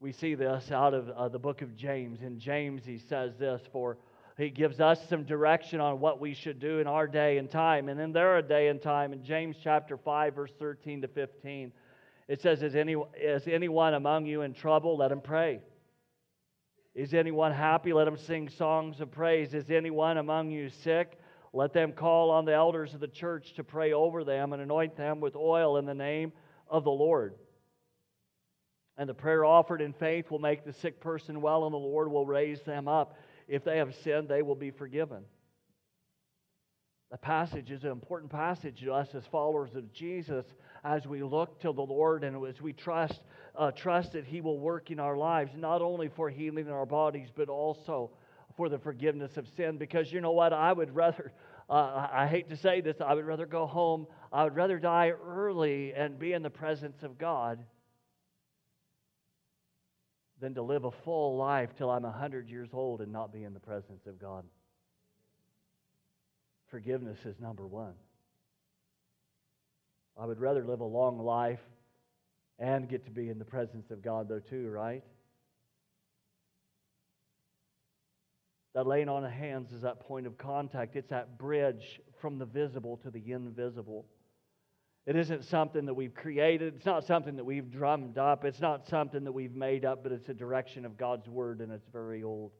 we 0.00 0.12
see 0.12 0.34
this 0.34 0.70
out 0.70 0.94
of 0.94 1.08
uh, 1.10 1.28
the 1.28 1.38
book 1.38 1.62
of 1.62 1.74
James. 1.74 2.20
In 2.22 2.38
James, 2.38 2.84
he 2.84 2.98
says 2.98 3.36
this 3.38 3.62
for 3.72 3.96
he 4.36 4.50
gives 4.50 4.80
us 4.80 5.00
some 5.08 5.24
direction 5.24 5.80
on 5.80 5.98
what 5.98 6.20
we 6.20 6.34
should 6.34 6.58
do 6.58 6.78
in 6.78 6.86
our 6.86 7.06
day 7.06 7.38
and 7.38 7.50
time. 7.50 7.88
And 7.88 7.98
then 7.98 8.06
in 8.06 8.12
their 8.12 8.42
day 8.42 8.68
and 8.68 8.80
time, 8.80 9.14
in 9.14 9.24
James 9.24 9.56
chapter 9.62 9.96
5, 9.96 10.34
verse 10.34 10.52
13 10.58 11.00
to 11.02 11.08
15, 11.08 11.72
it 12.28 12.42
says, 12.42 12.62
Is, 12.62 12.76
any, 12.76 12.96
is 13.18 13.48
anyone 13.48 13.94
among 13.94 14.26
you 14.26 14.42
in 14.42 14.52
trouble? 14.52 14.98
Let 14.98 15.10
him 15.10 15.22
pray. 15.22 15.60
Is 16.94 17.14
anyone 17.14 17.52
happy? 17.52 17.94
Let 17.94 18.06
him 18.06 18.18
sing 18.18 18.50
songs 18.50 19.00
of 19.00 19.10
praise. 19.10 19.54
Is 19.54 19.70
anyone 19.70 20.18
among 20.18 20.50
you 20.50 20.68
sick? 20.68 21.18
Let 21.54 21.72
them 21.72 21.92
call 21.92 22.30
on 22.30 22.44
the 22.44 22.52
elders 22.52 22.92
of 22.92 23.00
the 23.00 23.08
church 23.08 23.54
to 23.54 23.64
pray 23.64 23.94
over 23.94 24.22
them 24.22 24.52
and 24.52 24.60
anoint 24.60 24.96
them 24.96 25.20
with 25.20 25.34
oil 25.34 25.78
in 25.78 25.86
the 25.86 25.94
name 25.94 26.32
of 26.68 26.84
the 26.84 26.90
Lord. 26.90 27.34
And 28.98 29.08
the 29.08 29.14
prayer 29.14 29.44
offered 29.44 29.82
in 29.82 29.92
faith 29.92 30.30
will 30.30 30.38
make 30.38 30.64
the 30.64 30.72
sick 30.72 31.00
person 31.00 31.40
well, 31.40 31.64
and 31.64 31.74
the 31.74 31.78
Lord 31.78 32.10
will 32.10 32.26
raise 32.26 32.62
them 32.62 32.88
up. 32.88 33.18
If 33.46 33.62
they 33.62 33.78
have 33.78 33.94
sinned, 34.02 34.28
they 34.28 34.42
will 34.42 34.54
be 34.54 34.70
forgiven. 34.70 35.24
The 37.10 37.18
passage 37.18 37.70
is 37.70 37.84
an 37.84 37.92
important 37.92 38.32
passage 38.32 38.80
to 38.80 38.92
us 38.92 39.14
as 39.14 39.24
followers 39.26 39.74
of 39.76 39.92
Jesus 39.92 40.44
as 40.82 41.06
we 41.06 41.22
look 41.22 41.60
to 41.60 41.72
the 41.72 41.82
Lord 41.82 42.24
and 42.24 42.44
as 42.44 42.60
we 42.60 42.72
trust, 42.72 43.20
uh, 43.54 43.70
trust 43.70 44.12
that 44.12 44.24
He 44.24 44.40
will 44.40 44.58
work 44.58 44.90
in 44.90 44.98
our 44.98 45.16
lives, 45.16 45.52
not 45.56 45.82
only 45.82 46.08
for 46.08 46.28
healing 46.30 46.66
in 46.66 46.72
our 46.72 46.86
bodies, 46.86 47.28
but 47.34 47.48
also 47.48 48.10
for 48.56 48.68
the 48.68 48.78
forgiveness 48.78 49.36
of 49.36 49.46
sin. 49.56 49.76
Because 49.76 50.10
you 50.10 50.20
know 50.20 50.32
what? 50.32 50.52
I 50.52 50.72
would 50.72 50.96
rather, 50.96 51.32
uh, 51.70 52.08
I 52.10 52.26
hate 52.26 52.48
to 52.48 52.56
say 52.56 52.80
this, 52.80 52.96
I 53.00 53.14
would 53.14 53.24
rather 53.24 53.46
go 53.46 53.66
home, 53.66 54.08
I 54.32 54.42
would 54.44 54.56
rather 54.56 54.78
die 54.78 55.10
early 55.10 55.92
and 55.94 56.18
be 56.18 56.32
in 56.32 56.42
the 56.42 56.50
presence 56.50 57.02
of 57.02 57.18
God 57.18 57.64
than 60.40 60.54
to 60.54 60.62
live 60.62 60.84
a 60.84 60.90
full 60.90 61.36
life 61.36 61.70
till 61.76 61.90
I'm 61.90 62.02
100 62.02 62.48
years 62.48 62.68
old 62.72 63.00
and 63.00 63.12
not 63.12 63.32
be 63.32 63.44
in 63.44 63.54
the 63.54 63.60
presence 63.60 64.06
of 64.06 64.20
God. 64.20 64.44
Forgiveness 66.70 67.18
is 67.24 67.38
number 67.40 67.66
one. 67.66 67.94
I 70.18 70.26
would 70.26 70.40
rather 70.40 70.64
live 70.64 70.80
a 70.80 70.84
long 70.84 71.18
life 71.18 71.60
and 72.58 72.88
get 72.88 73.04
to 73.04 73.10
be 73.10 73.28
in 73.28 73.38
the 73.38 73.44
presence 73.44 73.90
of 73.90 74.02
God, 74.02 74.28
though, 74.28 74.40
too, 74.40 74.68
right? 74.68 75.04
That 78.74 78.86
laying 78.86 79.08
on 79.08 79.24
of 79.24 79.30
hands 79.30 79.72
is 79.72 79.82
that 79.82 80.00
point 80.00 80.26
of 80.26 80.36
contact. 80.36 80.96
It's 80.96 81.10
that 81.10 81.38
bridge 81.38 82.00
from 82.20 82.38
the 82.38 82.44
visible 82.44 82.98
to 82.98 83.10
the 83.10 83.32
invisible. 83.32 84.06
It 85.06 85.14
isn't 85.14 85.44
something 85.44 85.86
that 85.86 85.94
we've 85.94 86.14
created. 86.14 86.74
It's 86.74 86.86
not 86.86 87.04
something 87.04 87.36
that 87.36 87.44
we've 87.44 87.70
drummed 87.70 88.18
up. 88.18 88.44
It's 88.44 88.60
not 88.60 88.88
something 88.88 89.22
that 89.22 89.32
we've 89.32 89.54
made 89.54 89.84
up, 89.84 90.02
but 90.02 90.10
it's 90.10 90.28
a 90.28 90.34
direction 90.34 90.84
of 90.84 90.96
God's 90.96 91.28
Word, 91.28 91.60
and 91.60 91.70
it's 91.70 91.86
very 91.92 92.24
old. 92.24 92.50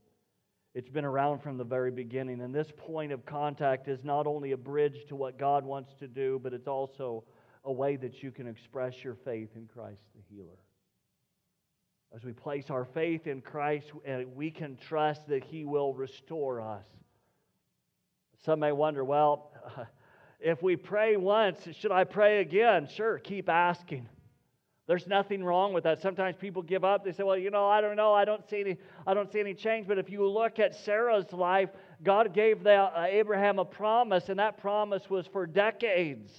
It's 0.72 0.88
been 0.88 1.04
around 1.04 1.40
from 1.40 1.58
the 1.58 1.64
very 1.64 1.90
beginning. 1.90 2.40
And 2.40 2.54
this 2.54 2.70
point 2.76 3.10
of 3.10 3.26
contact 3.26 3.88
is 3.88 4.04
not 4.04 4.28
only 4.28 4.52
a 4.52 4.56
bridge 4.56 5.06
to 5.08 5.16
what 5.16 5.38
God 5.38 5.64
wants 5.64 5.92
to 5.98 6.06
do, 6.06 6.38
but 6.40 6.52
it's 6.52 6.68
also 6.68 7.24
a 7.64 7.72
way 7.72 7.96
that 7.96 8.22
you 8.22 8.30
can 8.30 8.46
express 8.46 9.02
your 9.02 9.14
faith 9.14 9.50
in 9.56 9.66
Christ 9.66 10.02
the 10.14 10.22
healer. 10.30 10.58
As 12.14 12.24
we 12.24 12.32
place 12.32 12.70
our 12.70 12.84
faith 12.84 13.26
in 13.26 13.40
Christ, 13.40 13.90
uh, 14.08 14.18
we 14.34 14.52
can 14.52 14.76
trust 14.76 15.26
that 15.28 15.42
He 15.42 15.64
will 15.64 15.94
restore 15.94 16.60
us. 16.60 16.86
Some 18.44 18.60
may 18.60 18.70
wonder, 18.70 19.04
well, 19.04 19.50
if 20.38 20.62
we 20.62 20.76
pray 20.76 21.16
once, 21.16 21.66
should 21.72 21.92
I 21.92 22.04
pray 22.04 22.40
again? 22.40 22.88
Sure, 22.88 23.18
keep 23.18 23.48
asking. 23.48 24.08
There's 24.86 25.06
nothing 25.08 25.42
wrong 25.42 25.72
with 25.72 25.84
that. 25.84 26.00
Sometimes 26.00 26.36
people 26.36 26.62
give 26.62 26.84
up. 26.84 27.04
They 27.04 27.10
say, 27.10 27.24
"Well, 27.24 27.36
you 27.36 27.50
know, 27.50 27.66
I 27.66 27.80
don't 27.80 27.96
know. 27.96 28.12
I 28.12 28.24
don't 28.24 28.48
see 28.48 28.60
any. 28.60 28.76
I 29.04 29.14
don't 29.14 29.30
see 29.32 29.40
any 29.40 29.54
change." 29.54 29.88
But 29.88 29.98
if 29.98 30.10
you 30.10 30.26
look 30.28 30.60
at 30.60 30.76
Sarah's 30.76 31.32
life, 31.32 31.70
God 32.04 32.32
gave 32.32 32.62
the, 32.62 32.74
uh, 32.74 33.06
Abraham 33.08 33.58
a 33.58 33.64
promise, 33.64 34.28
and 34.28 34.38
that 34.38 34.58
promise 34.58 35.10
was 35.10 35.26
for 35.26 35.44
decades. 35.44 36.32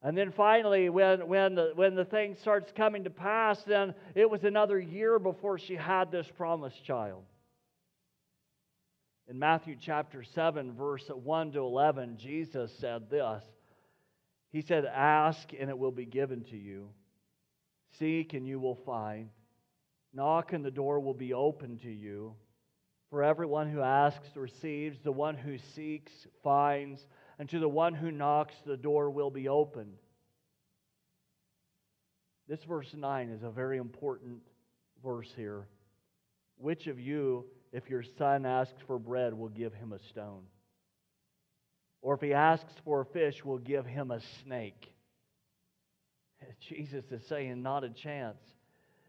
And 0.00 0.16
then 0.16 0.32
finally, 0.32 0.88
when 0.88 1.28
when 1.28 1.54
the, 1.54 1.72
when 1.74 1.94
the 1.94 2.06
thing 2.06 2.36
starts 2.36 2.72
coming 2.72 3.04
to 3.04 3.10
pass, 3.10 3.62
then 3.64 3.94
it 4.14 4.30
was 4.30 4.44
another 4.44 4.78
year 4.78 5.18
before 5.18 5.58
she 5.58 5.74
had 5.76 6.10
this 6.10 6.30
promised 6.30 6.82
child. 6.84 7.24
In 9.34 9.40
Matthew 9.40 9.74
chapter 9.80 10.22
7, 10.22 10.74
verse 10.74 11.08
1 11.12 11.52
to 11.54 11.58
11, 11.58 12.18
Jesus 12.18 12.72
said 12.78 13.10
this 13.10 13.42
He 14.52 14.62
said, 14.62 14.84
Ask 14.84 15.48
and 15.58 15.68
it 15.68 15.76
will 15.76 15.90
be 15.90 16.06
given 16.06 16.44
to 16.44 16.56
you. 16.56 16.90
Seek 17.98 18.32
and 18.34 18.46
you 18.46 18.60
will 18.60 18.76
find. 18.76 19.30
Knock 20.12 20.52
and 20.52 20.64
the 20.64 20.70
door 20.70 21.00
will 21.00 21.14
be 21.14 21.34
open 21.34 21.78
to 21.78 21.90
you. 21.90 22.36
For 23.10 23.24
everyone 23.24 23.68
who 23.68 23.80
asks 23.80 24.28
receives, 24.36 25.00
the 25.00 25.10
one 25.10 25.36
who 25.36 25.58
seeks 25.58 26.12
finds, 26.44 27.04
and 27.40 27.48
to 27.48 27.58
the 27.58 27.68
one 27.68 27.94
who 27.94 28.12
knocks 28.12 28.54
the 28.64 28.76
door 28.76 29.10
will 29.10 29.32
be 29.32 29.48
opened. 29.48 29.96
This 32.46 32.62
verse 32.62 32.94
9 32.94 33.30
is 33.30 33.42
a 33.42 33.50
very 33.50 33.78
important 33.78 34.42
verse 35.02 35.32
here. 35.34 35.66
Which 36.56 36.86
of 36.86 37.00
you, 37.00 37.46
if 37.74 37.90
your 37.90 38.04
son 38.16 38.46
asks 38.46 38.80
for 38.86 39.00
bread, 39.00 39.34
we'll 39.34 39.48
give 39.48 39.74
him 39.74 39.92
a 39.92 39.98
stone? 39.98 40.44
Or 42.02 42.14
if 42.14 42.20
he 42.20 42.32
asks 42.32 42.72
for 42.84 43.00
a 43.00 43.04
fish, 43.04 43.44
we'll 43.44 43.58
give 43.58 43.84
him 43.84 44.12
a 44.12 44.20
snake? 44.44 44.94
Jesus 46.68 47.04
is 47.10 47.26
saying, 47.26 47.62
not 47.62 47.82
a 47.82 47.90
chance. 47.90 48.38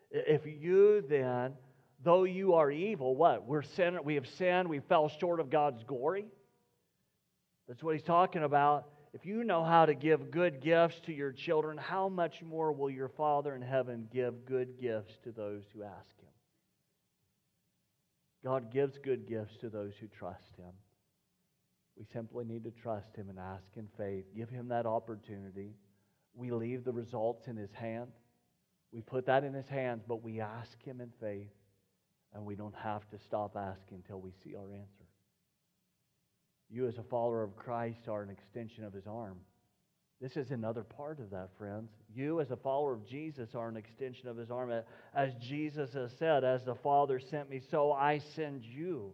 If 0.09 0.41
you 0.47 1.03
then, 1.07 1.53
though 2.03 2.23
you 2.23 2.55
are 2.55 2.71
evil, 2.71 3.15
what? 3.15 3.45
We're 3.45 3.61
sin, 3.61 3.99
we 4.03 4.15
have 4.15 4.27
sinned, 4.27 4.67
we 4.67 4.79
fell 4.79 5.09
short 5.09 5.39
of 5.39 5.51
God's 5.51 5.83
glory. 5.83 6.25
That's 7.67 7.83
what 7.83 7.93
he's 7.93 8.03
talking 8.03 8.43
about. 8.43 8.87
If 9.13 9.27
you 9.27 9.43
know 9.43 9.63
how 9.63 9.85
to 9.85 9.93
give 9.93 10.31
good 10.31 10.59
gifts 10.59 10.99
to 11.05 11.13
your 11.13 11.31
children, 11.31 11.77
how 11.77 12.09
much 12.09 12.41
more 12.41 12.71
will 12.71 12.89
your 12.89 13.09
Father 13.09 13.55
in 13.55 13.61
heaven 13.61 14.07
give 14.11 14.45
good 14.45 14.79
gifts 14.81 15.13
to 15.23 15.31
those 15.31 15.63
who 15.73 15.83
ask 15.83 16.19
him? 16.19 16.34
God 18.45 18.71
gives 18.71 18.99
good 18.99 19.27
gifts 19.27 19.57
to 19.61 19.69
those 19.69 19.93
who 19.99 20.07
trust 20.07 20.55
him. 20.55 20.71
We 21.97 22.05
simply 22.13 22.45
need 22.45 22.63
to 22.65 22.71
trust 22.71 23.15
him 23.15 23.29
and 23.29 23.39
ask 23.39 23.65
in 23.75 23.87
faith. 23.97 24.25
Give 24.37 24.49
him 24.49 24.67
that 24.67 24.85
opportunity. 24.85 25.73
We 26.35 26.51
leave 26.51 26.85
the 26.85 26.93
results 26.93 27.47
in 27.47 27.57
his 27.57 27.73
hand. 27.73 28.11
We 28.91 29.01
put 29.01 29.25
that 29.25 29.43
in 29.43 29.53
his 29.55 29.67
hands, 29.67 30.03
but 30.07 30.23
we 30.23 30.41
ask 30.41 30.79
him 30.83 31.01
in 31.01 31.09
faith, 31.19 31.49
and 32.35 32.45
we 32.45 32.55
don't 32.55 32.75
have 32.75 33.09
to 33.09 33.17
stop 33.17 33.57
asking 33.57 34.03
until 34.03 34.21
we 34.21 34.31
see 34.43 34.55
our 34.55 34.71
answer. 34.71 35.07
You, 36.69 36.87
as 36.87 36.99
a 36.99 37.03
follower 37.03 37.41
of 37.41 37.55
Christ, 37.55 38.07
are 38.07 38.21
an 38.21 38.29
extension 38.29 38.83
of 38.83 38.93
his 38.93 39.07
arm. 39.07 39.37
This 40.21 40.37
is 40.37 40.51
another 40.51 40.83
part 40.83 41.19
of 41.19 41.29
that, 41.31 41.49
friends. 41.57 41.91
You, 42.13 42.39
as 42.39 42.49
a 42.49 42.55
follower 42.55 42.93
of 42.93 43.05
Jesus, 43.05 43.53
are 43.53 43.67
an 43.67 43.75
extension 43.75 44.29
of 44.29 44.37
his 44.37 44.49
arm. 44.49 44.71
As 45.13 45.33
Jesus 45.41 45.93
has 45.93 46.11
said, 46.17 46.43
As 46.43 46.63
the 46.63 46.75
Father 46.75 47.19
sent 47.19 47.49
me, 47.49 47.61
so 47.69 47.91
I 47.91 48.19
send 48.35 48.63
you. 48.63 49.13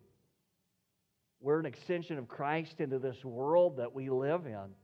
We're 1.39 1.59
an 1.59 1.65
extension 1.65 2.19
of 2.19 2.27
Christ 2.27 2.75
into 2.79 2.99
this 2.99 3.25
world 3.25 3.77
that 3.77 3.95
we 3.95 4.11
live 4.11 4.45
in. 4.45 4.75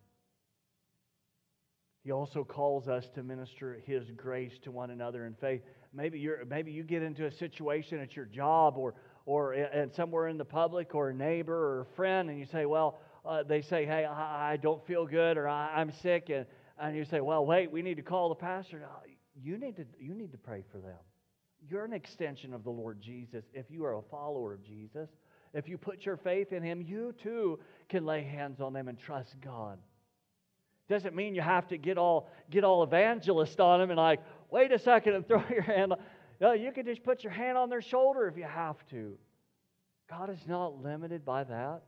He 2.03 2.11
also 2.11 2.43
calls 2.43 2.88
us 2.88 3.05
to 3.13 3.22
minister 3.22 3.80
His 3.86 4.09
grace 4.15 4.53
to 4.63 4.72
one 4.72 4.89
another 4.89 5.28
in 5.28 5.36
faith. 5.36 5.61
Maybe, 5.93 6.20
you're, 6.20 6.43
maybe 6.45 6.72
you 6.72 6.84
get 6.84 7.03
into 7.03 7.26
a 7.26 7.32
situation 7.32 7.99
at 7.99 8.15
your 8.15 8.26
job 8.26 8.76
or, 8.78 8.95
or 9.26 9.53
and 9.53 9.93
somewhere 9.93 10.30
in 10.30 10.38
the 10.38 10.45
public 10.45 10.95
or 10.95 11.09
a 11.09 11.13
neighbor 11.13 11.53
or 11.53 11.82
a 11.82 11.95
friend, 11.95 12.30
and 12.30 12.39
you 12.39 12.45
say, 12.45 12.65
Well, 12.65 12.99
uh, 13.28 13.43
they 13.43 13.61
say, 13.61 13.86
Hey, 13.86 14.05
I, 14.05 14.53
I, 14.53 14.57
don't 14.57 14.86
feel 14.86 15.05
good 15.05 15.38
or 15.38 15.47
I, 15.47 15.82
am 15.82 15.91
sick. 15.91 16.30
And, 16.30 16.45
and 16.80 16.95
you 16.95 17.05
say, 17.05 17.19
Well, 17.21 17.45
wait, 17.45 17.71
we 17.71 17.82
need 17.82 17.97
to 17.97 18.03
call 18.03 18.30
the 18.30 18.36
pastor. 18.36 18.80
No, 18.80 18.88
you, 19.43 19.57
need 19.57 19.75
to, 19.78 19.86
you 19.99 20.13
need 20.13 20.32
to 20.32 20.38
pray 20.38 20.63
for 20.71 20.78
them. 20.78 20.97
You're 21.69 21.86
an 21.86 21.93
extension 21.93 22.53
of 22.53 22.63
the 22.63 22.69
Lord 22.69 23.01
Jesus 23.01 23.43
if 23.53 23.65
you 23.69 23.84
are 23.86 23.95
a 23.95 24.01
follower 24.01 24.53
of 24.53 24.63
Jesus. 24.63 25.09
If 25.53 25.67
you 25.67 25.78
put 25.78 26.05
your 26.05 26.17
faith 26.17 26.53
in 26.53 26.63
Him, 26.63 26.82
you 26.82 27.13
too 27.21 27.59
can 27.89 28.05
lay 28.05 28.23
hands 28.23 28.61
on 28.61 28.73
them 28.73 28.88
and 28.88 28.97
trust 28.97 29.36
God. 29.41 29.80
Doesn't 30.89 31.15
mean 31.15 31.36
you 31.36 31.41
have 31.41 31.67
to 31.67 31.78
get 31.78 31.97
all 31.97 32.30
get 32.49 32.63
all 32.63 32.84
evangelist 32.84 33.59
on 33.59 33.80
them 33.80 33.89
and 33.89 33.97
like, 33.97 34.21
wait 34.49 34.71
a 34.71 34.80
second 34.80 35.15
and 35.15 35.28
throw 35.28 35.43
your 35.49 35.61
hand. 35.61 35.93
No, 36.39 36.53
you 36.53 36.71
can 36.71 36.86
just 36.86 37.03
put 37.03 37.23
your 37.23 37.34
hand 37.34 37.57
on 37.57 37.69
their 37.69 37.82
shoulder 37.82 38.28
if 38.28 38.38
you 38.38 38.43
have 38.43 38.78
to. 38.91 39.17
God 40.09 40.30
is 40.30 40.47
not 40.47 40.82
limited 40.82 41.25
by 41.25 41.43
that. 41.43 41.82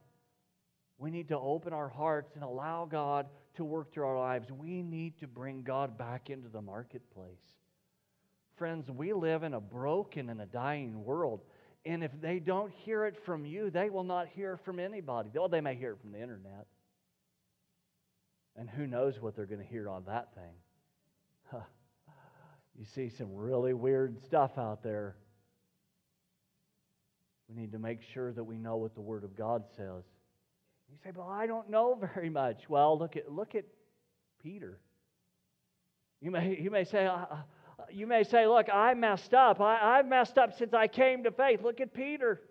We 0.99 1.11
need 1.11 1.29
to 1.29 1.39
open 1.39 1.71
our 1.71 1.87
hearts 1.87 2.35
and 2.35 2.43
allow 2.43 2.85
God 2.85 3.27
to 3.55 3.63
work 3.63 3.91
through 3.91 4.05
our 4.05 4.19
lives. 4.19 4.51
We 4.51 4.81
need 4.83 5.17
to 5.19 5.27
bring 5.27 5.63
God 5.63 5.97
back 5.97 6.29
into 6.29 6.49
the 6.49 6.61
marketplace. 6.61 7.39
Friends, 8.57 8.91
we 8.91 9.13
live 9.13 9.43
in 9.43 9.53
a 9.53 9.61
broken 9.61 10.29
and 10.29 10.41
a 10.41 10.45
dying 10.45 11.05
world. 11.05 11.39
And 11.85 12.03
if 12.03 12.11
they 12.21 12.39
don't 12.39 12.73
hear 12.73 13.05
it 13.05 13.15
from 13.25 13.45
you, 13.45 13.69
they 13.69 13.89
will 13.89 14.03
not 14.03 14.27
hear 14.27 14.53
it 14.53 14.59
from 14.65 14.77
anybody. 14.77 15.29
Well, 15.33 15.47
they 15.47 15.61
may 15.61 15.75
hear 15.75 15.93
it 15.93 16.01
from 16.01 16.11
the 16.11 16.21
internet. 16.21 16.67
And 18.57 18.69
who 18.69 18.85
knows 18.85 19.21
what 19.21 19.37
they're 19.37 19.45
going 19.45 19.61
to 19.61 19.67
hear 19.67 19.87
on 19.87 20.03
that 20.07 20.35
thing? 20.35 20.53
Huh. 21.49 21.61
You 22.77 22.83
see 22.83 23.07
some 23.07 23.33
really 23.33 23.73
weird 23.73 24.21
stuff 24.25 24.57
out 24.57 24.83
there. 24.83 25.15
We 27.47 27.55
need 27.55 27.71
to 27.71 27.79
make 27.79 28.01
sure 28.13 28.33
that 28.33 28.43
we 28.43 28.57
know 28.57 28.75
what 28.75 28.95
the 28.95 29.01
Word 29.01 29.23
of 29.23 29.37
God 29.37 29.63
says. 29.77 30.03
You 30.91 30.97
say, 31.03 31.11
"Well, 31.15 31.27
I 31.27 31.47
don't 31.47 31.69
know 31.69 31.95
very 32.15 32.29
much." 32.29 32.69
Well, 32.69 32.97
look 32.97 33.15
at 33.15 33.31
look 33.31 33.55
at 33.55 33.65
Peter. 34.41 34.79
You 36.21 36.31
may 36.31 36.57
you 36.59 36.71
may 36.71 36.83
say, 36.83 37.05
uh, 37.05 37.13
uh 37.13 37.37
you 37.89 38.07
may 38.07 38.23
say, 38.23 38.47
"Look, 38.47 38.67
I 38.71 38.93
messed 38.93 39.33
up. 39.33 39.61
I, 39.61 39.97
I've 39.97 40.07
messed 40.07 40.37
up 40.37 40.57
since 40.57 40.73
I 40.73 40.87
came 40.87 41.23
to 41.23 41.31
faith." 41.31 41.61
Look 41.61 41.81
at 41.81 41.93
Peter. 41.93 42.41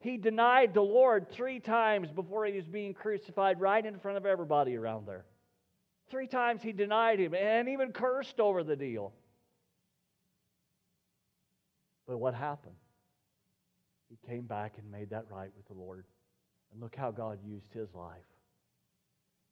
He 0.00 0.16
denied 0.16 0.74
the 0.74 0.82
Lord 0.82 1.28
three 1.30 1.58
times 1.58 2.10
before 2.12 2.46
he 2.46 2.54
was 2.54 2.66
being 2.66 2.94
crucified 2.94 3.60
right 3.60 3.84
in 3.84 3.98
front 3.98 4.16
of 4.16 4.26
everybody 4.26 4.76
around 4.76 5.06
there. 5.06 5.24
Three 6.08 6.28
times 6.28 6.62
he 6.62 6.72
denied 6.72 7.18
him 7.18 7.34
and 7.34 7.68
even 7.68 7.92
cursed 7.92 8.38
over 8.38 8.62
the 8.62 8.76
deal. 8.76 9.12
But 12.06 12.18
what 12.18 12.34
happened? 12.34 12.76
He 14.08 14.16
came 14.26 14.46
back 14.46 14.74
and 14.78 14.90
made 14.90 15.10
that 15.10 15.26
right 15.30 15.50
with 15.54 15.66
the 15.66 15.74
Lord. 15.74 16.06
And 16.72 16.82
look 16.82 16.94
how 16.94 17.10
God 17.10 17.38
used 17.44 17.72
his 17.72 17.94
life. 17.94 18.16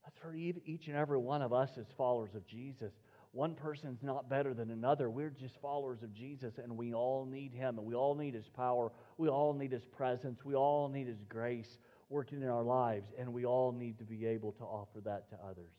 That's 0.04 0.18
for 0.18 0.34
each 0.34 0.86
and 0.86 0.96
every 0.96 1.18
one 1.18 1.42
of 1.42 1.52
us 1.52 1.70
as 1.78 1.86
followers 1.96 2.34
of 2.34 2.46
Jesus. 2.46 2.92
One 3.32 3.54
person's 3.54 4.02
not 4.02 4.30
better 4.30 4.54
than 4.54 4.70
another. 4.70 5.10
We're 5.10 5.30
just 5.30 5.60
followers 5.60 6.02
of 6.02 6.14
Jesus, 6.14 6.54
and 6.62 6.76
we 6.76 6.94
all 6.94 7.26
need 7.26 7.52
Him, 7.52 7.76
and 7.76 7.86
we 7.86 7.94
all 7.94 8.14
need 8.14 8.34
His 8.34 8.48
power. 8.48 8.92
We 9.18 9.28
all 9.28 9.52
need 9.52 9.72
His 9.72 9.84
presence. 9.84 10.44
We 10.44 10.54
all 10.54 10.88
need 10.88 11.08
His 11.08 11.22
grace 11.28 11.78
working 12.08 12.40
in 12.40 12.48
our 12.48 12.62
lives, 12.62 13.08
and 13.18 13.32
we 13.32 13.44
all 13.44 13.72
need 13.72 13.98
to 13.98 14.04
be 14.04 14.26
able 14.26 14.52
to 14.52 14.62
offer 14.62 15.00
that 15.04 15.28
to 15.30 15.36
others 15.44 15.74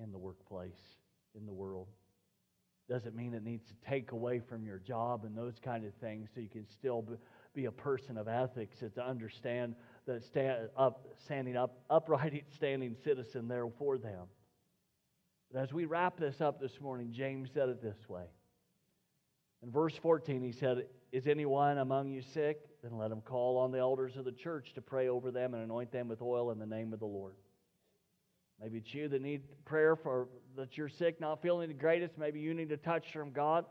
in 0.00 0.12
the 0.12 0.18
workplace, 0.18 0.98
in 1.34 1.46
the 1.46 1.52
world. 1.52 1.88
Doesn't 2.88 3.16
mean 3.16 3.34
it 3.34 3.42
needs 3.42 3.64
to 3.68 3.74
take 3.88 4.12
away 4.12 4.40
from 4.40 4.66
your 4.66 4.78
job 4.78 5.24
and 5.24 5.36
those 5.36 5.58
kind 5.64 5.84
of 5.84 5.94
things 5.94 6.28
so 6.34 6.40
you 6.40 6.48
can 6.48 6.66
still 6.68 7.04
be 7.54 7.64
a 7.64 7.72
person 7.72 8.16
of 8.16 8.28
ethics. 8.28 8.82
It's 8.82 8.94
to 8.96 9.04
understand 9.04 9.74
that 10.10 10.24
stand 10.24 10.68
up, 10.76 11.06
standing 11.24 11.56
up, 11.56 11.78
upright, 11.88 12.44
standing 12.54 12.96
citizen 13.04 13.46
there 13.46 13.68
for 13.78 13.96
them. 13.96 14.26
But 15.52 15.60
as 15.60 15.72
we 15.72 15.84
wrap 15.84 16.18
this 16.18 16.40
up 16.40 16.60
this 16.60 16.80
morning, 16.80 17.12
James 17.12 17.50
said 17.54 17.68
it 17.68 17.80
this 17.80 18.08
way. 18.08 18.24
In 19.62 19.70
verse 19.70 19.94
14, 19.94 20.42
he 20.42 20.52
said, 20.52 20.86
Is 21.12 21.26
anyone 21.26 21.78
among 21.78 22.10
you 22.10 22.22
sick? 22.22 22.58
Then 22.82 22.96
let 22.96 23.10
him 23.10 23.20
call 23.20 23.58
on 23.58 23.70
the 23.70 23.78
elders 23.78 24.16
of 24.16 24.24
the 24.24 24.32
church 24.32 24.72
to 24.74 24.80
pray 24.80 25.08
over 25.08 25.30
them 25.30 25.54
and 25.54 25.62
anoint 25.62 25.92
them 25.92 26.08
with 26.08 26.22
oil 26.22 26.50
in 26.50 26.58
the 26.58 26.66
name 26.66 26.92
of 26.92 26.98
the 26.98 27.06
Lord. 27.06 27.34
Maybe 28.60 28.78
it's 28.78 28.92
you 28.92 29.08
that 29.08 29.22
need 29.22 29.42
prayer 29.64 29.96
for 29.96 30.28
that 30.56 30.76
you're 30.76 30.88
sick, 30.88 31.20
not 31.20 31.40
feeling 31.40 31.68
the 31.68 31.74
greatest. 31.74 32.18
Maybe 32.18 32.40
you 32.40 32.52
need 32.52 32.72
a 32.72 32.76
touch 32.76 33.12
from 33.12 33.30
God. 33.30 33.64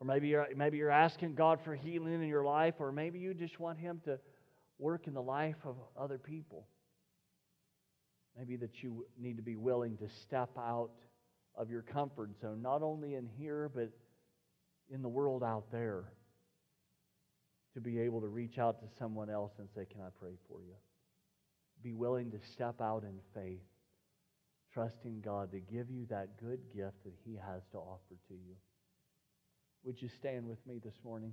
Or 0.00 0.06
maybe 0.06 0.28
you're, 0.28 0.46
maybe 0.54 0.76
you're 0.76 0.90
asking 0.90 1.34
God 1.34 1.60
for 1.60 1.74
healing 1.74 2.14
in 2.14 2.28
your 2.28 2.44
life, 2.44 2.74
or 2.78 2.92
maybe 2.92 3.18
you 3.18 3.34
just 3.34 3.58
want 3.58 3.78
Him 3.78 4.00
to 4.04 4.18
work 4.78 5.06
in 5.06 5.14
the 5.14 5.22
life 5.22 5.56
of 5.64 5.76
other 5.96 6.18
people. 6.18 6.66
Maybe 8.36 8.56
that 8.56 8.82
you 8.82 9.06
need 9.18 9.36
to 9.36 9.42
be 9.42 9.56
willing 9.56 9.96
to 9.98 10.08
step 10.08 10.50
out 10.56 10.90
of 11.56 11.70
your 11.70 11.82
comfort 11.82 12.30
zone, 12.40 12.62
not 12.62 12.82
only 12.82 13.14
in 13.14 13.28
here, 13.36 13.68
but 13.74 13.90
in 14.90 15.02
the 15.02 15.08
world 15.08 15.42
out 15.42 15.70
there, 15.72 16.04
to 17.74 17.80
be 17.80 17.98
able 17.98 18.20
to 18.20 18.28
reach 18.28 18.58
out 18.58 18.80
to 18.80 18.86
someone 18.98 19.28
else 19.28 19.52
and 19.58 19.68
say, 19.74 19.84
Can 19.90 20.00
I 20.00 20.08
pray 20.18 20.34
for 20.48 20.60
you? 20.62 20.74
Be 21.82 21.92
willing 21.92 22.30
to 22.30 22.38
step 22.52 22.80
out 22.80 23.02
in 23.02 23.18
faith, 23.34 23.62
trusting 24.72 25.20
God 25.20 25.50
to 25.52 25.60
give 25.60 25.90
you 25.90 26.06
that 26.06 26.40
good 26.40 26.60
gift 26.74 27.04
that 27.04 27.14
He 27.24 27.34
has 27.34 27.62
to 27.72 27.78
offer 27.78 28.16
to 28.28 28.34
you. 28.34 28.54
Would 29.84 30.00
you 30.00 30.08
stand 30.08 30.46
with 30.46 30.64
me 30.66 30.80
this 30.82 30.98
morning? 31.04 31.32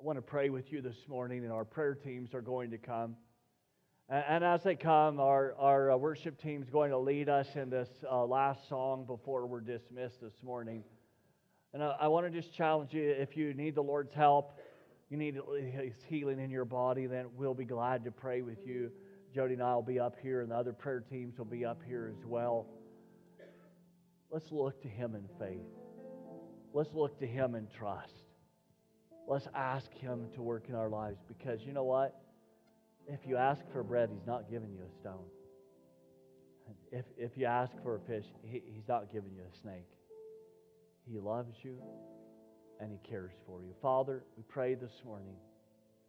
I 0.00 0.04
want 0.04 0.16
to 0.16 0.22
pray 0.22 0.48
with 0.48 0.72
you 0.72 0.80
this 0.80 1.08
morning, 1.08 1.42
and 1.42 1.52
our 1.52 1.64
prayer 1.64 1.96
teams 1.96 2.32
are 2.32 2.40
going 2.40 2.70
to 2.70 2.78
come. 2.78 3.16
And 4.08 4.44
as 4.44 4.62
they 4.62 4.76
come, 4.76 5.18
our, 5.18 5.56
our 5.58 5.90
uh, 5.90 5.96
worship 5.96 6.40
team 6.40 6.62
is 6.62 6.70
going 6.70 6.90
to 6.92 6.98
lead 6.98 7.28
us 7.28 7.48
in 7.56 7.68
this 7.68 7.88
uh, 8.08 8.24
last 8.24 8.68
song 8.68 9.06
before 9.06 9.44
we're 9.46 9.60
dismissed 9.60 10.20
this 10.20 10.40
morning. 10.44 10.84
And 11.74 11.82
I, 11.82 11.96
I 12.02 12.06
want 12.06 12.26
to 12.26 12.40
just 12.40 12.54
challenge 12.54 12.94
you 12.94 13.10
if 13.10 13.36
you 13.36 13.54
need 13.54 13.74
the 13.74 13.82
Lord's 13.82 14.14
help, 14.14 14.60
you 15.10 15.16
need 15.16 15.34
His 15.34 15.94
healing 16.06 16.38
in 16.38 16.48
your 16.48 16.64
body, 16.64 17.06
then 17.06 17.26
we'll 17.36 17.52
be 17.52 17.64
glad 17.64 18.04
to 18.04 18.12
pray 18.12 18.40
with 18.40 18.64
you. 18.64 18.92
Jody 19.34 19.54
and 19.54 19.62
I 19.64 19.74
will 19.74 19.82
be 19.82 19.98
up 19.98 20.14
here, 20.22 20.42
and 20.42 20.52
the 20.52 20.56
other 20.56 20.72
prayer 20.72 21.00
teams 21.00 21.38
will 21.38 21.44
be 21.44 21.64
up 21.64 21.82
here 21.84 22.14
as 22.16 22.24
well. 22.24 22.68
let's 24.30 24.52
look 24.52 24.80
to 24.82 24.88
Him 24.88 25.16
in 25.16 25.28
faith. 25.40 25.66
Let's 26.72 26.94
look 26.94 27.18
to 27.18 27.26
Him 27.26 27.56
in 27.56 27.66
trust. 27.76 28.27
Let's 29.28 29.46
ask 29.54 29.92
Him 29.92 30.28
to 30.34 30.42
work 30.42 30.70
in 30.70 30.74
our 30.74 30.88
lives 30.88 31.18
because 31.28 31.60
you 31.62 31.72
know 31.74 31.84
what? 31.84 32.18
If 33.06 33.20
you 33.26 33.36
ask 33.36 33.60
for 33.72 33.82
bread, 33.82 34.08
He's 34.10 34.26
not 34.26 34.50
giving 34.50 34.72
you 34.72 34.80
a 34.82 35.00
stone. 35.00 35.26
If, 36.90 37.04
if 37.18 37.36
you 37.36 37.44
ask 37.44 37.72
for 37.82 37.96
a 37.96 38.00
fish, 38.00 38.24
he, 38.42 38.62
He's 38.66 38.88
not 38.88 39.12
giving 39.12 39.34
you 39.34 39.42
a 39.42 39.58
snake. 39.60 39.86
He 41.06 41.18
loves 41.18 41.54
you 41.62 41.76
and 42.80 42.90
He 42.90 42.98
cares 43.06 43.32
for 43.46 43.62
you. 43.62 43.74
Father, 43.82 44.24
we 44.38 44.42
pray 44.48 44.74
this 44.74 45.02
morning 45.04 45.36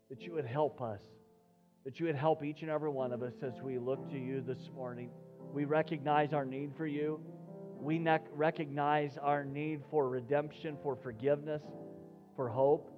that 0.09 0.22
you 0.22 0.32
would 0.32 0.45
help 0.45 0.82
us, 0.82 1.01
that 1.84 1.99
you 1.99 2.05
would 2.05 2.15
help 2.15 2.41
each 2.41 2.61
and 2.61 2.72
every 2.72 2.89
one 2.89 3.11
of 3.11 3.22
us 3.22 3.34
as 3.41 3.61
we 3.61 3.78
look 3.80 4.09
to 4.11 4.17
you 4.17 4.39
this 4.39 4.70
morning. 4.74 5.09
We 5.53 5.65
recognize 5.65 6.32
our 6.32 6.45
need 6.45 6.72
for 6.78 6.88
you. 6.88 7.20
We 7.82 7.99
ne- 7.99 8.20
recognize 8.32 9.17
our 9.22 9.43
need 9.43 9.82
for 9.91 10.07
redemption, 10.07 10.78
for 10.82 10.95
forgiveness, 10.95 11.63
for 12.38 12.47
hope. 12.47 12.95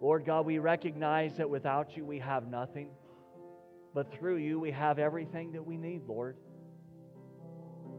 Lord 0.00 0.26
God, 0.26 0.44
we 0.44 0.58
recognize 0.58 1.36
that 1.38 1.48
without 1.48 1.96
you 1.96 2.04
we 2.04 2.18
have 2.18 2.46
nothing, 2.46 2.88
but 3.94 4.12
through 4.12 4.36
you 4.36 4.60
we 4.60 4.70
have 4.70 4.98
everything 4.98 5.52
that 5.52 5.64
we 5.64 5.76
need, 5.76 6.02
Lord. 6.06 6.36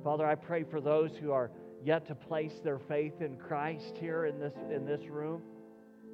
Father, 0.03 0.25
I 0.25 0.35
pray 0.35 0.63
for 0.63 0.79
those 0.79 1.11
who 1.17 1.31
are 1.31 1.51
yet 1.83 2.07
to 2.07 2.15
place 2.15 2.53
their 2.63 2.79
faith 2.79 3.21
in 3.21 3.37
Christ 3.37 3.97
here 3.99 4.25
in 4.25 4.39
this, 4.39 4.53
in 4.71 4.85
this 4.85 5.07
room. 5.07 5.41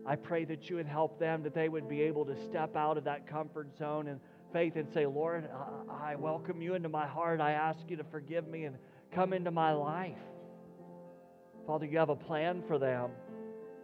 I 0.05 0.15
pray 0.15 0.45
that 0.45 0.69
you 0.69 0.77
would 0.77 0.87
help 0.87 1.19
them, 1.19 1.43
that 1.43 1.53
they 1.53 1.69
would 1.69 1.87
be 1.87 2.01
able 2.01 2.25
to 2.25 2.35
step 2.45 2.75
out 2.75 2.97
of 2.97 3.03
that 3.05 3.27
comfort 3.27 3.77
zone 3.77 4.07
and 4.07 4.19
faith 4.51 4.75
and 4.75 4.87
say, 4.93 5.05
Lord, 5.05 5.49
I 5.89 6.15
welcome 6.15 6.61
you 6.61 6.75
into 6.75 6.89
my 6.89 7.07
heart. 7.07 7.41
I 7.41 7.51
ask 7.51 7.79
you 7.87 7.97
to 7.97 8.03
forgive 8.05 8.47
me 8.47 8.65
and 8.65 8.77
come 9.11 9.33
into 9.33 9.51
my 9.51 9.73
life. 9.73 10.17
Father, 11.65 11.85
you 11.85 11.97
have 11.97 12.09
a 12.09 12.15
plan 12.15 12.63
for 12.67 12.77
them. 12.77 13.11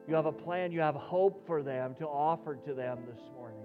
You 0.10 0.16
have 0.16 0.26
a 0.26 0.32
plan, 0.32 0.72
you 0.72 0.80
have 0.80 0.96
hope 0.96 1.46
for 1.46 1.62
them 1.62 1.94
to 2.00 2.08
offer 2.08 2.56
to 2.66 2.74
them 2.74 2.98
this 3.08 3.22
morning. 3.36 3.60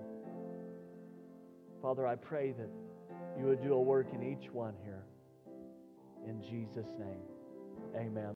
Father, 1.80 2.06
I 2.06 2.16
pray 2.16 2.52
that 2.58 2.68
you 3.38 3.46
would 3.46 3.62
do 3.62 3.72
a 3.72 3.80
work 3.80 4.08
in 4.12 4.22
each 4.22 4.52
one 4.52 4.74
here. 4.84 5.04
In 6.28 6.42
Jesus' 6.42 6.90
name, 6.98 7.22
amen. 7.96 8.32